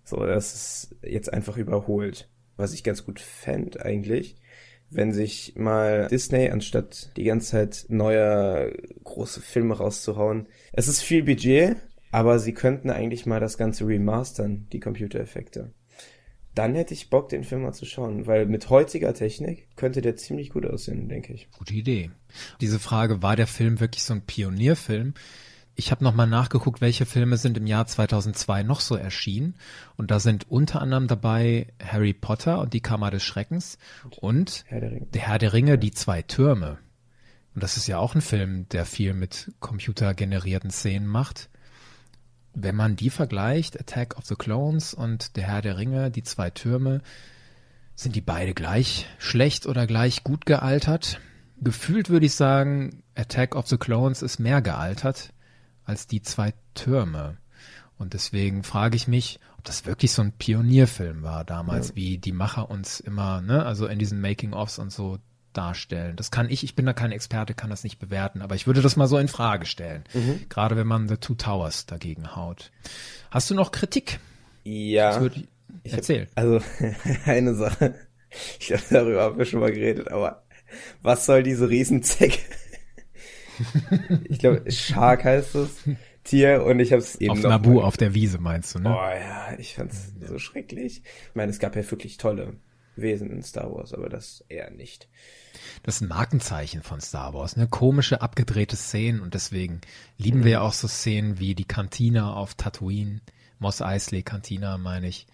so, 0.04 0.26
das 0.26 0.54
ist 0.54 0.96
jetzt 1.04 1.32
einfach 1.32 1.58
überholt. 1.58 2.30
Was 2.58 2.74
ich 2.74 2.84
ganz 2.84 3.06
gut 3.06 3.20
fände 3.20 3.86
eigentlich, 3.86 4.36
wenn 4.90 5.14
sich 5.14 5.54
mal 5.56 6.08
Disney, 6.08 6.50
anstatt 6.50 7.12
die 7.16 7.24
ganze 7.24 7.52
Zeit 7.52 7.86
neue 7.90 8.74
große 9.04 9.40
Filme 9.40 9.78
rauszuhauen, 9.78 10.48
es 10.74 10.88
ist 10.88 11.02
viel 11.02 11.24
Budget, 11.24 11.78
aber 12.12 12.40
sie 12.40 12.54
könnten 12.54 12.90
eigentlich 12.90 13.26
mal 13.26 13.40
das 13.40 13.58
Ganze 13.58 13.88
remastern, 13.88 14.68
die 14.74 14.80
Computereffekte 14.80 15.74
dann 16.56 16.76
hätte 16.76 16.94
ich 16.94 17.10
Bock, 17.10 17.30
den 17.30 17.44
Film 17.44 17.62
mal 17.62 17.74
zu 17.74 17.86
schauen, 17.86 18.28
weil 18.28 18.46
mit 18.46 18.70
heutiger 18.70 19.14
Technik 19.14 19.68
könnte 19.76 20.02
der 20.02 20.16
ziemlich 20.16 20.50
gut 20.50 20.66
aussehen, 20.66 21.08
denke 21.08 21.34
ich. 21.34 21.50
Gute 21.52 21.74
Idee. 21.74 22.12
Diese 22.62 22.80
Frage, 22.80 23.22
war 23.22 23.36
der 23.36 23.48
Film 23.48 23.80
wirklich 23.80 24.04
so 24.04 24.14
ein 24.14 24.22
Pionierfilm? 24.22 25.14
Ich 25.76 25.92
habe 25.92 26.04
nochmal 26.04 26.28
nachgeguckt, 26.28 26.82
welche 26.82 27.06
Filme 27.06 27.38
sind 27.38 27.58
im 27.58 27.66
Jahr 27.66 27.86
2002 27.86 28.64
noch 28.64 28.82
so 28.82 28.96
erschienen. 28.96 29.56
Und 29.96 30.12
da 30.12 30.20
sind 30.20 30.50
unter 30.50 30.82
anderem 30.82 31.08
dabei 31.08 31.68
Harry 31.82 32.14
Potter 32.14 32.60
und 32.60 32.74
die 32.74 32.82
Kammer 32.82 33.12
des 33.12 33.24
Schreckens 33.24 33.78
und 34.20 34.66
Herr 34.68 34.82
der 34.82 34.92
Ringe. 34.92 35.06
der 35.14 35.22
Herr 35.22 35.38
der 35.38 35.54
Ringe, 35.54 35.78
die 35.78 35.92
zwei 35.92 36.22
Türme. 36.22 36.80
Und 37.56 37.64
das 37.64 37.78
ist 37.78 37.88
ja 37.88 37.98
auch 37.98 38.16
ein 38.16 38.22
Film, 38.22 38.68
der 38.70 38.86
viel 38.86 39.14
mit 39.14 39.52
computergenerierten 39.62 40.72
Szenen 40.72 41.08
macht 41.08 41.50
wenn 42.64 42.76
man 42.76 42.96
die 42.96 43.10
vergleicht, 43.10 43.80
Attack 43.80 44.18
of 44.18 44.26
the 44.26 44.36
Clones 44.36 44.94
und 44.94 45.36
Der 45.36 45.48
Herr 45.48 45.62
der 45.62 45.78
Ringe, 45.78 46.12
die 46.12 46.24
zwei 46.24 46.50
Türme, 46.50 47.02
sind 47.96 48.16
die 48.16 48.22
beide 48.22 48.54
gleich 48.54 49.08
schlecht 49.18 49.66
oder 49.66 49.86
gleich 49.86 50.24
gut 50.24 50.46
gealtert? 50.46 51.20
Gefühlt 51.62 52.10
würde 52.10 52.26
ich 52.26 52.36
sagen, 52.36 53.04
Attack 53.16 53.56
of 53.56 53.68
the 53.68 53.78
Clones 53.78 54.22
ist 54.22 54.40
mehr 54.40 54.62
gealtert 54.62 55.34
als 55.84 56.08
die 56.08 56.22
zwei 56.22 56.54
Türme. 56.74 57.38
Und 57.98 58.14
deswegen 58.14 58.64
frage 58.64 58.96
ich 58.96 59.08
mich, 59.08 59.40
ob 59.58 59.66
das 59.66 59.86
wirklich 59.86 60.14
so 60.14 60.22
ein 60.22 60.32
Pionierfilm 60.32 61.22
war 61.22 61.44
damals, 61.44 61.90
ja. 61.90 61.96
wie 61.96 62.18
die 62.18 62.32
Macher 62.32 62.70
uns 62.70 63.02
immer, 63.02 63.42
ne, 63.42 63.66
also 63.66 63.88
in 63.88 64.00
diesen 64.00 64.22
Making-ofs 64.22 64.80
und 64.80 64.94
so 64.94 65.20
darstellen. 65.54 66.16
Das 66.16 66.32
kann 66.32 66.50
ich, 66.50 66.64
ich 66.64 66.76
bin 66.76 66.86
da 66.86 66.94
kein 66.94 67.12
Experte, 67.12 67.54
kann 67.54 67.70
das 67.70 67.84
nicht 67.84 68.00
bewerten, 68.00 68.42
aber 68.42 68.56
ich 68.56 68.68
würde 68.68 68.82
das 68.82 68.96
mal 68.96 69.08
so 69.08 69.18
in 69.18 69.28
Frage 69.28 69.66
stellen. 69.66 70.04
Mhm. 70.14 70.42
Gerade 70.50 70.76
wenn 70.78 70.88
man 70.88 71.08
The 71.08 71.18
Two 71.18 71.36
Towers 71.36 71.86
dagegen 71.86 72.36
haut. 72.36 72.72
Hast 73.32 73.50
du 73.50 73.56
noch 73.56 73.72
Kritik? 73.72 74.20
Ja. 74.64 75.22
Ich, 75.84 75.94
erzähl. 75.94 76.28
Hab, 76.36 76.38
also 76.38 76.62
eine 77.26 77.56
Sache, 77.56 77.96
ich 78.60 78.68
glaube, 78.68 78.84
darüber 78.90 79.22
haben 79.24 79.38
wir 79.38 79.46
schon 79.46 79.60
mal 79.60 79.72
geredet, 79.72 80.10
aber 80.12 80.44
Was 81.02 81.26
soll 81.26 81.42
diese 81.44 81.70
Riesenzecke? 81.70 82.40
ich 84.30 84.40
glaube, 84.40 84.70
Shark 84.72 85.24
heißt 85.24 85.56
es. 85.56 85.70
Tier 86.24 86.64
und 86.66 86.80
ich 86.80 86.92
habe 86.92 87.02
es 87.02 87.16
eben 87.16 87.32
Auf 87.32 87.42
Nabu, 87.42 87.76
mal- 87.76 87.84
auf 87.86 87.98
der 87.98 88.14
Wiese 88.14 88.38
meinst 88.40 88.76
du, 88.76 88.80
Oh 88.80 88.82
ne? 88.84 88.90
ja, 88.90 89.54
ich 89.58 89.74
fand's 89.74 90.14
so 90.20 90.38
schrecklich. 90.38 91.02
Ich 91.30 91.36
meine, 91.36 91.50
es 91.50 91.60
gab 91.60 91.76
ja 91.76 91.90
wirklich 91.90 92.18
tolle 92.18 92.58
Wesen 92.96 93.32
in 93.32 93.42
Star 93.42 93.74
Wars, 93.74 93.94
aber 93.94 94.10
das 94.10 94.44
eher 94.50 94.70
nicht. 94.70 95.08
Das 95.84 95.96
ist 95.96 96.02
ein 96.02 96.08
Markenzeichen 96.08 96.84
von 96.84 97.02
Star 97.02 97.34
Wars, 97.34 97.56
ne? 97.56 97.68
Komische, 97.68 98.22
abgedrehte 98.22 98.76
Szenen 98.76 99.22
und 99.22 99.34
deswegen 99.34 99.82
lieben 100.18 100.44
wir 100.44 100.52
ja 100.52 100.62
auch 100.62 100.74
so 100.74 100.88
Szenen 100.88 101.40
wie 101.40 101.56
die 101.56 101.66
Kantina 101.66 102.34
auf 102.34 102.56
Tatooine, 102.56 103.22
Mos 103.60 103.82
Eisley 103.82 104.24
Kantina, 104.24 104.78
meine 104.78 105.08
ich. 105.08 105.28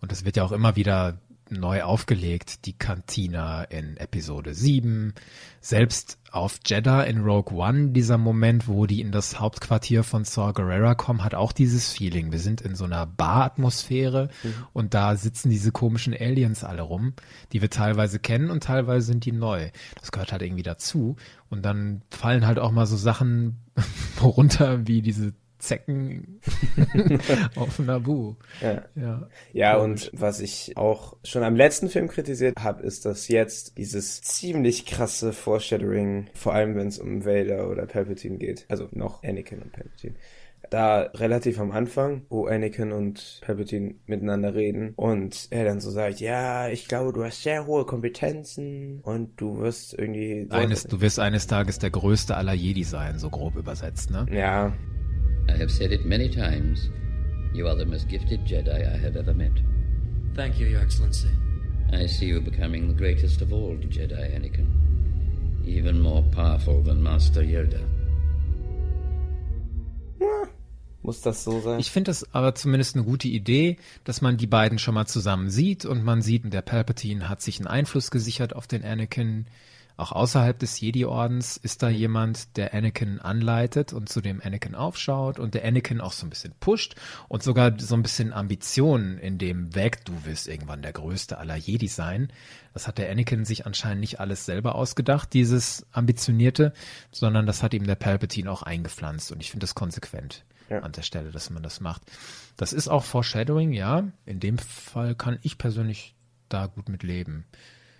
Und 0.00 0.12
das 0.12 0.24
wird 0.24 0.36
ja 0.36 0.44
auch 0.44 0.52
immer 0.52 0.76
wieder 0.76 1.18
neu 1.50 1.82
aufgelegt, 1.82 2.66
die 2.66 2.72
Kantina 2.72 3.64
in 3.64 3.96
Episode 3.96 4.54
7. 4.54 5.14
Selbst 5.60 6.18
auf 6.30 6.58
Jeddah 6.66 7.04
in 7.04 7.20
Rogue 7.20 7.56
One, 7.56 7.90
dieser 7.90 8.18
Moment, 8.18 8.66
wo 8.66 8.86
die 8.86 9.00
in 9.00 9.12
das 9.12 9.38
Hauptquartier 9.40 10.02
von 10.02 10.24
Saw 10.24 10.52
Gerrera 10.52 10.94
kommen, 10.94 11.22
hat 11.22 11.34
auch 11.34 11.52
dieses 11.52 11.92
Feeling. 11.92 12.32
Wir 12.32 12.40
sind 12.40 12.60
in 12.60 12.74
so 12.74 12.84
einer 12.84 13.06
Bar-Atmosphäre 13.06 14.30
und 14.72 14.94
da 14.94 15.16
sitzen 15.16 15.50
diese 15.50 15.72
komischen 15.72 16.12
Aliens 16.12 16.64
alle 16.64 16.82
rum, 16.82 17.14
die 17.52 17.62
wir 17.62 17.70
teilweise 17.70 18.18
kennen 18.18 18.50
und 18.50 18.64
teilweise 18.64 19.06
sind 19.06 19.24
die 19.24 19.32
neu. 19.32 19.70
Das 20.00 20.12
gehört 20.12 20.32
halt 20.32 20.42
irgendwie 20.42 20.62
dazu. 20.62 21.16
Und 21.50 21.64
dann 21.64 22.02
fallen 22.10 22.46
halt 22.46 22.58
auch 22.58 22.72
mal 22.72 22.86
so 22.86 22.96
Sachen 22.96 23.60
runter 24.22 24.86
wie 24.86 25.02
diese 25.02 25.34
Zecken 25.64 26.40
auf 27.56 27.78
Nabu. 27.78 28.34
Ja. 28.60 28.82
Ja. 28.94 29.28
Ja, 29.52 29.76
und 29.78 30.10
was 30.12 30.40
ich 30.40 30.76
auch 30.76 31.16
schon 31.24 31.42
am 31.42 31.56
letzten 31.56 31.88
Film 31.88 32.08
kritisiert 32.08 32.58
habe, 32.60 32.82
ist, 32.82 33.06
dass 33.06 33.28
jetzt 33.28 33.78
dieses 33.78 34.20
ziemlich 34.22 34.84
krasse 34.86 35.32
Foreshadowing, 35.32 36.26
vor 36.34 36.54
allem 36.54 36.76
wenn 36.76 36.88
es 36.88 36.98
um 36.98 37.24
Vader 37.24 37.70
oder 37.70 37.86
Palpatine 37.86 38.38
geht, 38.38 38.66
also 38.68 38.88
noch 38.92 39.22
Anakin 39.22 39.62
und 39.62 39.72
Palpatine, 39.72 40.14
da 40.70 41.02
relativ 41.14 41.60
am 41.60 41.70
Anfang, 41.70 42.22
wo 42.28 42.46
Anakin 42.46 42.92
und 42.92 43.40
Palpatine 43.44 43.94
miteinander 44.06 44.54
reden 44.54 44.92
und 44.96 45.48
er 45.50 45.64
dann 45.64 45.80
so 45.80 45.90
sagt, 45.90 46.20
ja, 46.20 46.68
ich 46.68 46.88
glaube, 46.88 47.12
du 47.12 47.24
hast 47.24 47.42
sehr 47.42 47.66
hohe 47.66 47.86
Kompetenzen 47.86 49.00
und 49.00 49.40
du 49.40 49.58
wirst 49.58 49.94
irgendwie... 49.96 50.46
Eines, 50.50 50.84
du 50.84 51.00
wirst 51.00 51.20
eines 51.20 51.46
Tages 51.46 51.78
der 51.78 51.90
größte 51.90 52.36
aller 52.36 52.54
Jedi 52.54 52.84
sein, 52.84 53.18
so 53.18 53.30
grob 53.30 53.56
übersetzt, 53.56 54.10
ne? 54.10 54.26
ja, 54.30 54.72
I 55.48 55.56
have 55.56 55.70
said 55.70 55.92
it 55.92 56.04
many 56.04 56.28
times. 56.28 56.90
You 57.52 57.68
are 57.68 57.76
the 57.76 57.86
most 57.86 58.08
gifted 58.08 58.44
Jedi 58.44 58.94
I 58.94 58.98
have 58.98 59.16
ever 59.16 59.34
met. 59.34 59.52
Thank 60.34 60.58
you, 60.58 60.66
Your 60.66 60.80
Excellency. 60.80 61.30
I 61.92 62.06
see 62.06 62.26
you 62.26 62.40
becoming 62.40 62.88
the 62.88 62.94
greatest 62.94 63.40
of 63.40 63.52
all 63.52 63.76
Jedi, 63.76 64.34
Anakin. 64.34 64.66
Even 65.66 66.00
more 66.00 66.22
powerful 66.32 66.82
than 66.82 67.02
Master 67.02 67.42
Yoda. 67.42 67.80
muss 71.04 71.20
das 71.20 71.44
so 71.44 71.60
sein? 71.60 71.78
Ich 71.78 71.90
finde 71.90 72.10
es 72.10 72.34
aber 72.34 72.54
zumindest 72.54 72.96
eine 72.96 73.04
gute 73.04 73.28
Idee, 73.28 73.76
dass 74.04 74.22
man 74.22 74.36
die 74.36 74.46
beiden 74.46 74.78
schon 74.78 74.94
mal 74.94 75.06
zusammen 75.06 75.50
sieht 75.50 75.84
und 75.84 76.02
man 76.02 76.22
sieht, 76.22 76.52
der 76.52 76.62
Palpatine 76.62 77.28
hat 77.28 77.42
sich 77.42 77.58
einen 77.58 77.68
Einfluss 77.68 78.10
gesichert 78.10 78.56
auf 78.56 78.66
den 78.66 78.84
Anakin. 78.84 79.46
Auch 79.96 80.10
außerhalb 80.10 80.58
des 80.58 80.80
Jedi-Ordens 80.80 81.56
ist 81.56 81.82
da 81.82 81.88
jemand, 81.88 82.56
der 82.56 82.74
Anakin 82.74 83.20
anleitet 83.20 83.92
und 83.92 84.08
zu 84.08 84.20
dem 84.20 84.40
Anakin 84.42 84.74
aufschaut 84.74 85.38
und 85.38 85.54
der 85.54 85.64
Anakin 85.64 86.00
auch 86.00 86.12
so 86.12 86.26
ein 86.26 86.30
bisschen 86.30 86.52
pusht 86.58 86.96
und 87.28 87.44
sogar 87.44 87.78
so 87.78 87.94
ein 87.94 88.02
bisschen 88.02 88.32
Ambitionen 88.32 89.18
in 89.18 89.38
dem 89.38 89.74
Weg, 89.76 90.04
du 90.04 90.12
wirst 90.24 90.48
irgendwann 90.48 90.82
der 90.82 90.92
größte 90.92 91.38
aller 91.38 91.54
Jedi 91.54 91.86
sein. 91.86 92.32
Das 92.72 92.88
hat 92.88 92.98
der 92.98 93.08
Anakin 93.08 93.44
sich 93.44 93.66
anscheinend 93.66 94.00
nicht 94.00 94.18
alles 94.18 94.44
selber 94.46 94.74
ausgedacht, 94.74 95.32
dieses 95.32 95.86
Ambitionierte, 95.92 96.72
sondern 97.12 97.46
das 97.46 97.62
hat 97.62 97.72
ihm 97.72 97.86
der 97.86 97.94
Palpatine 97.94 98.50
auch 98.50 98.62
eingepflanzt 98.62 99.30
und 99.30 99.40
ich 99.40 99.52
finde 99.52 99.62
das 99.62 99.76
konsequent 99.76 100.44
Ja. 100.70 100.80
an 100.80 100.90
der 100.90 101.02
Stelle, 101.02 101.30
dass 101.30 101.50
man 101.50 101.62
das 101.62 101.80
macht. 101.80 102.02
Das 102.56 102.72
ist 102.72 102.88
auch 102.88 103.04
Foreshadowing, 103.04 103.72
ja. 103.72 104.08
In 104.26 104.40
dem 104.40 104.58
Fall 104.58 105.14
kann 105.14 105.38
ich 105.42 105.56
persönlich 105.56 106.16
da 106.48 106.66
gut 106.66 106.88
mit 106.88 107.04
leben. 107.04 107.44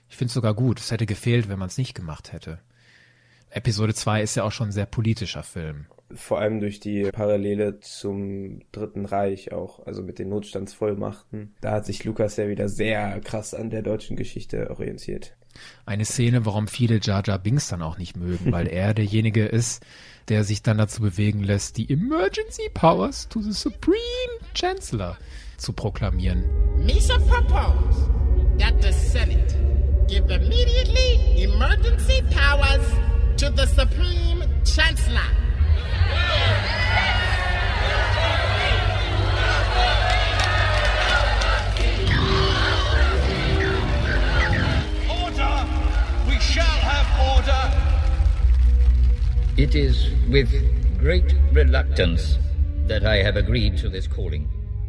Ich 0.09 0.17
finde 0.17 0.29
es 0.29 0.35
sogar 0.35 0.55
gut. 0.55 0.81
Es 0.81 0.91
hätte 0.91 1.07
gefehlt, 1.07 1.49
wenn 1.49 1.59
man 1.59 1.69
es 1.69 1.79
nicht 1.79 1.95
gemacht 1.95 2.33
hätte. 2.33 2.61
Episode 3.51 3.95
2 3.95 4.23
ist 4.23 4.35
ja 4.35 4.43
auch 4.43 4.53
schon 4.53 4.69
ein 4.69 4.73
sehr 4.73 4.87
politischer 4.87 5.45
Film. 5.45 5.87
Vor 6.13 6.41
allem 6.41 6.61
durch 6.61 6.81
die 6.81 7.05
Parallele 7.05 7.79
zum 7.81 8.61
Dritten 8.73 9.07
Reich 9.07 9.53
auch, 9.53 9.87
also 9.87 10.03
mit 10.03 10.19
den 10.19 10.29
Notstandsvollmachten. 10.29 11.55
Da 11.61 11.71
hat 11.73 11.87
sich 11.87 12.05
Lukas 12.05 12.37
ja 12.37 12.49
wieder 12.49 12.69
sehr 12.69 13.21
krass 13.21 13.55
an 13.55 13.71
der 13.71 13.83
deutschen 13.83 14.17
Geschichte 14.17 14.71
orientiert. 14.71 15.37
Eine 15.87 16.05
Szene, 16.05 16.45
warum 16.45 16.67
viele 16.67 16.99
Jar 17.01 17.23
Jar 17.25 17.39
Binks 17.39 17.69
dann 17.69 17.83
auch 17.83 17.97
nicht 17.97 18.17
mögen, 18.17 18.51
weil 18.51 18.67
er 18.73 18.93
derjenige 18.93 19.47
ist, 19.47 19.85
der 20.29 20.43
sich 20.43 20.63
dann 20.63 20.79
dazu 20.79 21.03
bewegen 21.03 21.43
lässt, 21.43 21.77
die 21.77 21.91
Emergency 21.91 22.69
Powers 22.75 23.29
to 23.29 23.41
the 23.41 23.53
Supreme 23.53 23.95
Chancellor 24.55 25.17
zu 25.59 25.73
proklamieren. 25.73 26.45
Misa 26.85 27.19
propose 27.19 28.11
that 28.59 28.75
the 28.83 28.93
Senate 28.93 29.74
give 30.09 30.31
immediately 30.31 31.43
emergency 31.43 32.23
powers 32.31 32.87
to 33.37 33.51
the 33.51 33.67
Supreme 33.67 34.43
Chancellor. 34.65 35.21
Order! 45.09 45.67
We 46.29 46.39
shall 46.39 46.65
have 46.65 47.09
order! 47.37 47.63
It 49.57 49.75
is 49.75 50.11
with 50.29 50.51
great 50.99 51.35
reluctance 51.53 52.39
that 52.87 53.05
I 53.05 53.23
have 53.23 53.37
agreed 53.37 53.79
to 53.79 53.89
this 53.89 54.07
calling. 54.07 54.49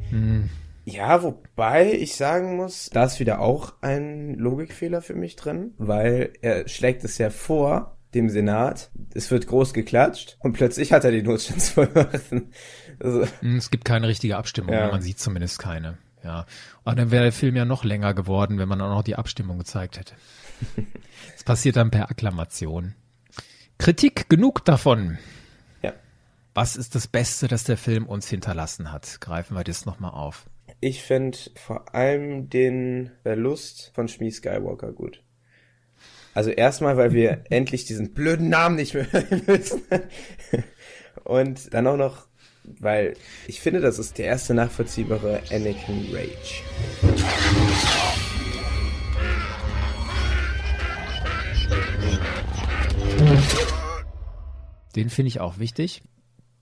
Hmm. 0.09 0.43
Ja, 0.85 1.23
wobei 1.23 1.91
ich 1.93 2.15
sagen 2.15 2.57
muss, 2.57 2.89
da 2.93 3.05
ist 3.05 3.19
wieder 3.19 3.39
auch 3.39 3.73
ein 3.81 4.35
Logikfehler 4.35 5.01
für 5.01 5.15
mich 5.15 5.35
drin, 5.35 5.73
weil 5.77 6.33
er 6.41 6.67
schlägt 6.67 7.03
es 7.03 7.17
ja 7.17 7.29
vor, 7.31 7.97
dem 8.13 8.29
Senat, 8.29 8.91
es 9.13 9.29
wird 9.31 9.45
groß 9.47 9.73
geklatscht 9.73 10.37
und 10.39 10.53
plötzlich 10.53 10.93
hat 10.93 11.03
er 11.03 11.11
die 11.11 11.23
Notstandsvollmachten. 11.23 12.51
Also, 12.97 13.25
Hm, 13.41 13.57
Es 13.57 13.71
gibt 13.71 13.83
keine 13.83 14.07
richtige 14.07 14.37
Abstimmung, 14.37 14.73
Ja. 14.73 14.89
man 14.89 15.01
sieht 15.01 15.19
zumindest 15.19 15.59
keine. 15.59 15.97
Ja. 16.23 16.45
Aber 16.85 16.95
dann 16.95 17.11
wäre 17.11 17.23
der 17.23 17.33
Film 17.33 17.57
ja 17.57 17.65
noch 17.65 17.83
länger 17.83 18.13
geworden, 18.13 18.57
wenn 18.57 18.69
man 18.69 18.79
auch 18.79 18.89
noch 18.89 19.03
die 19.03 19.17
Abstimmung 19.17 19.57
gezeigt 19.57 19.99
hätte. 19.99 20.13
Das 21.33 21.43
passiert 21.43 21.75
dann 21.75 21.91
per 21.91 22.09
Akklamation. 22.09 22.95
Kritik 23.77 24.29
genug 24.29 24.63
davon. 24.63 25.17
ja. 25.81 25.91
Was 26.53 26.77
ist 26.77 26.95
das 26.95 27.07
Beste, 27.07 27.49
das 27.49 27.65
der 27.65 27.75
Film 27.77 28.05
uns 28.05 28.29
hinterlassen 28.29 28.91
hat? 28.93 29.19
Greifen 29.19 29.57
wir 29.57 29.65
das 29.65 29.85
nochmal 29.85 30.11
auf. 30.11 30.45
Ich 30.81 31.03
finde 31.03 31.37
vor 31.55 31.95
allem 31.95 32.49
den 32.49 33.11
Verlust 33.23 33.91
von 33.95 34.07
Shmi 34.07 34.31
Skywalker 34.31 34.91
gut. 34.91 35.23
Also 36.33 36.49
erstmal, 36.49 36.97
weil 36.97 37.13
wir 37.13 37.43
endlich 37.49 37.85
diesen 37.85 38.13
blöden 38.13 38.49
Namen 38.49 38.75
nicht 38.75 38.93
mehr 38.93 39.11
hören 39.11 39.41
müssen. 39.47 39.81
Und 41.23 41.73
dann 41.73 41.87
auch 41.87 41.97
noch, 41.97 42.27
weil 42.63 43.15
ich 43.47 43.61
finde, 43.61 43.79
das 43.79 43.99
ist 43.99 44.17
der 44.17 44.25
erste 44.25 44.53
nachvollziehbare 44.53 45.41
Anakin 45.49 46.13
Rage. 46.13 46.61
Den 54.95 55.09
finde 55.09 55.29
ich 55.29 55.39
auch 55.39 55.57
wichtig. 55.57 56.03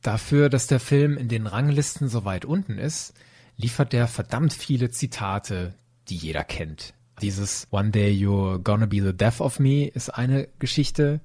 Dafür, 0.02 0.50
dass 0.50 0.68
der 0.68 0.80
Film 0.80 1.18
in 1.18 1.30
den 1.30 1.48
Ranglisten 1.48 2.10
so 2.10 2.26
weit 2.26 2.46
unten 2.46 2.78
ist, 2.78 3.14
liefert 3.58 3.94
der 3.94 4.08
verdammt 4.08 4.54
viele 4.54 4.90
Zitate, 4.90 5.74
die 6.10 6.18
jeder 6.18 6.44
kennt. 6.44 6.94
Dieses 7.22 7.68
One 7.72 7.92
Day 7.92 8.12
You're 8.12 8.60
Gonna 8.60 8.86
Be 8.86 9.02
the 9.02 9.16
Death 9.16 9.40
of 9.40 9.60
Me 9.60 9.86
ist 9.86 10.10
eine 10.10 10.48
Geschichte. 10.60 11.22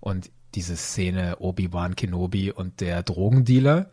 Und 0.00 0.30
diese 0.54 0.76
Szene 0.76 1.36
Obi-Wan 1.40 1.96
Kenobi 1.96 2.50
und 2.50 2.80
der 2.80 3.02
Drogendealer. 3.02 3.90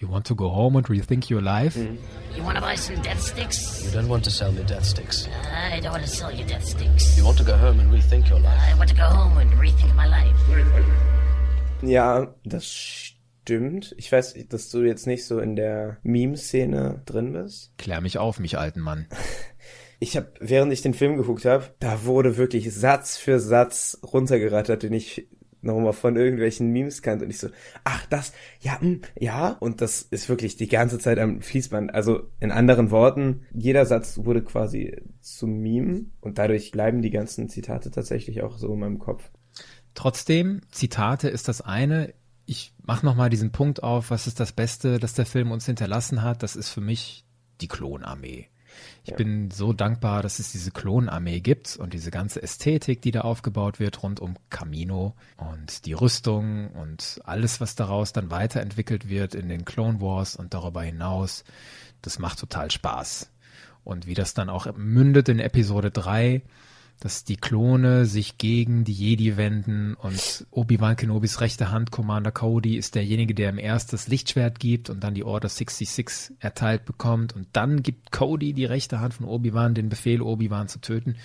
You 0.00 0.08
want 0.08 0.28
to 0.28 0.36
go 0.36 0.54
home 0.54 0.78
and 0.78 0.88
rethink 0.88 1.28
your 1.28 1.42
life? 1.42 1.76
You 1.76 2.44
wanna 2.44 2.60
buy 2.60 2.76
some 2.76 3.02
death 3.02 3.20
sticks? 3.20 3.82
You 3.84 3.90
don't 3.90 4.08
want 4.08 4.24
to 4.24 4.30
sell 4.30 4.52
me 4.52 4.62
death 4.62 4.84
sticks. 4.84 5.28
I 5.72 5.80
don't 5.80 5.90
wanna 5.90 6.06
sell 6.06 6.32
you 6.32 6.44
death 6.46 6.64
sticks. 6.64 7.18
You 7.18 7.24
want 7.24 7.36
to 7.38 7.44
go 7.44 7.56
home 7.56 7.80
and 7.80 7.92
rethink 7.92 8.28
your 8.28 8.38
life. 8.38 8.60
I 8.72 8.78
want 8.78 8.90
to 8.90 8.96
go 8.96 9.02
home 9.02 9.36
and 9.38 9.52
rethink 9.54 9.92
my 9.96 10.06
life. 10.06 10.36
Ja, 11.82 12.28
das 12.44 13.17
stimmt. 13.48 13.94
Ich 13.96 14.12
weiß, 14.12 14.34
dass 14.50 14.68
du 14.68 14.82
jetzt 14.82 15.06
nicht 15.06 15.24
so 15.24 15.40
in 15.40 15.56
der 15.56 15.96
Meme-Szene 16.02 17.00
drin 17.06 17.32
bist. 17.32 17.72
Klär 17.78 18.02
mich 18.02 18.18
auf, 18.18 18.40
mich 18.40 18.58
alten 18.58 18.80
Mann. 18.80 19.06
Ich 20.00 20.16
habe, 20.16 20.32
während 20.38 20.72
ich 20.72 20.80
den 20.80 20.94
Film 20.94 21.16
geguckt 21.16 21.44
habe, 21.44 21.74
da 21.80 22.04
wurde 22.04 22.36
wirklich 22.36 22.72
Satz 22.72 23.16
für 23.16 23.40
Satz 23.40 23.98
runtergerattert, 24.04 24.84
den 24.84 24.92
ich 24.92 25.26
nochmal 25.60 25.92
von 25.92 26.14
irgendwelchen 26.14 26.70
Memes 26.70 27.02
kannte 27.02 27.24
und 27.24 27.32
ich 27.32 27.38
so, 27.38 27.48
ach 27.82 28.06
das, 28.06 28.32
ja, 28.60 28.74
mh, 28.74 28.80
hm, 28.80 29.00
ja. 29.18 29.56
Und 29.58 29.80
das 29.80 30.02
ist 30.02 30.28
wirklich 30.28 30.56
die 30.56 30.68
ganze 30.68 31.00
Zeit 31.00 31.18
am 31.18 31.42
Fließband. 31.42 31.92
Also 31.92 32.30
in 32.38 32.52
anderen 32.52 32.92
Worten, 32.92 33.44
jeder 33.52 33.86
Satz 33.86 34.18
wurde 34.18 34.44
quasi 34.44 35.02
zum 35.20 35.58
Meme 35.58 36.04
und 36.20 36.38
dadurch 36.38 36.70
bleiben 36.70 37.02
die 37.02 37.10
ganzen 37.10 37.48
Zitate 37.48 37.90
tatsächlich 37.90 38.42
auch 38.42 38.56
so 38.56 38.72
in 38.74 38.78
meinem 38.78 38.98
Kopf. 39.00 39.32
Trotzdem, 39.94 40.60
Zitate 40.70 41.28
ist 41.28 41.48
das 41.48 41.60
eine. 41.60 42.14
Ich 42.50 42.72
mache 42.82 43.04
nochmal 43.04 43.28
diesen 43.28 43.52
Punkt 43.52 43.82
auf, 43.82 44.10
was 44.10 44.26
ist 44.26 44.40
das 44.40 44.52
Beste, 44.52 44.98
das 44.98 45.12
der 45.12 45.26
Film 45.26 45.50
uns 45.50 45.66
hinterlassen 45.66 46.22
hat. 46.22 46.42
Das 46.42 46.56
ist 46.56 46.70
für 46.70 46.80
mich 46.80 47.26
die 47.60 47.68
Klonarmee. 47.68 48.48
Ich 49.04 49.10
ja. 49.10 49.16
bin 49.16 49.50
so 49.50 49.74
dankbar, 49.74 50.22
dass 50.22 50.38
es 50.38 50.50
diese 50.50 50.70
Klonarmee 50.70 51.40
gibt 51.40 51.76
und 51.76 51.92
diese 51.92 52.10
ganze 52.10 52.42
Ästhetik, 52.42 53.02
die 53.02 53.10
da 53.10 53.20
aufgebaut 53.20 53.80
wird 53.80 54.02
rund 54.02 54.18
um 54.18 54.36
Camino 54.48 55.14
und 55.36 55.84
die 55.84 55.92
Rüstung 55.92 56.70
und 56.70 57.20
alles, 57.24 57.60
was 57.60 57.74
daraus 57.74 58.14
dann 58.14 58.30
weiterentwickelt 58.30 59.10
wird 59.10 59.34
in 59.34 59.50
den 59.50 59.66
Clone 59.66 60.00
Wars 60.00 60.34
und 60.34 60.54
darüber 60.54 60.80
hinaus. 60.80 61.44
Das 62.00 62.18
macht 62.18 62.38
total 62.38 62.70
Spaß. 62.70 63.30
Und 63.84 64.06
wie 64.06 64.14
das 64.14 64.32
dann 64.32 64.48
auch 64.48 64.74
mündet 64.74 65.28
in 65.28 65.38
Episode 65.38 65.90
3, 65.90 66.40
dass 67.00 67.24
die 67.24 67.36
Klone 67.36 68.06
sich 68.06 68.38
gegen 68.38 68.84
die 68.84 68.92
Jedi 68.92 69.36
wenden 69.36 69.94
und 69.94 70.46
Obi-Wan 70.50 70.96
Kenobis 70.96 71.40
rechte 71.40 71.70
Hand, 71.70 71.90
Commander 71.90 72.32
Cody, 72.32 72.76
ist 72.76 72.94
derjenige, 72.94 73.34
der 73.34 73.50
ihm 73.50 73.58
erst 73.58 73.92
das 73.92 74.08
Lichtschwert 74.08 74.58
gibt 74.58 74.90
und 74.90 75.04
dann 75.04 75.14
die 75.14 75.24
Order 75.24 75.48
66 75.48 76.34
erteilt 76.40 76.84
bekommt 76.84 77.36
und 77.36 77.46
dann 77.52 77.82
gibt 77.82 78.10
Cody 78.10 78.52
die 78.52 78.64
rechte 78.64 79.00
Hand 79.00 79.14
von 79.14 79.26
Obi-Wan 79.26 79.74
den 79.74 79.88
Befehl, 79.88 80.22
Obi-Wan 80.22 80.68
zu 80.68 80.80
töten. 80.80 81.16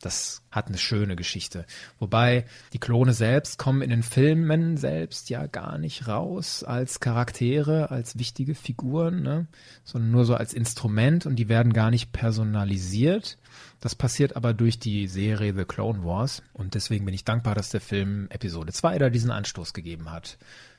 Das 0.00 0.42
hat 0.50 0.68
eine 0.68 0.78
schöne 0.78 1.14
Geschichte. 1.14 1.66
Wobei 1.98 2.46
die 2.72 2.78
Klone 2.78 3.12
selbst 3.12 3.58
kommen 3.58 3.82
in 3.82 3.90
den 3.90 4.02
Filmen 4.02 4.78
selbst 4.78 5.30
ja 5.30 5.46
gar 5.46 5.78
nicht 5.78 6.08
raus 6.08 6.64
als 6.64 7.00
Charaktere, 7.00 7.90
als 7.90 8.18
wichtige 8.18 8.54
Figuren, 8.54 9.22
ne? 9.22 9.46
sondern 9.84 10.10
nur 10.10 10.24
so 10.24 10.34
als 10.34 10.54
Instrument 10.54 11.26
und 11.26 11.36
die 11.36 11.48
werden 11.48 11.72
gar 11.72 11.90
nicht 11.90 12.12
personalisiert. 12.12 13.38
Das 13.80 13.94
passiert 13.94 14.36
aber 14.36 14.52
durch 14.52 14.78
die 14.78 15.06
Serie 15.06 15.54
The 15.56 15.64
Clone 15.64 16.04
Wars 16.04 16.42
und 16.52 16.74
deswegen 16.74 17.06
bin 17.06 17.14
ich 17.14 17.24
dankbar, 17.24 17.54
dass 17.54 17.70
der 17.70 17.80
Film 17.80 18.28
Episode 18.30 18.72
2 18.72 18.98
da 18.98 19.10
diesen 19.10 19.30
Anstoß 19.30 19.72
gegeben 19.72 20.10
hat. 20.10 20.36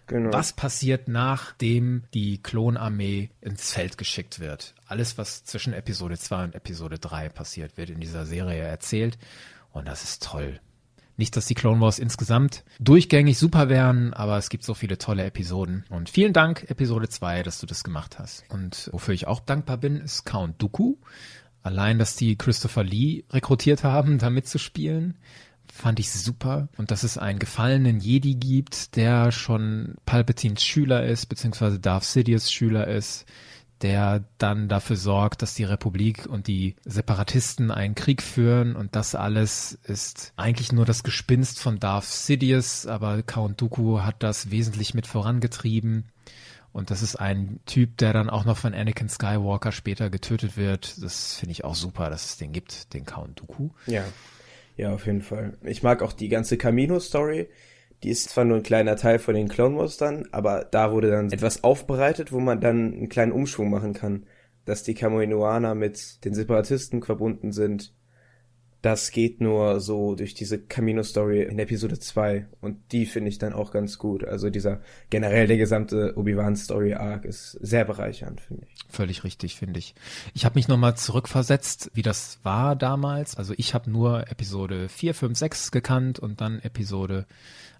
Genau. 0.07 0.33
Was 0.33 0.53
passiert, 0.53 1.07
nachdem 1.07 2.03
die 2.13 2.37
Klonarmee 2.41 3.29
ins 3.39 3.71
Feld 3.71 3.97
geschickt 3.97 4.39
wird? 4.39 4.75
Alles, 4.85 5.17
was 5.17 5.45
zwischen 5.45 5.73
Episode 5.73 6.17
2 6.17 6.43
und 6.43 6.55
Episode 6.55 6.99
3 6.99 7.29
passiert, 7.29 7.77
wird 7.77 7.89
in 7.89 8.01
dieser 8.01 8.25
Serie 8.25 8.61
erzählt. 8.61 9.17
Und 9.71 9.87
das 9.87 10.03
ist 10.03 10.23
toll. 10.23 10.59
Nicht, 11.17 11.37
dass 11.37 11.45
die 11.45 11.53
Clone 11.53 11.79
Wars 11.81 11.99
insgesamt 11.99 12.63
durchgängig 12.79 13.37
super 13.37 13.69
wären, 13.69 14.13
aber 14.13 14.37
es 14.37 14.49
gibt 14.49 14.63
so 14.63 14.73
viele 14.73 14.97
tolle 14.97 15.23
Episoden. 15.23 15.85
Und 15.89 16.09
vielen 16.09 16.33
Dank, 16.33 16.69
Episode 16.69 17.09
2, 17.09 17.43
dass 17.43 17.59
du 17.59 17.65
das 17.65 17.83
gemacht 17.83 18.19
hast. 18.19 18.43
Und 18.49 18.89
wofür 18.91 19.13
ich 19.13 19.27
auch 19.27 19.39
dankbar 19.39 19.77
bin, 19.77 19.97
ist 19.97 20.25
Count 20.25 20.61
Dooku. 20.61 20.95
Allein, 21.63 21.99
dass 21.99 22.15
die 22.15 22.35
Christopher 22.35 22.83
Lee 22.83 23.23
rekrutiert 23.29 23.83
haben, 23.83 24.17
da 24.17 24.29
mitzuspielen, 24.29 25.15
fand 25.71 25.99
ich 25.99 26.11
super. 26.11 26.67
Und 26.77 26.91
dass 26.91 27.03
es 27.03 27.17
einen 27.17 27.39
gefallenen 27.39 27.99
Jedi 27.99 28.35
gibt, 28.35 28.95
der 28.95 29.31
schon 29.31 29.95
Palpatines 30.05 30.63
Schüler 30.63 31.05
ist, 31.05 31.27
beziehungsweise 31.27 31.79
Darth 31.79 32.03
Sidious 32.03 32.51
Schüler 32.51 32.87
ist, 32.87 33.25
der 33.81 34.23
dann 34.37 34.67
dafür 34.67 34.95
sorgt, 34.95 35.41
dass 35.41 35.55
die 35.55 35.63
Republik 35.63 36.27
und 36.27 36.47
die 36.47 36.75
Separatisten 36.85 37.71
einen 37.71 37.95
Krieg 37.95 38.21
führen 38.21 38.75
und 38.75 38.95
das 38.95 39.15
alles 39.15 39.79
ist 39.83 40.33
eigentlich 40.35 40.71
nur 40.71 40.85
das 40.85 41.03
Gespinst 41.03 41.59
von 41.59 41.79
Darth 41.79 42.05
Sidious, 42.05 42.85
aber 42.85 43.23
Count 43.23 43.59
Dooku 43.59 44.01
hat 44.01 44.21
das 44.23 44.51
wesentlich 44.51 44.93
mit 44.93 45.07
vorangetrieben. 45.07 46.05
Und 46.73 46.89
das 46.89 47.01
ist 47.01 47.17
ein 47.17 47.59
Typ, 47.65 47.97
der 47.97 48.13
dann 48.13 48.29
auch 48.29 48.45
noch 48.45 48.57
von 48.57 48.73
Anakin 48.73 49.09
Skywalker 49.09 49.71
später 49.71 50.09
getötet 50.09 50.55
wird. 50.55 51.03
Das 51.03 51.35
finde 51.35 51.51
ich 51.51 51.63
auch 51.63 51.75
super, 51.75 52.09
dass 52.09 52.25
es 52.25 52.37
den 52.37 52.53
gibt, 52.53 52.93
den 52.93 53.05
Count 53.05 53.41
Dooku. 53.41 53.69
Ja. 53.87 54.03
Ja, 54.77 54.93
auf 54.93 55.05
jeden 55.05 55.21
Fall. 55.21 55.57
Ich 55.63 55.83
mag 55.83 56.01
auch 56.01 56.13
die 56.13 56.29
ganze 56.29 56.57
Camino-Story. 56.57 57.49
Die 58.03 58.09
ist 58.09 58.29
zwar 58.29 58.45
nur 58.45 58.57
ein 58.57 58.63
kleiner 58.63 58.95
Teil 58.95 59.19
von 59.19 59.35
den 59.35 59.47
Clone 59.47 59.77
Wars 59.77 59.97
dann, 59.97 60.27
aber 60.31 60.65
da 60.71 60.91
wurde 60.91 61.11
dann 61.11 61.31
etwas 61.31 61.63
aufbereitet, 61.63 62.31
wo 62.31 62.39
man 62.39 62.61
dann 62.61 62.93
einen 62.93 63.09
kleinen 63.09 63.31
Umschwung 63.31 63.69
machen 63.69 63.93
kann. 63.93 64.25
Dass 64.65 64.83
die 64.83 64.93
Kaminoaner 64.93 65.75
mit 65.75 66.23
den 66.23 66.33
Separatisten 66.33 67.03
verbunden 67.03 67.51
sind 67.51 67.93
das 68.81 69.11
geht 69.11 69.41
nur 69.41 69.79
so 69.79 70.15
durch 70.15 70.33
diese 70.33 70.59
Camino-Story 70.59 71.43
in 71.43 71.59
Episode 71.59 71.99
2 71.99 72.47
und 72.61 72.77
die 72.91 73.05
finde 73.05 73.29
ich 73.29 73.37
dann 73.37 73.53
auch 73.53 73.71
ganz 73.71 73.99
gut. 73.99 74.23
Also 74.23 74.49
dieser 74.49 74.81
generell 75.09 75.45
der 75.45 75.57
gesamte 75.57 76.17
Obi-Wan-Story-Arc 76.17 77.25
ist 77.25 77.51
sehr 77.61 77.85
bereichernd, 77.85 78.41
finde 78.41 78.65
ich. 78.67 78.81
Völlig 78.89 79.23
richtig, 79.23 79.55
finde 79.55 79.79
ich. 79.79 79.93
Ich 80.33 80.45
habe 80.45 80.55
mich 80.55 80.67
nochmal 80.67 80.97
zurückversetzt, 80.97 81.91
wie 81.93 82.01
das 82.01 82.39
war 82.43 82.75
damals. 82.75 83.37
Also 83.37 83.53
ich 83.55 83.75
habe 83.75 83.89
nur 83.91 84.31
Episode 84.31 84.89
4, 84.89 85.13
5, 85.13 85.37
6 85.37 85.71
gekannt 85.71 86.19
und 86.19 86.41
dann 86.41 86.59
Episode 86.59 87.27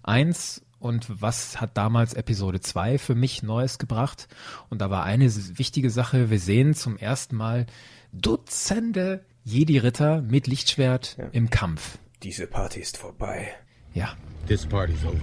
1 0.04 0.62
und 0.78 1.22
was 1.22 1.60
hat 1.60 1.76
damals 1.76 2.14
Episode 2.14 2.60
2 2.60 2.98
für 2.98 3.14
mich 3.14 3.42
Neues 3.42 3.78
gebracht? 3.78 4.28
Und 4.68 4.80
da 4.80 4.90
war 4.90 5.04
eine 5.04 5.32
wichtige 5.58 5.90
Sache, 5.90 6.30
wir 6.30 6.40
sehen 6.40 6.74
zum 6.74 6.96
ersten 6.96 7.36
Mal 7.36 7.66
Dutzende 8.12 9.24
Jedi-Ritter 9.44 10.22
mit 10.22 10.46
Lichtschwert 10.46 11.16
ja. 11.18 11.28
im 11.32 11.50
Kampf. 11.50 11.98
Diese 12.22 12.46
Party 12.46 12.80
ist 12.80 12.96
vorbei. 12.96 13.48
Ja. 13.94 14.16
This 14.46 14.66
party's 14.66 15.04
over. 15.04 15.16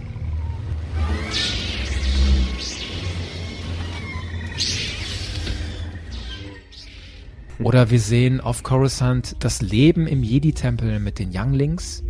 Oder 7.61 7.89
wir 7.89 7.99
sehen 7.99 8.39
auf 8.39 8.63
Coruscant 8.63 9.35
das 9.39 9.61
Leben 9.61 10.07
im 10.07 10.23
Jedi-Tempel 10.23 10.99
mit 10.99 11.19
den 11.19 11.31
Younglings. 11.33 12.03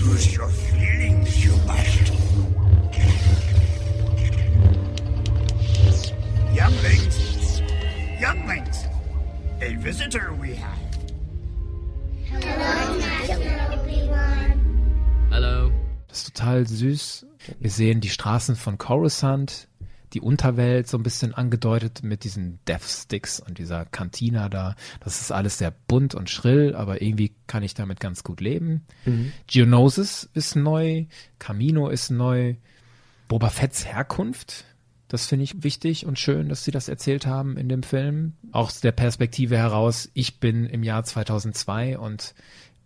Use 0.00 0.38
your 0.38 0.48
feelings, 0.48 1.44
you 1.44 1.52
bastard. 1.66 2.12
Younglings! 6.54 7.62
Younglings! 8.20 8.84
A 9.60 9.74
visitor 9.82 10.32
we 10.40 10.54
have. 10.54 10.81
Total 16.52 16.66
süß. 16.66 17.26
Wir 17.60 17.70
sehen 17.70 18.00
die 18.00 18.08
Straßen 18.08 18.56
von 18.56 18.78
Coruscant, 18.78 19.68
die 20.12 20.20
Unterwelt 20.20 20.86
so 20.86 20.98
ein 20.98 21.02
bisschen 21.02 21.34
angedeutet 21.34 22.02
mit 22.02 22.24
diesen 22.24 22.58
Death 22.68 22.84
Sticks 22.84 23.40
und 23.40 23.58
dieser 23.58 23.86
Cantina 23.86 24.48
da. 24.48 24.76
Das 25.00 25.20
ist 25.20 25.32
alles 25.32 25.58
sehr 25.58 25.72
bunt 25.88 26.14
und 26.14 26.28
schrill, 26.28 26.74
aber 26.74 27.00
irgendwie 27.00 27.32
kann 27.46 27.62
ich 27.62 27.74
damit 27.74 28.00
ganz 28.00 28.22
gut 28.22 28.40
leben. 28.40 28.82
Mhm. 29.06 29.32
Geonosis 29.46 30.28
ist 30.34 30.54
neu, 30.54 31.06
Camino 31.38 31.88
ist 31.88 32.10
neu, 32.10 32.56
Boba 33.28 33.48
Fetts 33.48 33.86
Herkunft 33.86 34.66
das 35.08 35.26
finde 35.26 35.44
ich 35.44 35.62
wichtig 35.62 36.06
und 36.06 36.18
schön, 36.18 36.48
dass 36.48 36.64
sie 36.64 36.70
das 36.70 36.88
erzählt 36.88 37.26
haben 37.26 37.58
in 37.58 37.68
dem 37.68 37.82
Film. 37.82 38.32
Auch 38.50 38.68
aus 38.68 38.80
der 38.80 38.92
Perspektive 38.92 39.58
heraus, 39.58 40.08
ich 40.14 40.40
bin 40.40 40.64
im 40.64 40.82
Jahr 40.82 41.04
2002 41.04 41.98
und 41.98 42.34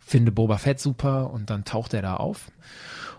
finde 0.06 0.30
Boba 0.30 0.58
Fett 0.58 0.78
super 0.78 1.32
und 1.32 1.50
dann 1.50 1.64
taucht 1.64 1.92
er 1.92 2.02
da 2.02 2.14
auf. 2.14 2.52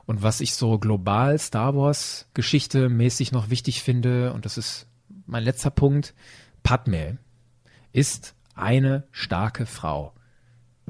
Und 0.08 0.24
was 0.24 0.42
ich 0.42 0.54
so 0.54 0.80
global 0.80 1.38
Star 1.38 1.76
Wars 1.76 2.28
Geschichte 2.34 2.90
mäßig 2.90 3.34
noch 3.34 3.50
wichtig 3.50 3.84
finde, 3.84 4.34
und 4.34 4.46
das 4.46 4.58
ist 4.58 4.88
mein 5.26 5.44
letzter 5.44 5.70
Punkt, 5.70 6.16
Padme 6.64 7.18
ist 7.92 8.34
eine 8.56 9.04
starke 9.12 9.66
Frau. 9.66 10.14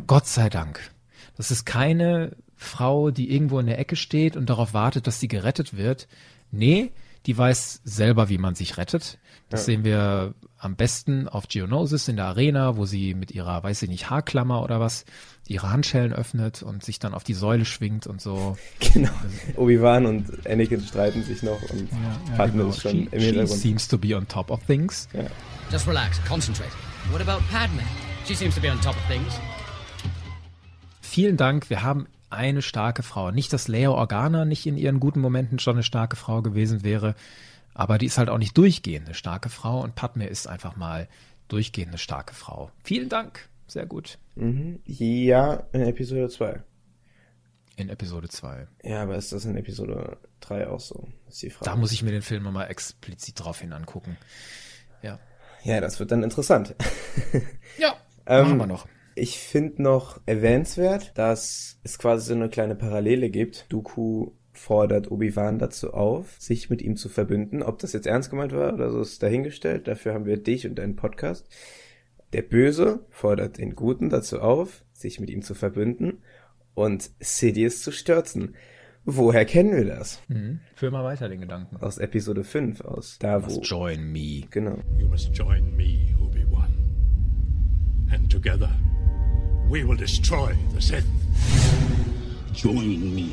Gott 0.05 0.27
sei 0.27 0.49
Dank. 0.49 0.91
Das 1.35 1.49
ist 1.49 1.65
keine 1.65 2.37
Frau, 2.55 3.09
die 3.09 3.31
irgendwo 3.31 3.59
in 3.59 3.65
der 3.65 3.79
Ecke 3.79 3.95
steht 3.95 4.37
und 4.37 4.49
darauf 4.49 4.73
wartet, 4.73 5.07
dass 5.07 5.19
sie 5.19 5.27
gerettet 5.27 5.75
wird. 5.75 6.07
Nee, 6.51 6.91
die 7.25 7.35
weiß 7.35 7.81
selber, 7.83 8.29
wie 8.29 8.37
man 8.37 8.53
sich 8.53 8.77
rettet. 8.77 9.17
Das 9.49 9.61
ja. 9.61 9.65
sehen 9.65 9.83
wir 9.85 10.33
am 10.57 10.75
besten 10.75 11.27
auf 11.27 11.47
Geonosis 11.47 12.07
in 12.07 12.17
der 12.17 12.25
Arena, 12.25 12.75
wo 12.75 12.85
sie 12.85 13.13
mit 13.13 13.31
ihrer, 13.31 13.63
weiß 13.63 13.83
ich 13.83 13.89
nicht, 13.89 14.09
Haarklammer 14.09 14.61
oder 14.63 14.79
was, 14.79 15.05
ihre 15.47 15.71
Handschellen 15.71 16.11
öffnet 16.11 16.63
und 16.63 16.83
sich 16.83 16.99
dann 16.99 17.13
auf 17.13 17.23
die 17.23 17.33
Säule 17.33 17.63
schwingt 17.63 18.07
und 18.07 18.21
so. 18.21 18.57
Genau. 18.93 19.11
Obi-Wan 19.55 20.05
und 20.05 20.47
Anakin 20.47 20.81
streiten 20.81 21.23
sich 21.23 21.43
noch 21.43 21.61
und 21.69 21.89
ja, 21.91 22.37
ja, 22.37 22.45
genau. 22.47 22.69
ist 22.69 22.81
schon 22.81 22.91
she, 22.91 23.09
im 23.11 23.21
Hintergrund. 23.21 23.49
She 23.49 23.55
seems 23.55 23.87
to 23.87 23.97
be 23.97 24.15
on 24.15 24.27
top 24.27 24.49
of 24.49 24.65
things. 24.65 25.07
Ja. 25.13 25.25
Just 25.71 25.87
relax, 25.87 26.19
concentrate. 26.25 26.71
What 27.11 27.21
about 27.21 27.43
Padme? 27.51 27.83
She 28.25 28.33
seems 28.33 28.55
to 28.55 28.61
be 28.61 28.69
on 28.69 28.81
top 28.81 28.95
of 28.95 29.07
things. 29.07 29.39
Vielen 31.01 31.37
Dank. 31.37 31.69
Wir 31.69 31.83
haben 31.83 32.07
eine 32.29 32.61
starke 32.61 33.03
Frau. 33.03 33.31
Nicht, 33.31 33.53
dass 33.53 33.67
Lea 33.67 33.87
Organa 33.87 34.45
nicht 34.45 34.65
in 34.65 34.77
ihren 34.77 34.99
guten 34.99 35.21
Momenten 35.21 35.59
schon 35.59 35.75
eine 35.75 35.83
starke 35.83 36.15
Frau 36.15 36.41
gewesen 36.41 36.83
wäre, 36.83 37.15
aber 37.77 37.99
die 37.99 38.07
ist 38.07 38.17
halt 38.17 38.29
auch 38.29 38.39
nicht 38.39 38.57
durchgehend 38.57 39.05
eine 39.05 39.13
starke 39.13 39.49
Frau 39.49 39.81
und 39.81 39.93
Padme 39.93 40.25
ist 40.27 40.47
einfach 40.47 40.75
mal 40.75 41.07
durchgehend 41.47 41.89
eine 41.89 41.99
starke 41.99 42.33
Frau. 42.33 42.71
Vielen 42.83 43.07
Dank. 43.07 43.47
Sehr 43.67 43.85
gut. 43.85 44.17
Mhm. 44.35 44.79
Ja, 44.85 45.67
in 45.73 45.81
Episode 45.81 46.27
2. 46.27 46.63
In 47.75 47.89
Episode 47.89 48.27
2. 48.29 48.67
Ja, 48.83 49.03
aber 49.03 49.15
ist 49.15 49.31
das 49.31 49.45
in 49.45 49.55
Episode 49.55 50.17
3 50.39 50.67
auch 50.67 50.79
so? 50.79 51.07
Ist 51.29 51.43
die 51.43 51.51
Frage. 51.51 51.69
Da 51.69 51.75
muss 51.75 51.91
ich 51.91 52.01
mir 52.01 52.09
den 52.11 52.23
Film 52.23 52.41
nochmal 52.43 52.69
explizit 52.71 53.39
drauf 53.39 53.59
hin 53.61 53.73
angucken. 53.73 54.17
Ja. 55.03 55.19
Ja, 55.63 55.79
das 55.79 55.99
wird 55.99 56.11
dann 56.11 56.23
interessant. 56.23 56.75
Ja, 57.77 57.95
Ähm, 58.25 58.43
machen 58.45 58.57
wir 58.57 58.67
noch. 58.67 58.87
Ich 59.13 59.37
finde 59.39 59.81
noch 59.83 60.19
erwähnenswert, 60.25 61.15
dass 61.17 61.79
es 61.83 61.99
quasi 61.99 62.27
so 62.27 62.33
eine 62.33 62.49
kleine 62.49 62.75
Parallele 62.75 63.29
gibt. 63.29 63.65
Dooku 63.69 64.31
fordert 64.57 65.11
Obi-Wan 65.11 65.59
dazu 65.59 65.93
auf, 65.93 66.35
sich 66.39 66.69
mit 66.69 66.81
ihm 66.81 66.97
zu 66.97 67.09
verbünden. 67.09 67.63
Ob 67.63 67.79
das 67.79 67.93
jetzt 67.93 68.07
ernst 68.07 68.29
gemeint 68.29 68.53
war 68.53 68.73
oder 68.73 68.91
so, 68.91 68.99
ist 69.01 69.21
dahingestellt. 69.23 69.87
Dafür 69.87 70.13
haben 70.13 70.25
wir 70.25 70.37
dich 70.37 70.67
und 70.67 70.75
deinen 70.75 70.95
Podcast. 70.95 71.47
Der 72.33 72.41
Böse 72.41 73.05
fordert 73.09 73.57
den 73.57 73.75
Guten 73.75 74.09
dazu 74.09 74.39
auf, 74.41 74.83
sich 74.91 75.19
mit 75.19 75.29
ihm 75.29 75.41
zu 75.41 75.53
verbünden 75.53 76.17
und 76.73 77.09
Sidious 77.19 77.81
zu 77.81 77.91
stürzen. 77.91 78.55
Woher 79.05 79.45
kennen 79.45 79.73
wir 79.73 79.85
das? 79.85 80.21
Mhm. 80.27 80.59
Führ 80.75 80.91
mal 80.91 81.03
weiter 81.05 81.29
den 81.29 81.39
Gedanken. 81.39 81.77
Aus 81.77 81.97
Episode 81.97 82.43
5, 82.43 82.81
aus 82.81 83.17
da 83.19 83.39
Must 83.39 83.57
wo. 83.57 83.61
join 83.61 84.11
me. 84.11 84.41
Genau. 84.49 84.77
You 84.99 85.07
must 85.07 85.33
join 85.33 85.73
me, 85.77 86.13
Obi-Wan. 86.21 86.73
And 88.11 88.29
together, 88.29 88.69
we 89.69 89.87
will 89.87 89.95
destroy 89.95 90.51
the 90.75 90.81
Sith. 90.81 91.05
Join 92.53 93.15
me, 93.15 93.29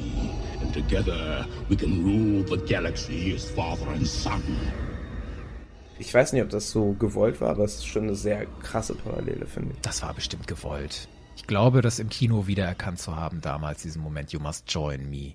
together 0.74 1.46
we 1.68 1.76
can 1.76 2.02
rule 2.04 2.44
the 2.46 2.56
galaxy 2.66 3.32
as 3.34 3.44
father 3.50 3.88
and 3.88 4.06
son. 4.06 4.42
Ich 5.98 6.12
weiß 6.12 6.32
nicht, 6.32 6.42
ob 6.42 6.50
das 6.50 6.70
so 6.70 6.92
gewollt 6.94 7.40
war, 7.40 7.50
aber 7.50 7.64
es 7.64 7.76
ist 7.76 7.86
schon 7.86 8.02
eine 8.04 8.16
sehr 8.16 8.46
krasse 8.62 8.94
Parallele, 8.94 9.46
finde 9.46 9.74
ich. 9.74 9.80
Das 9.80 10.02
war 10.02 10.12
bestimmt 10.12 10.46
gewollt. 10.48 11.08
Ich 11.36 11.46
glaube, 11.46 11.82
das 11.82 11.98
im 12.00 12.08
Kino 12.08 12.46
wiedererkannt 12.48 12.98
zu 12.98 13.14
haben 13.16 13.40
damals, 13.40 13.82
diesen 13.82 14.02
Moment, 14.02 14.32
you 14.32 14.40
must 14.40 14.64
join 14.72 15.08
me. 15.08 15.34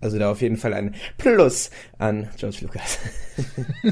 Also 0.00 0.18
da 0.18 0.30
auf 0.30 0.40
jeden 0.40 0.56
Fall 0.56 0.72
ein 0.74 0.94
Plus 1.18 1.70
an 1.98 2.28
George 2.38 2.58
Lucas. 2.62 2.98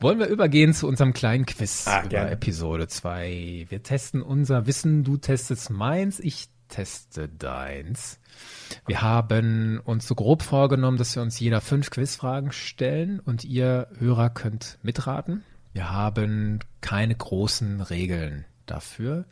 Wollen 0.00 0.20
wir 0.20 0.26
übergehen 0.28 0.72
zu 0.74 0.86
unserem 0.86 1.12
kleinen 1.12 1.44
Quiz 1.44 1.84
Ah, 1.86 2.00
über 2.00 2.08
gerne. 2.08 2.30
Episode 2.30 2.86
2. 2.86 3.66
Wir 3.68 3.82
testen 3.82 4.22
unser 4.22 4.66
Wissen, 4.66 5.02
du 5.02 5.16
testest 5.16 5.70
meins, 5.70 6.20
ich 6.20 6.48
teste 6.68 7.28
deins. 7.28 8.20
Wir 8.86 9.02
haben 9.02 9.80
uns 9.84 10.06
so 10.06 10.14
grob 10.14 10.42
vorgenommen, 10.42 10.98
dass 10.98 11.14
wir 11.16 11.22
uns 11.22 11.40
jeder 11.40 11.60
fünf 11.60 11.90
Quizfragen 11.90 12.52
stellen 12.52 13.20
und 13.20 13.44
ihr 13.44 13.88
Hörer 13.98 14.30
könnt 14.30 14.78
mitraten. 14.82 15.44
Wir 15.72 15.90
haben 15.90 16.60
keine 16.80 17.14
großen 17.14 17.80
Regeln 17.80 18.44
dafür. 18.66 19.24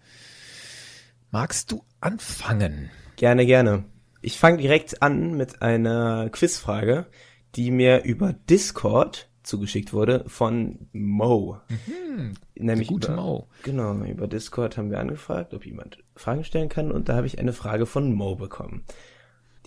Magst 1.31 1.73
du 1.73 1.85
anfangen? 2.01 2.91
Gerne, 3.17 3.47
gerne. 3.47 3.85
Ich 4.23 4.39
fange 4.39 4.59
direkt 4.59 5.03
an 5.03 5.37
mit 5.37 5.63
einer 5.63 6.31
Quizfrage, 6.31 7.07
die 7.55 7.71
mir 7.71 8.03
über 8.05 8.33
Discord 8.33 9.29
zugeschickt 9.47 9.93
wurde 9.93 10.25
von 10.27 10.89
Mo. 10.93 11.59
Mhm, 11.69 12.35
Nämlich 12.57 12.89
gute 12.89 13.13
über, 13.13 13.23
Mo. 13.23 13.49
Genau, 13.63 13.95
über 14.05 14.27
Discord 14.27 14.77
haben 14.77 14.91
wir 14.91 14.99
angefragt, 15.01 15.55
ob 15.55 15.65
jemand 15.65 15.99
Fragen 16.15 16.45
stellen 16.45 16.69
kann 16.69 16.91
und 16.93 17.09
da 17.09 17.17
habe 17.17 17.27
ich 17.27 17.39
eine 17.39 17.53
Frage 17.53 17.87
von 17.87 18.13
Mo 18.13 18.35
bekommen. 18.37 18.85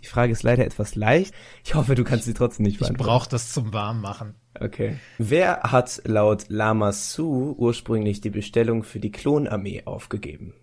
Die 0.02 0.08
Frage 0.08 0.32
ist 0.32 0.44
leider 0.44 0.66
etwas 0.66 0.96
leicht. 0.96 1.34
Ich 1.66 1.76
hoffe, 1.76 1.94
du 1.96 2.06
kannst 2.06 2.24
sie 2.26 2.34
trotzdem 2.34 2.64
nicht 2.64 2.76
Ich 2.76 2.80
beantworten. 2.80 3.04
brauche 3.10 3.30
das 3.30 3.52
zum 3.52 3.74
Warmmachen. 3.74 4.36
Okay. 4.58 4.98
Wer 5.18 5.60
hat 5.64 6.02
laut 6.06 6.46
Lama 6.48 6.94
Su 6.94 7.54
ursprünglich 7.58 8.22
die 8.22 8.30
Bestellung 8.30 8.84
für 8.84 9.00
die 9.00 9.12
Klonarmee 9.12 9.84
aufgegeben? 9.86 10.54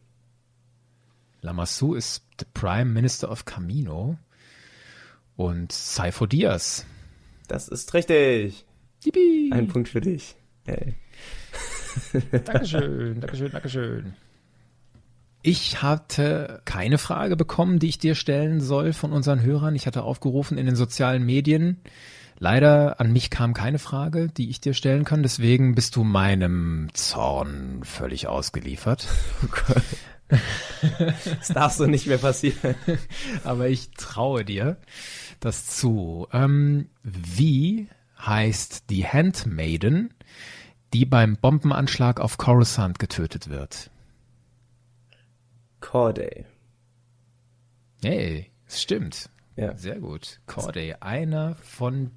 Lamassu 1.42 1.94
ist 1.94 2.24
the 2.40 2.46
Prime 2.54 2.86
Minister 2.86 3.30
of 3.30 3.44
Camino 3.44 4.16
und 5.36 5.70
Saifo 5.70 6.26
Diaz. 6.26 6.86
Das 7.46 7.68
ist 7.68 7.92
richtig. 7.94 8.64
Yippie. 9.06 9.50
Ein 9.52 9.68
Punkt 9.68 9.88
für 9.88 10.00
dich. 10.00 10.34
Hey. 10.64 10.94
Dankeschön, 12.44 13.20
Dankeschön, 13.20 13.52
Dankeschön. 13.52 14.14
Ich 15.42 15.80
hatte 15.80 16.60
keine 16.64 16.98
Frage 16.98 17.36
bekommen, 17.36 17.78
die 17.78 17.88
ich 17.88 17.98
dir 17.98 18.16
stellen 18.16 18.60
soll 18.60 18.92
von 18.92 19.12
unseren 19.12 19.42
Hörern. 19.42 19.76
Ich 19.76 19.86
hatte 19.86 20.02
aufgerufen 20.02 20.58
in 20.58 20.66
den 20.66 20.74
sozialen 20.74 21.24
Medien. 21.24 21.78
Leider 22.38 23.00
an 23.00 23.12
mich 23.12 23.30
kam 23.30 23.54
keine 23.54 23.78
Frage, 23.78 24.28
die 24.28 24.50
ich 24.50 24.60
dir 24.60 24.74
stellen 24.74 25.04
kann. 25.04 25.22
Deswegen 25.22 25.74
bist 25.74 25.96
du 25.96 26.04
meinem 26.04 26.88
Zorn 26.92 27.80
völlig 27.84 28.26
ausgeliefert. 28.26 29.06
Das 30.28 31.48
darf 31.54 31.72
so 31.72 31.86
nicht 31.86 32.08
mehr 32.08 32.18
passieren. 32.18 32.74
Aber 33.44 33.68
ich 33.68 33.92
traue 33.92 34.44
dir 34.44 34.76
das 35.38 35.66
zu. 35.66 36.26
Ähm, 36.32 36.88
wie 37.04 37.86
heißt 38.18 38.90
die 38.90 39.06
Handmaiden, 39.06 40.14
die 40.92 41.04
beim 41.04 41.36
Bombenanschlag 41.36 42.20
auf 42.20 42.38
Coruscant 42.38 42.98
getötet 42.98 43.48
wird? 43.48 43.90
Corday. 45.80 46.44
Hey, 48.02 48.50
es 48.66 48.82
stimmt. 48.82 49.30
Ja. 49.56 49.76
Sehr 49.76 49.98
gut. 49.98 50.40
Corday, 50.46 50.94
einer 51.00 51.54
von 51.56 52.10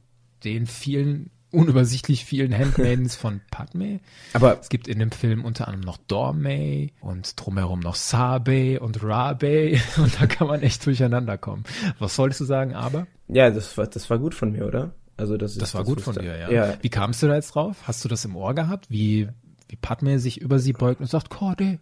den 0.44 0.68
vielen, 0.68 1.32
unübersichtlich 1.52 2.26
vielen 2.26 2.58
Handmaidens 2.58 3.16
von 3.16 3.42
Padme. 3.52 4.00
Aber 4.34 4.60
Es 4.60 4.70
gibt 4.70 4.88
in 4.88 5.00
dem 5.00 5.12
Film 5.12 5.46
unter 5.46 5.68
anderem 5.68 5.86
noch 5.86 5.98
Dorme 5.98 6.90
und 7.02 7.40
drumherum 7.40 7.80
noch 7.80 7.96
Sabe 7.96 8.80
und 8.80 9.04
Rabe 9.04 9.80
und 9.98 10.22
da 10.22 10.28
kann 10.28 10.48
man 10.48 10.62
echt 10.62 10.86
durcheinander 10.86 11.38
kommen. 11.38 11.64
Was 11.98 12.16
solltest 12.16 12.42
du 12.42 12.46
sagen, 12.46 12.74
aber? 12.76 13.08
ja, 13.28 13.50
das 13.52 13.78
war, 13.78 13.88
das 13.88 14.10
war 14.10 14.18
gut 14.20 14.34
von 14.34 14.52
mir, 14.52 14.66
oder? 14.66 14.94
Also 15.20 15.38
das, 15.38 15.52
ist, 15.52 15.62
Das 15.62 15.74
war 15.76 15.84
gut 15.84 16.02
von 16.02 16.16
dir, 16.16 16.38
ja. 16.38 16.50
Ja, 16.52 16.78
Wie 16.82 16.90
kamst 16.90 17.22
du 17.22 17.28
da 17.28 17.36
jetzt 17.36 17.54
drauf? 17.56 17.78
Hast 17.84 18.04
du 18.06 18.10
das 18.10 18.24
im 18.26 18.36
Ohr 18.36 18.54
gehabt? 18.56 18.90
Wie, 18.90 19.28
wie 19.68 19.76
Padme 19.76 20.18
sich 20.20 20.40
über 20.42 20.60
sie 20.60 20.74
beugt 20.74 21.02
und 21.02 21.08
sagt, 21.08 21.30
Corday? 21.30 21.80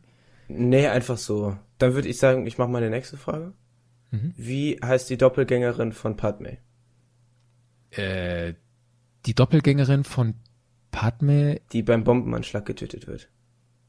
nee, 0.49 0.87
einfach 0.87 1.17
so. 1.17 1.57
Dann 1.77 1.93
würde 1.93 2.07
ich 2.07 2.17
sagen, 2.17 2.47
ich 2.47 2.57
mache 2.57 2.69
mal 2.69 2.81
die 2.81 2.89
nächste 2.89 3.17
Frage. 3.17 3.53
Mhm. 4.11 4.33
Wie 4.37 4.79
heißt 4.83 5.09
die 5.09 5.17
Doppelgängerin 5.17 5.91
von 5.91 6.15
Padme? 6.17 6.57
Äh, 7.91 8.53
die 9.25 9.33
Doppelgängerin 9.35 10.03
von 10.03 10.35
Padme 10.91 11.59
Die 11.73 11.83
beim 11.83 12.03
Bombenanschlag 12.03 12.65
getötet 12.65 13.07
wird. 13.07 13.29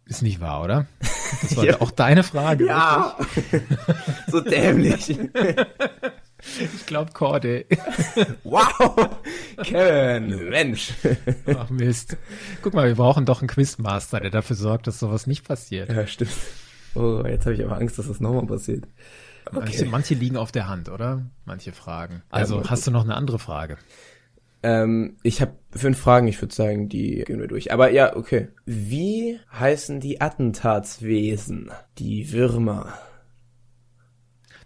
ist 0.04 0.22
nicht 0.22 0.40
wahr, 0.40 0.62
oder? 0.64 0.86
Das 1.42 1.56
war 1.58 1.64
Ja. 1.66 1.80
auch 1.82 1.90
deine 1.90 2.22
Frage. 2.22 2.66
Ja, 2.66 3.16
so 4.28 4.40
dämlich. 4.40 5.16
Ich 6.40 6.86
glaube 6.86 7.12
Corday. 7.12 7.66
wow, 8.44 9.10
Kevin, 9.62 10.48
Mensch. 10.48 10.92
Ach 11.46 11.68
Mist. 11.70 12.16
Guck 12.62 12.74
mal, 12.74 12.86
wir 12.86 12.94
brauchen 12.94 13.24
doch 13.24 13.40
einen 13.40 13.48
Quizmaster, 13.48 14.20
der 14.20 14.30
dafür 14.30 14.56
sorgt, 14.56 14.86
dass 14.86 14.98
sowas 15.00 15.26
nicht 15.26 15.46
passiert. 15.46 15.90
Ja, 15.90 16.06
stimmt. 16.06 16.30
Oh, 16.94 17.22
jetzt 17.26 17.44
habe 17.46 17.54
ich 17.54 17.64
aber 17.64 17.76
Angst, 17.76 17.98
dass 17.98 18.08
das 18.08 18.20
nochmal 18.20 18.46
passiert. 18.46 18.84
Manche, 19.52 19.86
manche 19.86 20.14
liegen 20.14 20.36
auf 20.36 20.52
der 20.52 20.68
Hand, 20.68 20.88
oder? 20.88 21.26
Manche 21.44 21.72
Fragen. 21.72 22.22
Also 22.30 22.58
aber- 22.58 22.70
hast 22.70 22.86
du 22.86 22.90
noch 22.90 23.04
eine 23.04 23.14
andere 23.14 23.38
Frage? 23.38 23.78
Ähm, 24.62 25.16
ich 25.22 25.40
habe 25.40 25.52
fünf 25.70 25.98
Fragen, 25.98 26.26
ich 26.26 26.40
würde 26.42 26.54
sagen, 26.54 26.88
die 26.88 27.22
gehen 27.24 27.38
wir 27.38 27.46
durch. 27.46 27.72
Aber 27.72 27.90
ja, 27.90 28.16
okay. 28.16 28.48
Wie 28.66 29.38
heißen 29.52 30.00
die 30.00 30.20
Attentatswesen? 30.20 31.70
Die 31.98 32.32
Würmer. 32.32 32.94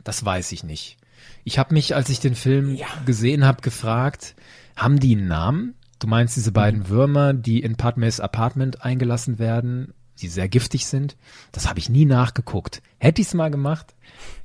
Das 0.02 0.24
weiß 0.24 0.52
ich 0.52 0.64
nicht. 0.64 0.96
Ich 1.44 1.58
habe 1.58 1.74
mich, 1.74 1.94
als 1.94 2.08
ich 2.08 2.20
den 2.20 2.34
Film 2.34 2.78
gesehen 3.06 3.44
habe, 3.44 3.62
gefragt, 3.62 4.34
haben 4.76 5.00
die 5.00 5.16
einen 5.16 5.28
Namen? 5.28 5.74
Du 5.98 6.06
meinst 6.06 6.36
diese 6.36 6.52
beiden 6.52 6.88
Würmer, 6.88 7.32
die 7.32 7.60
in 7.60 7.76
Padmes 7.76 8.20
Apartment 8.20 8.82
eingelassen 8.84 9.38
werden, 9.38 9.94
die 10.20 10.28
sehr 10.28 10.48
giftig 10.48 10.86
sind? 10.86 11.16
Das 11.52 11.68
habe 11.68 11.78
ich 11.78 11.88
nie 11.88 12.04
nachgeguckt. 12.04 12.82
Hätte 12.98 13.22
ich's 13.22 13.34
mal 13.34 13.50
gemacht? 13.50 13.94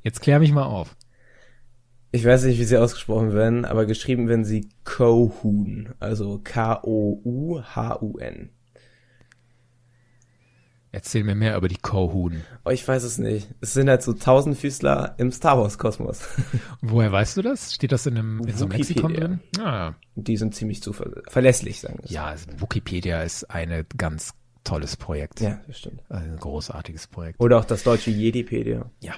Jetzt 0.02 0.20
klär 0.20 0.38
mich 0.38 0.52
mal 0.52 0.64
auf. 0.64 0.96
Ich 2.10 2.24
weiß 2.24 2.44
nicht, 2.44 2.58
wie 2.58 2.64
sie 2.64 2.78
ausgesprochen 2.78 3.32
werden, 3.32 3.64
aber 3.64 3.84
geschrieben 3.86 4.28
werden 4.28 4.44
sie 4.44 4.68
Kohun. 4.84 5.94
Also 6.00 6.40
K-O-U-H-U-N. 6.42 7.68
Erzähl 10.90 11.22
mir 11.22 11.34
mehr 11.34 11.56
über 11.56 11.68
die 11.68 11.76
Kohun. 11.76 12.42
Oh, 12.64 12.70
ich 12.70 12.86
weiß 12.88 13.02
es 13.02 13.18
nicht. 13.18 13.48
Es 13.60 13.74
sind 13.74 13.88
halt 13.90 14.02
so 14.02 14.14
Tausendfüßler 14.14 15.16
im 15.18 15.30
Star 15.32 15.58
Wars 15.58 15.76
Kosmos. 15.76 16.22
Woher 16.80 17.12
weißt 17.12 17.36
du 17.36 17.42
das? 17.42 17.74
Steht 17.74 17.92
das 17.92 18.06
in 18.06 18.16
einem, 18.16 18.40
in 18.46 18.56
so 18.56 18.64
einem 18.64 18.72
Lexikon 18.72 19.12
drin? 19.12 19.40
Ah, 19.60 19.92
Die 20.14 20.36
sind 20.38 20.54
ziemlich 20.54 20.80
verlässlich, 21.28 21.80
sagen 21.80 21.98
wir. 22.02 22.10
ja, 22.10 22.26
also 22.26 22.46
Wikipedia 22.58 23.22
ist 23.22 23.44
ein 23.50 23.84
ganz 23.98 24.32
tolles 24.64 24.96
Projekt. 24.96 25.40
Ja, 25.40 25.60
das 25.66 25.78
stimmt. 25.78 26.02
Ein 26.08 26.36
großartiges 26.38 27.06
Projekt. 27.08 27.38
Oder 27.40 27.58
auch 27.58 27.64
das 27.66 27.82
deutsche 27.82 28.10
Jedipedia. 28.10 28.90
Ja. 29.00 29.12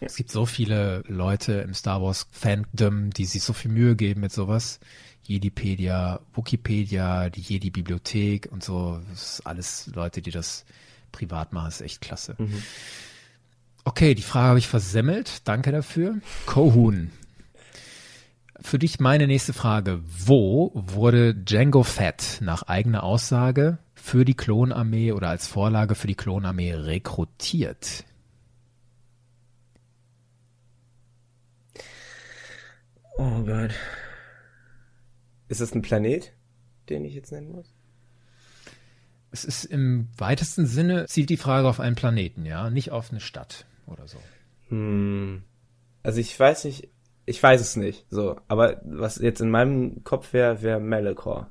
Es 0.00 0.14
gibt 0.14 0.30
so 0.30 0.46
viele 0.46 1.02
Leute 1.08 1.54
im 1.54 1.74
Star 1.74 2.02
Wars 2.02 2.28
Fandom, 2.30 3.10
die 3.10 3.24
sich 3.24 3.42
so 3.42 3.52
viel 3.52 3.70
Mühe 3.72 3.96
geben 3.96 4.20
mit 4.20 4.30
sowas. 4.32 4.78
Jedipedia, 5.22 6.20
Wikipedia, 6.34 7.30
die 7.30 7.40
Jedi-Bibliothek 7.40 8.48
und 8.52 8.62
so. 8.62 9.00
Das 9.10 9.22
ist 9.38 9.46
alles 9.46 9.90
Leute, 9.94 10.22
die 10.22 10.30
das 10.30 10.64
privat 11.16 11.52
machen. 11.52 11.66
Das 11.66 11.80
ist 11.80 11.86
echt 11.86 12.00
klasse. 12.00 12.36
Okay, 13.84 14.14
die 14.14 14.22
Frage 14.22 14.48
habe 14.48 14.58
ich 14.58 14.68
versemmelt. 14.68 15.46
Danke 15.48 15.72
dafür. 15.72 16.20
Kohun. 16.44 17.10
Für 18.60 18.78
dich 18.78 19.00
meine 19.00 19.26
nächste 19.26 19.52
Frage. 19.52 20.00
Wo 20.04 20.72
wurde 20.74 21.34
Django 21.34 21.82
Fett 21.82 22.38
nach 22.40 22.62
eigener 22.64 23.02
Aussage 23.02 23.78
für 23.94 24.24
die 24.24 24.34
Klonarmee 24.34 25.12
oder 25.12 25.28
als 25.28 25.46
Vorlage 25.46 25.94
für 25.94 26.06
die 26.06 26.14
Klonarmee 26.14 26.74
rekrutiert? 26.74 28.04
Oh 33.18 33.42
Gott. 33.44 33.72
Ist 35.48 35.60
das 35.60 35.74
ein 35.74 35.82
Planet, 35.82 36.32
den 36.88 37.04
ich 37.04 37.14
jetzt 37.14 37.30
nennen 37.30 37.52
muss? 37.52 37.75
Es 39.36 39.44
ist 39.44 39.64
im 39.66 40.08
weitesten 40.16 40.64
Sinne, 40.64 41.04
zielt 41.04 41.28
die 41.28 41.36
Frage 41.36 41.68
auf 41.68 41.78
einen 41.78 41.94
Planeten, 41.94 42.46
ja, 42.46 42.70
nicht 42.70 42.90
auf 42.90 43.10
eine 43.10 43.20
Stadt 43.20 43.66
oder 43.86 44.08
so. 44.08 44.16
Hm. 44.70 45.42
Also 46.02 46.20
ich 46.20 46.40
weiß 46.40 46.64
nicht, 46.64 46.88
ich 47.26 47.42
weiß 47.42 47.60
es 47.60 47.76
nicht, 47.76 48.06
so, 48.08 48.40
aber 48.48 48.80
was 48.82 49.16
jetzt 49.16 49.42
in 49.42 49.50
meinem 49.50 50.02
Kopf 50.04 50.32
wäre, 50.32 50.62
wäre 50.62 50.80
Malachor. 50.80 51.50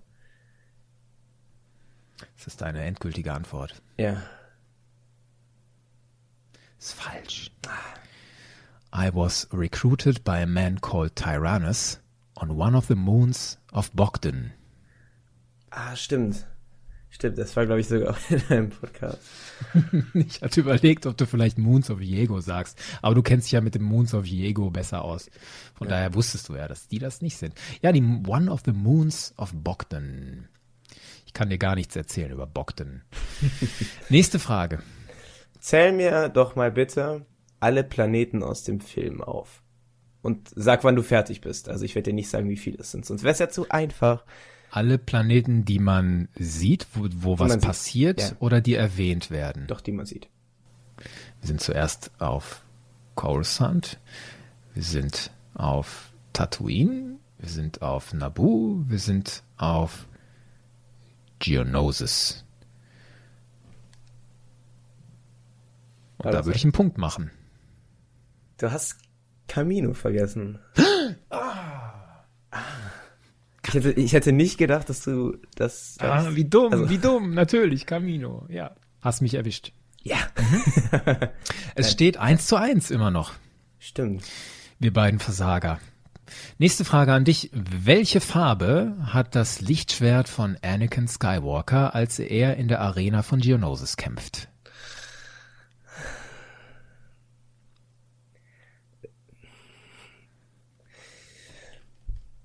Das 2.36 2.48
ist 2.48 2.62
deine 2.62 2.82
endgültige 2.84 3.32
Antwort. 3.32 3.80
Ja. 3.98 4.24
Ist 6.80 6.94
falsch. 6.94 7.52
I 8.92 9.12
was 9.14 9.48
recruited 9.54 10.24
by 10.24 10.42
a 10.42 10.48
man 10.48 10.82
called 10.82 11.16
Tyrannus 11.16 12.02
on 12.36 12.50
one 12.50 12.76
of 12.76 12.88
the 12.88 12.96
moons 12.96 13.60
of 13.72 13.92
Bogdan. 13.92 14.54
Ah, 15.70 15.96
stimmt. 15.96 16.48
Stimmt, 17.16 17.38
das 17.38 17.56
war, 17.56 17.66
glaube 17.66 17.80
ich, 17.80 17.88
sogar 17.88 18.10
auch 18.10 18.18
in 18.30 18.42
einem 18.50 18.70
Podcast. 18.72 19.20
ich 20.14 20.42
hatte 20.42 20.60
überlegt, 20.60 21.06
ob 21.06 21.16
du 21.16 21.26
vielleicht 21.26 21.58
Moons 21.58 21.90
of 21.90 22.00
Diego 22.00 22.42
sagst, 22.42 22.78
aber 23.02 23.16
du 23.16 23.22
kennst 23.22 23.48
dich 23.48 23.54
ja 23.54 23.62
mit 23.62 23.74
dem 23.74 23.84
Moons 23.84 24.14
of 24.14 24.26
Diego 24.26 24.70
besser 24.70 25.02
aus. 25.02 25.30
Von 25.76 25.88
ja. 25.88 25.94
daher 25.94 26.14
wusstest 26.14 26.50
du 26.50 26.56
ja, 26.56 26.68
dass 26.68 26.90
die 26.90 27.00
das 27.00 27.22
nicht 27.22 27.38
sind. 27.38 27.54
Ja, 27.82 27.94
die 27.94 28.04
One 28.04 28.52
of 28.52 28.64
the 28.66 28.74
Moons 28.74 29.34
of 29.38 29.54
Bogdan. 29.54 30.50
Ich 31.26 31.32
kann 31.32 31.50
dir 31.50 31.58
gar 31.58 31.76
nichts 31.76 31.96
erzählen 31.96 32.34
über 32.34 32.48
Bogdan. 32.48 33.04
Nächste 34.10 34.38
Frage. 34.38 34.80
Zähl 35.62 35.94
mir 35.94 36.28
doch 36.28 36.58
mal 36.58 36.70
bitte 36.70 37.26
alle 37.62 37.86
Planeten 37.86 38.44
aus 38.44 38.66
dem 38.66 38.82
Film 38.82 39.22
auf. 39.22 39.64
Und 40.22 40.50
sag, 40.54 40.84
wann 40.84 40.98
du 40.98 41.02
fertig 41.02 41.40
bist. 41.40 41.70
Also 41.70 41.86
ich 41.86 41.96
werde 41.96 42.12
dir 42.12 42.16
nicht 42.16 42.30
sagen, 42.30 42.50
wie 42.50 42.58
viele 42.58 42.80
es 42.80 42.92
sind, 42.92 43.06
sonst 43.06 43.24
wäre 43.24 43.32
es 43.32 43.40
ja 43.40 43.48
zu 43.48 43.70
einfach. 43.70 44.26
Alle 44.76 44.98
Planeten, 44.98 45.64
die 45.64 45.80
man 45.80 46.28
sieht, 46.36 46.86
wo, 46.96 47.08
wo 47.10 47.40
was 47.40 47.60
passiert 47.60 48.20
ja. 48.20 48.32
oder 48.40 48.60
die 48.60 48.74
erwähnt 48.74 49.32
werden? 49.32 49.68
Doch, 49.68 49.80
die 49.80 49.94
man 49.94 50.06
sieht. 50.06 50.28
Wir 51.40 51.48
sind 51.48 51.62
zuerst 51.62 52.12
auf 52.20 52.62
Coruscant, 53.16 54.02
wir 54.74 54.84
sind 54.84 55.32
auf 55.54 56.12
Tatooine, 56.34 57.20
wir 57.38 57.48
sind 57.48 57.82
auf 57.82 58.14
Naboo, 58.14 58.84
wir 58.86 59.00
sind 59.00 59.44
auf 59.56 60.10
Geonosis. 61.40 62.44
Und 66.18 66.34
da 66.34 66.46
würde 66.46 66.58
ich 66.58 66.66
einen 66.66 66.74
Punkt 66.74 66.98
machen. 66.98 67.32
Du 68.58 68.70
hast 68.70 68.98
Camino 69.48 69.94
vergessen. 69.94 70.60
Ich 73.68 73.74
hätte, 73.74 73.92
ich 73.92 74.14
hätte 74.14 74.32
nicht 74.32 74.58
gedacht, 74.58 74.90
dass 74.90 75.04
du 75.04 75.38
das. 75.56 75.98
Ah, 76.00 76.30
wie 76.32 76.46
dumm, 76.46 76.72
also. 76.72 76.90
wie 76.90 76.98
dumm, 76.98 77.34
natürlich, 77.34 77.86
Camino, 77.86 78.46
ja. 78.50 78.76
Hast 79.02 79.22
mich 79.22 79.34
erwischt. 79.34 79.72
Ja. 80.04 80.18
es 81.76 81.92
steht 81.92 82.18
eins 82.18 82.48
zu 82.48 82.58
eins 82.58 82.92
immer 82.92 83.12
noch. 83.12 83.34
Stimmt. 83.80 84.24
Wir 84.80 84.94
beiden 84.94 85.20
Versager. 85.20 85.80
Nächste 86.58 86.86
Frage 86.86 87.14
an 87.14 87.24
dich. 87.24 87.50
Welche 87.54 88.20
Farbe 88.20 88.96
hat 89.02 89.36
das 89.36 89.62
Lichtschwert 89.62 90.30
von 90.30 90.58
Anakin 90.62 91.08
Skywalker, 91.08 91.96
als 91.96 92.20
er 92.20 92.58
in 92.58 92.68
der 92.68 92.82
Arena 92.82 93.24
von 93.24 93.40
Geonosis 93.40 93.98
kämpft? 93.98 94.50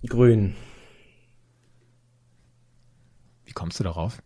Grün. 0.07 0.55
Wie 3.51 3.55
kommst 3.55 3.81
du 3.81 3.85
darauf? 3.85 4.23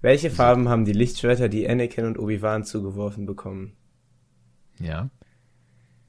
Welche 0.00 0.30
Farben 0.30 0.70
haben 0.70 0.86
die 0.86 0.94
Lichtschwerter, 0.94 1.50
die 1.50 1.68
Anakin 1.68 2.06
und 2.06 2.18
Obi-Wan 2.18 2.64
zugeworfen 2.64 3.26
bekommen? 3.26 3.76
Ja. 4.80 5.10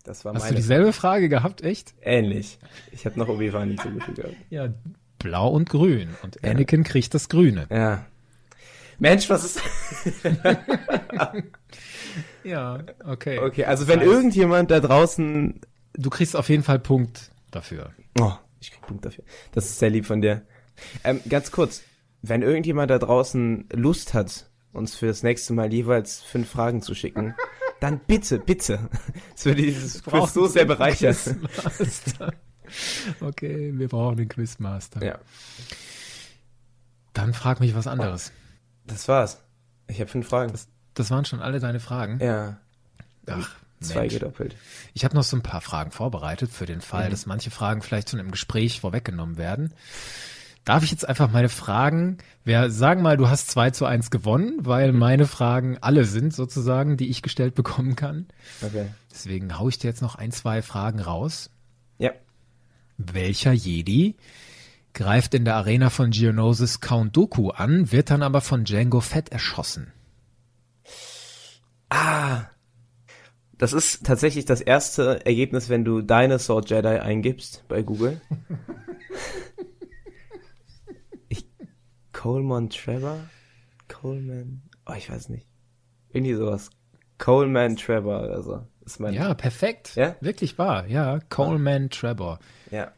Das 0.05 0.23
war 0.23 0.33
Hast 0.33 0.43
meine 0.43 0.55
du 0.55 0.61
dieselbe 0.61 0.93
Frage 0.93 1.27
gehabt, 1.27 1.61
echt? 1.61 1.93
Ähnlich. 2.01 2.57
Ich 2.93 3.05
habe 3.05 3.19
noch 3.19 3.27
Obi-Wan 3.27 3.67
hinzugefügt. 3.67 4.21
ja, 4.49 4.73
blau 5.19 5.49
und 5.49 5.69
grün. 5.69 6.07
Und 6.23 6.41
Anakin 6.41 6.83
ja. 6.83 6.89
kriegt 6.89 7.13
das 7.13 7.27
Grüne. 7.27 7.67
Ja. 7.69 8.05
Mensch, 8.97 9.29
was 9.29 9.43
ist... 9.43 9.61
ja, 12.45 12.81
okay. 13.03 13.39
Okay, 13.39 13.65
also 13.65 13.89
wenn 13.89 13.99
heißt, 13.99 14.09
irgendjemand 14.09 14.71
da 14.71 14.79
draußen... 14.79 15.59
Du 15.91 16.09
kriegst 16.09 16.37
auf 16.37 16.47
jeden 16.47 16.63
Fall 16.63 16.79
Punkt 16.79 17.31
dafür. 17.51 17.91
Oh, 18.17 18.31
ich 18.61 18.71
krieg 18.71 18.83
Punkt 18.83 19.03
dafür. 19.03 19.25
Das 19.51 19.65
ist 19.65 19.79
sehr 19.79 19.89
lieb 19.89 20.05
von 20.05 20.21
dir. 20.21 20.43
Ähm, 21.03 21.19
ganz 21.27 21.51
kurz, 21.51 21.83
wenn 22.29 22.41
irgendjemand 22.41 22.91
da 22.91 22.99
draußen 22.99 23.67
Lust 23.71 24.13
hat, 24.13 24.49
uns 24.73 24.95
für 24.95 25.07
das 25.07 25.23
nächste 25.23 25.53
Mal 25.53 25.71
jeweils 25.73 26.21
fünf 26.21 26.49
Fragen 26.49 26.81
zu 26.81 26.95
schicken, 26.95 27.35
dann 27.79 27.99
bitte, 27.99 28.39
bitte. 28.39 28.89
Das 29.33 29.45
würde 29.45 29.61
dieses 29.61 30.03
Quiz 30.03 30.33
so 30.33 30.47
sehr 30.47 30.65
bereichern. 30.65 31.15
okay, 33.21 33.71
wir 33.75 33.87
brauchen 33.87 34.17
den 34.17 34.29
Quizmaster. 34.29 35.03
Ja. 35.03 35.19
Dann 37.13 37.33
frag 37.33 37.59
mich 37.59 37.75
was 37.75 37.87
anderes. 37.87 38.31
Das 38.85 39.07
war's. 39.07 39.41
Ich 39.87 39.99
habe 39.99 40.09
fünf 40.09 40.27
Fragen. 40.27 40.51
Das, 40.51 40.67
das, 40.93 41.11
waren 41.11 41.25
schon 41.25 41.41
alle 41.41 41.59
deine 41.59 41.79
Fragen? 41.79 42.19
Ja. 42.19 42.57
Ach, 43.27 43.55
Zwei 43.79 44.01
Mensch. 44.01 44.13
gedoppelt. 44.13 44.55
Ich 44.93 45.03
habe 45.05 45.15
noch 45.15 45.23
so 45.23 45.37
ein 45.37 45.43
paar 45.43 45.61
Fragen 45.61 45.91
vorbereitet 45.91 46.51
für 46.51 46.65
den 46.65 46.81
Fall, 46.81 47.07
mhm. 47.07 47.11
dass 47.11 47.25
manche 47.25 47.51
Fragen 47.51 47.81
vielleicht 47.81 48.09
schon 48.09 48.19
im 48.19 48.31
Gespräch 48.31 48.79
vorweggenommen 48.79 49.37
werden. 49.37 49.73
Darf 50.65 50.83
ich 50.83 50.89
jetzt 50.89 51.07
einfach 51.07 51.31
meine 51.31 51.47
Fragen, 51.47 52.17
wir 52.43 52.71
sagen 52.71 53.03
mal, 53.03 53.17
du 53.17 53.29
hast 53.29 53.51
zwei 53.51 53.69
zu 53.69 53.85
eins 53.85 54.09
gewonnen, 54.09 54.57
weil 54.65 54.93
meine 54.93 55.27
Fragen 55.27 55.77
alle 55.79 56.05
sind 56.05 56.33
sozusagen, 56.33 56.97
die 56.97 57.09
ich 57.09 57.21
gestellt 57.21 57.53
bekommen 57.53 57.95
kann. 57.95 58.25
Okay. 58.63 58.87
Deswegen 59.11 59.59
hau 59.59 59.69
ich 59.69 59.77
dir 59.77 59.87
jetzt 59.89 60.01
noch 60.01 60.15
ein, 60.15 60.31
zwei 60.31 60.63
Fragen 60.63 60.99
raus. 60.99 61.51
Ja. 61.99 62.11
Welcher 62.97 63.51
Jedi 63.51 64.15
greift 64.93 65.35
in 65.35 65.45
der 65.45 65.55
Arena 65.55 65.91
von 65.91 66.09
Geonosis 66.09 66.79
Count 66.79 67.15
Dooku 67.15 67.49
an, 67.49 67.91
wird 67.91 68.09
dann 68.09 68.23
aber 68.23 68.41
von 68.41 68.63
Django 68.63 69.01
Fett 69.01 69.29
erschossen? 69.29 69.93
Ah, 71.89 72.45
das 73.59 73.71
ist 73.73 74.03
tatsächlich 74.03 74.45
das 74.45 74.61
erste 74.61 75.23
Ergebnis, 75.27 75.69
wenn 75.69 75.85
du 75.85 76.01
Dinosaur 76.01 76.65
Jedi 76.65 76.87
eingibst 76.87 77.63
bei 77.67 77.83
Google. 77.83 78.19
Coleman 82.25 82.71
Trevor? 82.71 83.19
Coleman? 83.87 84.63
Oh, 84.87 84.93
ich 84.97 85.11
weiß 85.11 85.29
nicht. 85.29 85.45
Irgendwie 86.09 86.33
sowas. 86.33 86.71
Coleman 87.19 87.75
Trevor 87.75 88.21
also 88.21 88.65
Ist 88.83 88.99
mein 88.99 89.13
ja, 89.13 89.35
perfekt. 89.35 89.95
Ja? 89.95 90.15
Wirklich 90.21 90.57
wahr. 90.57 90.87
Ja, 90.87 91.19
Coleman 91.29 91.91
Trevor. 91.91 92.39
Ja. 92.71 92.91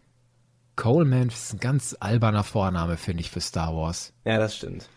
Coleman 0.77 1.27
ist 1.27 1.53
ein 1.53 1.59
ganz 1.59 1.93
alberner 1.99 2.45
Vorname, 2.45 2.95
finde 2.95 3.19
ich, 3.19 3.29
für 3.29 3.41
Star 3.41 3.75
Wars. 3.75 4.13
Ja, 4.23 4.37
das 4.37 4.55
stimmt. 4.55 4.87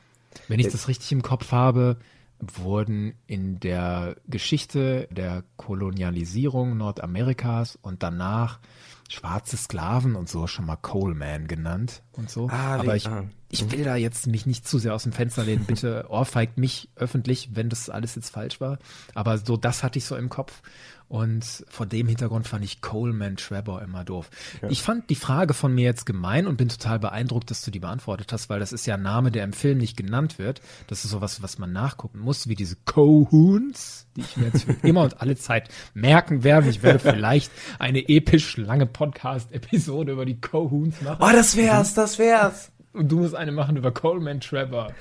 Wenn 0.47 0.61
ich 0.61 0.68
das 0.68 0.87
richtig 0.87 1.11
im 1.11 1.22
Kopf 1.22 1.51
habe, 1.51 1.97
wurden 2.39 3.14
in 3.26 3.59
der 3.59 4.14
Geschichte 4.28 5.09
der 5.11 5.43
Kolonialisierung 5.57 6.76
Nordamerikas 6.76 7.81
und 7.83 8.05
danach 8.05 8.61
schwarze 9.09 9.57
Sklaven 9.57 10.14
und 10.14 10.28
so 10.28 10.47
schon 10.47 10.66
mal 10.66 10.76
Coleman 10.76 11.49
genannt 11.49 12.05
und 12.12 12.31
so. 12.31 12.49
Ah, 12.49 12.76
Aber 12.76 12.95
ich, 12.95 13.09
ah. 13.09 13.24
Ich 13.51 13.71
will 13.73 13.85
da 13.85 13.97
jetzt 13.97 14.29
mich 14.29 14.47
nicht 14.47 14.67
zu 14.67 14.79
sehr 14.79 14.95
aus 14.95 15.03
dem 15.03 15.13
Fenster 15.13 15.45
lehnen. 15.45 15.65
Bitte 15.65 16.07
ohrfeigt 16.09 16.57
mich 16.57 16.89
öffentlich, 16.95 17.51
wenn 17.53 17.69
das 17.69 17.91
alles 17.91 18.15
jetzt 18.15 18.31
falsch 18.31 18.61
war. 18.61 18.79
Aber 19.15 19.39
so 19.39 19.57
das 19.57 19.83
hatte 19.83 19.99
ich 19.99 20.05
so 20.05 20.17
im 20.17 20.29
Kopf. 20.29 20.63
Und 21.09 21.65
vor 21.69 21.87
dem 21.87 22.07
Hintergrund 22.07 22.47
fand 22.47 22.65
ich 22.65 22.81
Coleman 22.81 23.35
Trevor 23.35 23.83
immer 23.83 24.05
doof. 24.05 24.31
Ja. 24.63 24.71
Ich 24.71 24.81
fand 24.81 25.11
die 25.11 25.17
Frage 25.17 25.55
von 25.55 25.75
mir 25.75 25.83
jetzt 25.83 26.07
gemein 26.07 26.47
und 26.47 26.57
bin 26.57 26.69
total 26.69 27.01
beeindruckt, 27.01 27.51
dass 27.51 27.63
du 27.63 27.73
die 27.73 27.81
beantwortet 27.81 28.33
hast, 28.33 28.49
weil 28.49 28.61
das 28.61 28.73
ist 28.73 28.87
ja 28.87 28.95
ein 28.95 29.03
Name, 29.03 29.33
der 29.33 29.43
im 29.43 29.53
Film 29.53 29.79
nicht 29.79 29.97
genannt 29.97 30.39
wird. 30.39 30.61
Das 30.87 31.05
ist 31.05 31.11
sowas, 31.11 31.43
was 31.43 31.59
man 31.59 31.73
nachgucken 31.73 32.21
muss, 32.21 32.47
wie 32.47 32.55
diese 32.55 32.77
Cohoons, 32.85 34.07
die 34.17 34.21
ich 34.21 34.37
mir 34.37 34.47
jetzt 34.47 34.63
für 34.63 34.73
immer 34.87 35.03
und 35.03 35.21
alle 35.21 35.35
Zeit 35.35 35.69
merken 35.95 36.45
werde. 36.45 36.71
Ich 36.71 36.85
werde 36.85 36.99
vielleicht 37.01 37.51
eine 37.81 38.09
episch 38.09 38.57
lange 38.57 38.87
Podcast-Episode 38.87 40.13
über 40.13 40.25
die 40.25 40.41
Cohoons 40.41 41.01
machen. 41.03 41.19
Oh, 41.21 41.33
das 41.33 41.57
wär's, 41.57 41.93
das 41.93 42.21
wär's. 42.21 42.71
Und 42.93 43.09
du 43.11 43.18
musst 43.20 43.34
eine 43.34 43.53
machen 43.53 43.76
über 43.76 43.93
Coleman 43.93 44.41
Trevor. 44.41 44.93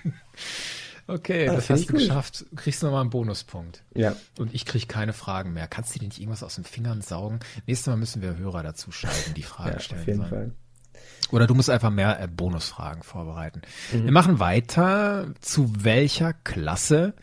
Okay, 1.10 1.48
Ah, 1.48 1.54
das 1.54 1.70
hast 1.70 1.84
du 1.88 1.92
gut. 1.92 2.00
geschafft. 2.02 2.44
Du 2.50 2.56
kriegst 2.56 2.82
nochmal 2.82 3.00
einen 3.00 3.08
Bonuspunkt. 3.08 3.82
Ja. 3.94 4.14
Und 4.38 4.52
ich 4.52 4.66
krieg 4.66 4.88
keine 4.90 5.14
Fragen 5.14 5.54
mehr. 5.54 5.66
Kannst 5.66 5.94
du 5.94 5.98
dir 5.98 6.04
nicht 6.06 6.18
irgendwas 6.18 6.42
aus 6.42 6.56
den 6.56 6.64
Fingern 6.64 7.00
saugen? 7.00 7.40
Nächstes 7.66 7.86
Mal 7.86 7.96
müssen 7.96 8.20
wir 8.20 8.36
Hörer 8.36 8.62
dazu 8.62 8.92
schalten, 8.92 9.32
die 9.32 9.42
Fragen 9.42 9.70
Ja, 9.76 9.80
stellen 9.80 10.00
auf 10.02 10.06
jeden 10.06 10.18
sollen. 10.18 10.28
Fall. 10.30 10.52
Oder 11.30 11.46
du 11.46 11.54
musst 11.54 11.70
einfach 11.70 11.88
mehr 11.90 12.20
äh, 12.20 12.28
Bonusfragen 12.28 13.02
vorbereiten. 13.02 13.62
Mhm. 13.90 14.04
Wir 14.04 14.12
machen 14.12 14.38
weiter. 14.38 15.32
Zu 15.40 15.72
welcher 15.82 16.34
Klasse 16.34 17.14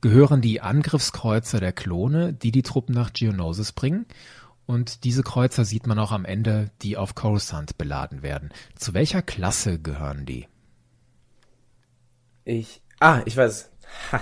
gehören 0.00 0.40
die 0.40 0.60
Angriffskreuzer 0.60 1.60
der 1.60 1.72
Klone, 1.72 2.32
die 2.32 2.50
die 2.50 2.62
Truppen 2.64 2.92
nach 2.92 3.12
Geonosis 3.12 3.70
bringen? 3.70 4.06
Und 4.68 5.04
diese 5.04 5.22
Kreuzer 5.22 5.64
sieht 5.64 5.86
man 5.86 5.98
auch 5.98 6.12
am 6.12 6.26
Ende, 6.26 6.70
die 6.82 6.98
auf 6.98 7.14
Coruscant 7.14 7.78
beladen 7.78 8.22
werden. 8.22 8.50
Zu 8.76 8.92
welcher 8.92 9.22
Klasse 9.22 9.78
gehören 9.78 10.26
die? 10.26 10.46
Ich. 12.44 12.82
Ah, 13.00 13.22
ich 13.24 13.34
weiß. 13.34 13.70
Ha. 14.12 14.20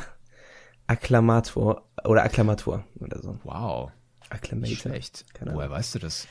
Akklamator 0.87 1.89
oder 2.05 2.23
Akklamator 2.23 2.85
oder 3.01 3.21
so. 3.21 3.41
Wow. 3.43 3.91
Acclamator. 4.31 4.71
Nicht 4.71 4.83
schlecht. 4.83 5.25
Keine. 5.35 5.53
Woher 5.53 5.69
weißt 5.69 5.97
du 5.97 5.99
das? 5.99 6.29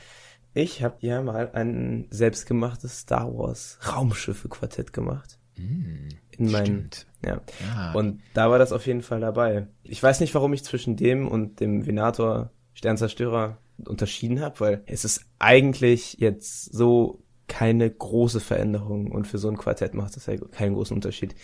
Ich 0.54 0.82
habe 0.82 0.96
ja 1.00 1.20
mal 1.20 1.50
ein 1.52 2.06
selbstgemachtes 2.08 3.00
Star 3.00 3.36
Wars 3.36 3.78
Raumschiffe 3.86 4.48
Quartett 4.48 4.94
gemacht. 4.94 5.38
Hm, 5.56 6.08
In 6.30 6.48
stimmt. 6.48 7.06
ja. 7.22 7.42
Ja. 7.66 7.92
Und 7.92 8.22
da 8.32 8.50
war 8.50 8.58
das 8.58 8.72
auf 8.72 8.86
jeden 8.86 9.02
Fall 9.02 9.20
dabei. 9.20 9.66
Ich 9.82 10.02
weiß 10.02 10.20
nicht, 10.20 10.34
warum 10.34 10.54
ich 10.54 10.64
zwischen 10.64 10.96
dem 10.96 11.28
und 11.28 11.60
dem 11.60 11.84
Venator 11.84 12.50
Sternzerstörer 12.72 13.58
unterschieden 13.84 14.40
habe, 14.40 14.60
weil 14.60 14.82
es 14.86 15.04
ist 15.04 15.24
eigentlich 15.38 16.16
jetzt 16.18 16.72
so 16.72 17.22
keine 17.48 17.88
große 17.90 18.40
Veränderung 18.40 19.10
und 19.10 19.26
für 19.26 19.38
so 19.38 19.48
ein 19.48 19.56
Quartett 19.56 19.94
macht 19.94 20.16
das 20.16 20.26
ja 20.26 20.36
keinen 20.36 20.74
großen 20.74 20.94
Unterschied. 20.94 21.34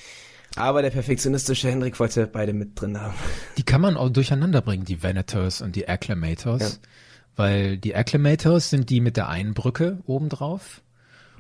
Aber 0.57 0.83
der 0.83 0.91
perfektionistische 0.91 1.71
Henrik 1.71 1.99
wollte 1.99 2.27
beide 2.27 2.53
mit 2.53 2.81
drin 2.81 3.01
haben. 3.01 3.15
Die 3.57 3.63
kann 3.63 3.81
man 3.81 3.97
auch 3.97 4.11
durcheinander 4.11 4.61
bringen, 4.61 4.85
die 4.85 5.03
Venators 5.03 5.63
und 5.63 5.77
die 5.77 5.89
Acclamators. 5.89 6.61
Ja. 6.83 6.89
Weil 7.35 7.79
die 7.79 7.97
Acclamators 7.97 8.69
sind 8.69 8.91
die 8.91 9.01
mit 9.01 9.17
der 9.17 9.31
einen 9.31 9.55
Brücke 9.55 10.01
obendrauf 10.05 10.83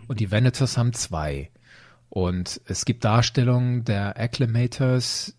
und 0.08 0.20
die 0.20 0.30
Venators 0.30 0.78
haben 0.78 0.94
zwei. 0.94 1.50
Und 2.08 2.62
es 2.64 2.86
gibt 2.86 3.04
Darstellungen 3.04 3.84
der 3.84 4.18
Acclamators, 4.18 5.36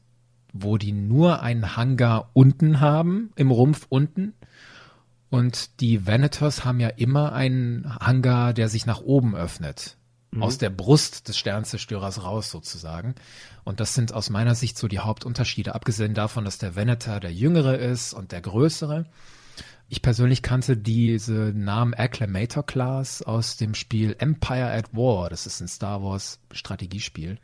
wo 0.53 0.77
die 0.77 0.91
nur 0.91 1.41
einen 1.41 1.75
Hangar 1.75 2.29
unten 2.33 2.79
haben, 2.79 3.31
im 3.35 3.49
Rumpf 3.49 3.87
unten. 3.89 4.33
Und 5.33 5.81
die 5.81 6.05
Venators 6.05 6.63
haben 6.63 6.79
ja 6.79 6.89
immer 6.89 7.33
einen 7.33 7.97
Hangar, 7.99 8.53
der 8.53 8.69
sich 8.69 8.85
nach 8.85 9.01
oben 9.01 9.35
öffnet. 9.35 9.97
Mhm. 10.29 10.43
Aus 10.43 10.59
der 10.59 10.69
Brust 10.69 11.27
des 11.27 11.39
Sternzerstörers 11.39 12.23
raus 12.23 12.51
sozusagen. 12.51 13.15
Und 13.63 13.79
das 13.79 13.95
sind 13.95 14.13
aus 14.13 14.29
meiner 14.29 14.53
Sicht 14.53 14.77
so 14.77 14.87
die 14.87 14.99
Hauptunterschiede, 14.99 15.73
abgesehen 15.73 16.13
davon, 16.13 16.45
dass 16.45 16.59
der 16.59 16.75
Venator 16.75 17.19
der 17.19 17.33
jüngere 17.33 17.79
ist 17.79 18.13
und 18.13 18.31
der 18.31 18.41
größere. 18.41 19.07
Ich 19.89 20.03
persönlich 20.03 20.43
kannte 20.43 20.77
diese 20.77 21.51
Namen 21.55 21.95
Acclamator 21.95 22.63
Class 22.63 23.23
aus 23.23 23.57
dem 23.57 23.73
Spiel 23.73 24.15
Empire 24.19 24.71
at 24.71 24.93
War. 24.93 25.31
Das 25.31 25.47
ist 25.47 25.61
ein 25.61 25.67
Star 25.67 26.03
Wars 26.03 26.41
Strategiespiel. 26.51 27.39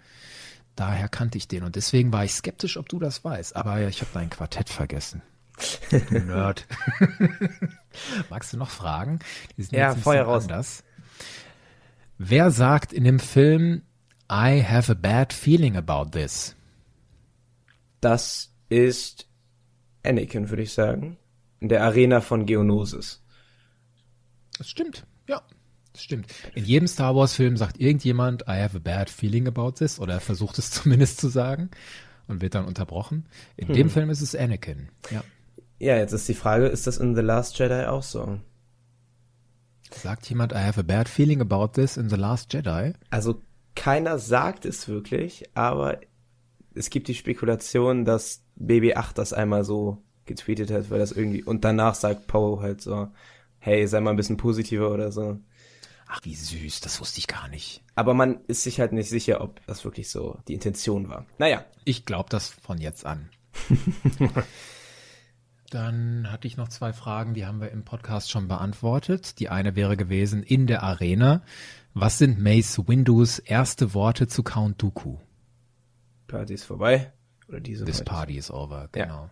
Daher 0.76 1.10
kannte 1.10 1.40
ich 1.40 1.48
den 1.48 1.64
und 1.64 1.76
deswegen 1.76 2.14
war 2.14 2.24
ich 2.24 2.34
skeptisch, 2.34 2.78
ob 2.78 2.88
du 2.88 3.00
das 3.00 3.24
weißt. 3.24 3.56
Aber 3.56 3.82
ich 3.88 4.02
habe 4.02 4.12
dein 4.14 4.30
Quartett 4.30 4.70
vergessen. 4.70 5.24
Du 6.10 6.20
Nerd. 6.20 6.66
Magst 8.30 8.54
du 8.54 8.58
noch 8.58 8.70
Fragen? 8.70 9.20
Die 9.58 9.64
sind 9.64 9.78
Ja, 9.78 9.96
Feuer 9.96 10.24
raus. 10.26 10.44
Anders. 10.44 10.84
Wer 12.18 12.52
sagt 12.52 12.94
in 12.94 13.04
dem 13.04 13.20
Film 13.20 13.82
I 14.32 14.64
have 14.64 14.92
a 14.92 14.96
bad 14.96 15.34
feeling 15.34 15.76
about 15.76 16.12
this? 16.12 16.56
Das 18.02 18.54
ist 18.70 19.28
Anakin, 20.04 20.50
würde 20.50 20.64
ich 20.64 20.74
sagen. 20.74 21.18
In 21.60 21.70
der 21.70 21.84
Arena 21.84 22.22
von 22.22 22.46
Geonosis. 22.46 23.22
Das 24.58 24.70
stimmt, 24.70 25.06
ja. 25.28 25.42
Das 25.94 26.04
stimmt. 26.04 26.28
In 26.56 26.64
jedem 26.66 26.88
Star 26.88 27.16
Wars 27.16 27.34
Film 27.34 27.58
sagt 27.58 27.80
irgendjemand, 27.80 28.44
I 28.44 28.62
have 28.62 28.78
a 28.78 28.80
bad 28.80 29.10
feeling 29.10 29.48
about 29.48 29.72
this, 29.72 30.00
oder 30.00 30.14
er 30.16 30.20
versucht 30.22 30.58
es 30.60 30.72
zumindest 30.72 31.20
zu 31.20 31.28
sagen 31.30 31.70
und 32.28 32.42
wird 32.42 32.56
dann 32.56 32.66
unterbrochen. 32.66 33.26
In 33.58 33.70
Hm. 33.70 33.76
dem 33.76 33.90
Film 33.90 34.10
ist 34.10 34.22
es 34.22 34.36
Anakin, 34.36 34.90
ja. 35.10 35.24
Ja, 35.80 35.98
jetzt 35.98 36.12
ist 36.12 36.28
die 36.28 36.34
Frage, 36.34 36.68
ist 36.68 36.88
das 36.88 36.98
in 36.98 37.16
The 37.16 37.22
Last 37.22 37.58
Jedi 37.58 37.86
auch 37.86 38.04
so? 38.04 38.40
Sagt 39.92 40.30
jemand, 40.30 40.52
I 40.52 40.58
have 40.58 40.80
a 40.80 40.84
bad 40.84 41.10
feeling 41.10 41.42
about 41.42 41.70
this 41.70 41.98
in 41.98 42.10
The 42.10 42.16
Last 42.16 42.54
Jedi? 42.54 42.94
Also 43.10 43.42
keiner 43.76 44.20
sagt 44.20 44.66
es 44.66 44.88
wirklich, 44.88 45.50
aber 45.56 46.00
es 46.76 46.90
gibt 46.90 47.08
die 47.08 47.16
Spekulation, 47.16 48.06
dass 48.06 48.44
BB8 48.60 49.14
das 49.16 49.34
einmal 49.34 49.64
so 49.64 49.98
getweetet 50.26 50.70
hat, 50.70 50.90
weil 50.90 51.00
das 51.00 51.12
irgendwie 51.12 51.44
und 51.44 51.64
danach 51.64 51.96
sagt 51.96 52.28
Poe 52.28 52.62
halt 52.62 52.82
so, 52.82 53.08
hey, 53.58 53.88
sei 53.88 54.00
mal 54.02 54.12
ein 54.12 54.18
bisschen 54.18 54.38
positiver 54.38 54.92
oder 54.92 55.12
so. 55.12 55.40
Ach, 56.08 56.22
wie 56.24 56.36
süß, 56.36 56.82
das 56.82 57.00
wusste 57.00 57.20
ich 57.20 57.28
gar 57.28 57.48
nicht. 57.48 57.84
Aber 57.96 58.14
man 58.14 58.40
ist 58.48 58.64
sich 58.64 58.80
halt 58.80 58.92
nicht 58.94 59.10
sicher, 59.10 59.42
ob 59.42 59.66
das 59.68 59.86
wirklich 59.86 60.10
so 60.10 60.40
die 60.48 60.56
Intention 60.56 61.08
war. 61.08 61.26
Naja. 61.38 61.64
Ich 61.86 62.06
glaube 62.06 62.30
das 62.30 62.50
von 62.50 62.80
jetzt 62.80 63.06
an. 63.06 63.30
Dann 65.70 66.32
hatte 66.32 66.48
ich 66.48 66.58
noch 66.58 66.68
zwei 66.68 66.94
Fragen, 66.94 67.34
die 67.34 67.46
haben 67.46 67.62
wir 67.62 67.70
im 67.72 67.84
Podcast 67.84 68.32
schon 68.32 68.48
beantwortet. 68.48 69.40
Die 69.40 69.50
eine 69.50 69.76
wäre 69.76 69.98
gewesen, 69.98 70.42
in 70.42 70.66
der 70.66 70.82
Arena, 70.82 71.44
was 71.94 72.18
sind 72.18 72.40
Mace 72.40 72.88
Windows 72.88 73.40
erste 73.40 73.94
Worte 73.94 74.28
zu 74.28 74.42
Count 74.42 74.82
Dooku? 74.82 75.18
Party 76.28 76.54
ist 76.54 76.64
vorbei. 76.64 77.12
Oder 77.48 77.60
diese 77.60 77.86
This 77.86 78.04
party 78.04 78.38
is 78.38 78.52
over, 78.52 78.90
genau. 78.92 79.30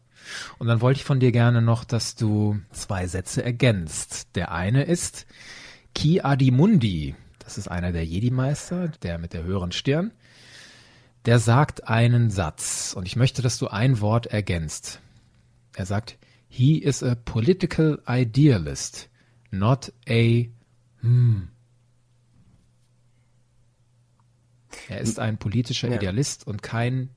Und 0.57 0.67
dann 0.67 0.81
wollte 0.81 0.99
ich 0.99 1.05
von 1.05 1.19
dir 1.19 1.31
gerne 1.31 1.61
noch, 1.61 1.83
dass 1.83 2.15
du 2.15 2.59
zwei 2.71 3.07
Sätze 3.07 3.43
ergänzt. 3.43 4.35
Der 4.35 4.51
eine 4.51 4.83
ist 4.83 5.27
Ki 5.93 6.21
Adimundi, 6.21 7.15
das 7.39 7.57
ist 7.57 7.67
einer 7.67 7.91
der 7.91 8.05
Jedi-Meister, 8.05 8.89
der 9.03 9.17
mit 9.19 9.33
der 9.33 9.43
höheren 9.43 9.71
Stirn. 9.71 10.11
Der 11.25 11.39
sagt 11.39 11.87
einen 11.87 12.29
Satz 12.29 12.93
und 12.95 13.05
ich 13.05 13.15
möchte, 13.15 13.41
dass 13.41 13.57
du 13.57 13.67
ein 13.67 14.01
Wort 14.01 14.27
ergänzt. 14.27 14.99
Er 15.75 15.85
sagt, 15.85 16.17
he 16.47 16.77
is 16.77 17.03
a 17.03 17.15
political 17.15 17.97
idealist, 18.07 19.09
not 19.51 19.91
a 20.09 20.49
hmm. 21.01 21.49
Er 24.89 25.01
ist 25.01 25.19
ein 25.19 25.37
politischer 25.37 25.89
Ja. 25.89 25.95
Idealist 25.95 26.47
und 26.47 26.61
kein 26.63 27.09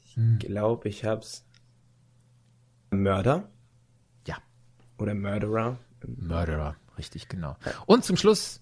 Ich 0.00 0.16
glaube, 0.38 0.88
ich 0.88 1.04
hab's. 1.04 1.44
Mörder? 2.90 3.50
Ja. 4.26 4.38
Oder 4.98 5.14
Murderer? 5.14 5.78
Murderer, 6.06 6.76
richtig, 6.96 7.28
genau. 7.28 7.56
Und 7.86 8.04
zum 8.04 8.16
Schluss 8.16 8.60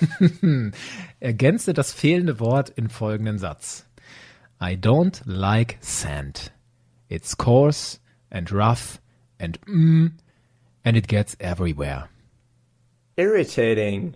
ergänze 1.20 1.72
das 1.72 1.92
fehlende 1.92 2.38
Wort 2.38 2.68
in 2.70 2.88
folgenden 2.88 3.38
Satz. 3.38 3.86
I 4.60 4.74
don't 4.76 5.22
like 5.24 5.78
sand. 5.80 6.52
It's 7.08 7.36
coarse 7.36 7.98
and 8.30 8.50
rough 8.52 9.00
and 9.38 9.60
mm, 9.66 10.12
and 10.84 10.96
it 10.96 11.08
gets 11.08 11.36
everywhere. 11.40 12.08
Irritating. 13.16 14.14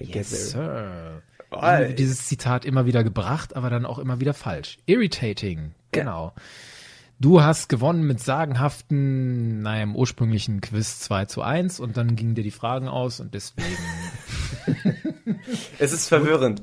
Yes, 0.00 0.50
sir. 0.52 1.22
Oh, 1.50 1.60
Dieses 1.96 2.26
Zitat 2.26 2.64
immer 2.64 2.84
wieder 2.86 3.02
gebracht, 3.04 3.56
aber 3.56 3.70
dann 3.70 3.86
auch 3.86 3.98
immer 3.98 4.20
wieder 4.20 4.34
falsch. 4.34 4.78
Irritating, 4.86 5.74
genau. 5.92 6.34
Du 7.20 7.42
hast 7.42 7.68
gewonnen 7.68 8.06
mit 8.06 8.20
sagenhaften, 8.20 9.62
naja, 9.62 9.82
im 9.82 9.96
ursprünglichen 9.96 10.60
Quiz 10.60 11.00
2 11.00 11.24
zu 11.24 11.42
1 11.42 11.80
und 11.80 11.96
dann 11.96 12.14
gingen 12.16 12.34
dir 12.34 12.44
die 12.44 12.50
Fragen 12.52 12.86
aus 12.86 13.18
und 13.18 13.34
deswegen 13.34 13.76
Es 15.78 15.92
ist 15.92 16.08
verwirrend. 16.08 16.62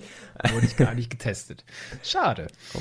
wurde 0.53 0.65
ich 0.65 0.77
gar 0.77 0.93
nicht 0.93 1.09
getestet. 1.09 1.65
Schade. 2.03 2.47
Oh. 2.73 2.79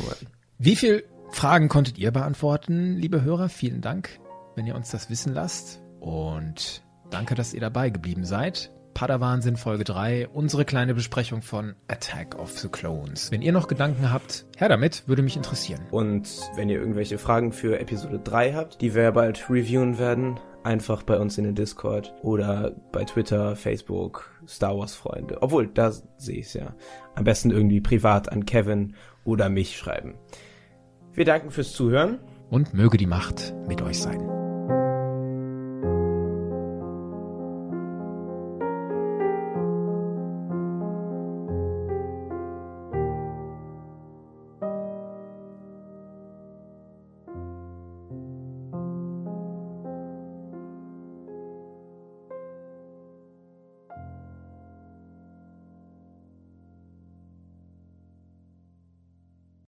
Wie 0.59 0.77
viel 0.77 1.05
Fragen 1.35 1.69
konntet 1.69 1.99
ihr 1.99 2.13
beantworten, 2.13 2.97
liebe 2.97 3.23
Hörer? 3.23 3.49
Vielen 3.49 3.81
Dank, 3.81 4.21
wenn 4.55 4.67
ihr 4.67 4.77
uns 4.77 4.91
das 4.91 5.11
wissen 5.11 5.35
lasst. 5.35 5.83
Und 5.99 6.85
danke, 7.11 7.35
dass 7.35 7.53
ihr 7.53 7.61
dabei 7.61 7.91
geblieben 7.91 8.25
seid. 8.25 8.73
Padawan 8.95 9.43
Folge 9.57 9.83
3, 9.83 10.29
unsere 10.29 10.65
kleine 10.65 10.95
Besprechung 10.95 11.43
von 11.43 11.75
Attack 11.89 12.39
of 12.39 12.57
the 12.57 12.69
Clones. 12.69 13.33
Wenn 13.33 13.43
ihr 13.43 13.51
noch 13.51 13.67
Gedanken 13.67 14.13
habt, 14.13 14.47
her 14.57 14.69
damit, 14.69 15.09
würde 15.09 15.23
mich 15.23 15.37
interessieren. 15.37 15.83
Und 15.91 16.29
wenn 16.55 16.69
ihr 16.69 16.79
irgendwelche 16.79 17.19
Fragen 17.19 17.51
für 17.51 17.81
Episode 17.81 18.21
3 18.21 18.55
habt, 18.55 18.81
die 18.81 18.95
wir 18.95 19.11
bald 19.11 19.51
reviewen 19.51 19.99
werden, 19.99 20.39
einfach 20.63 21.03
bei 21.03 21.19
uns 21.19 21.37
in 21.37 21.45
den 21.45 21.57
Discord 21.57 22.15
oder 22.23 22.77
bei 22.93 23.03
Twitter, 23.05 23.57
Facebook, 23.57 24.31
Star 24.47 24.79
Wars 24.79 24.95
Freunde. 24.95 25.43
Obwohl, 25.43 25.67
da 25.67 25.91
sehe 26.17 26.39
ich 26.39 26.47
es 26.47 26.55
ja. 26.55 26.77
Am 27.17 27.25
besten 27.25 27.51
irgendwie 27.51 27.81
privat 27.81 28.31
an 28.31 28.47
Kevin 28.47 28.95
oder 29.25 29.49
mich 29.49 29.77
schreiben. 29.77 30.15
Wir 31.15 31.25
danken 31.25 31.51
fürs 31.51 31.73
Zuhören. 31.73 32.19
Und 32.51 32.75
möge 32.75 32.99
die 32.99 33.07
Macht 33.07 33.55
mit 33.69 33.83
euch 33.83 34.01
sein. 34.01 34.44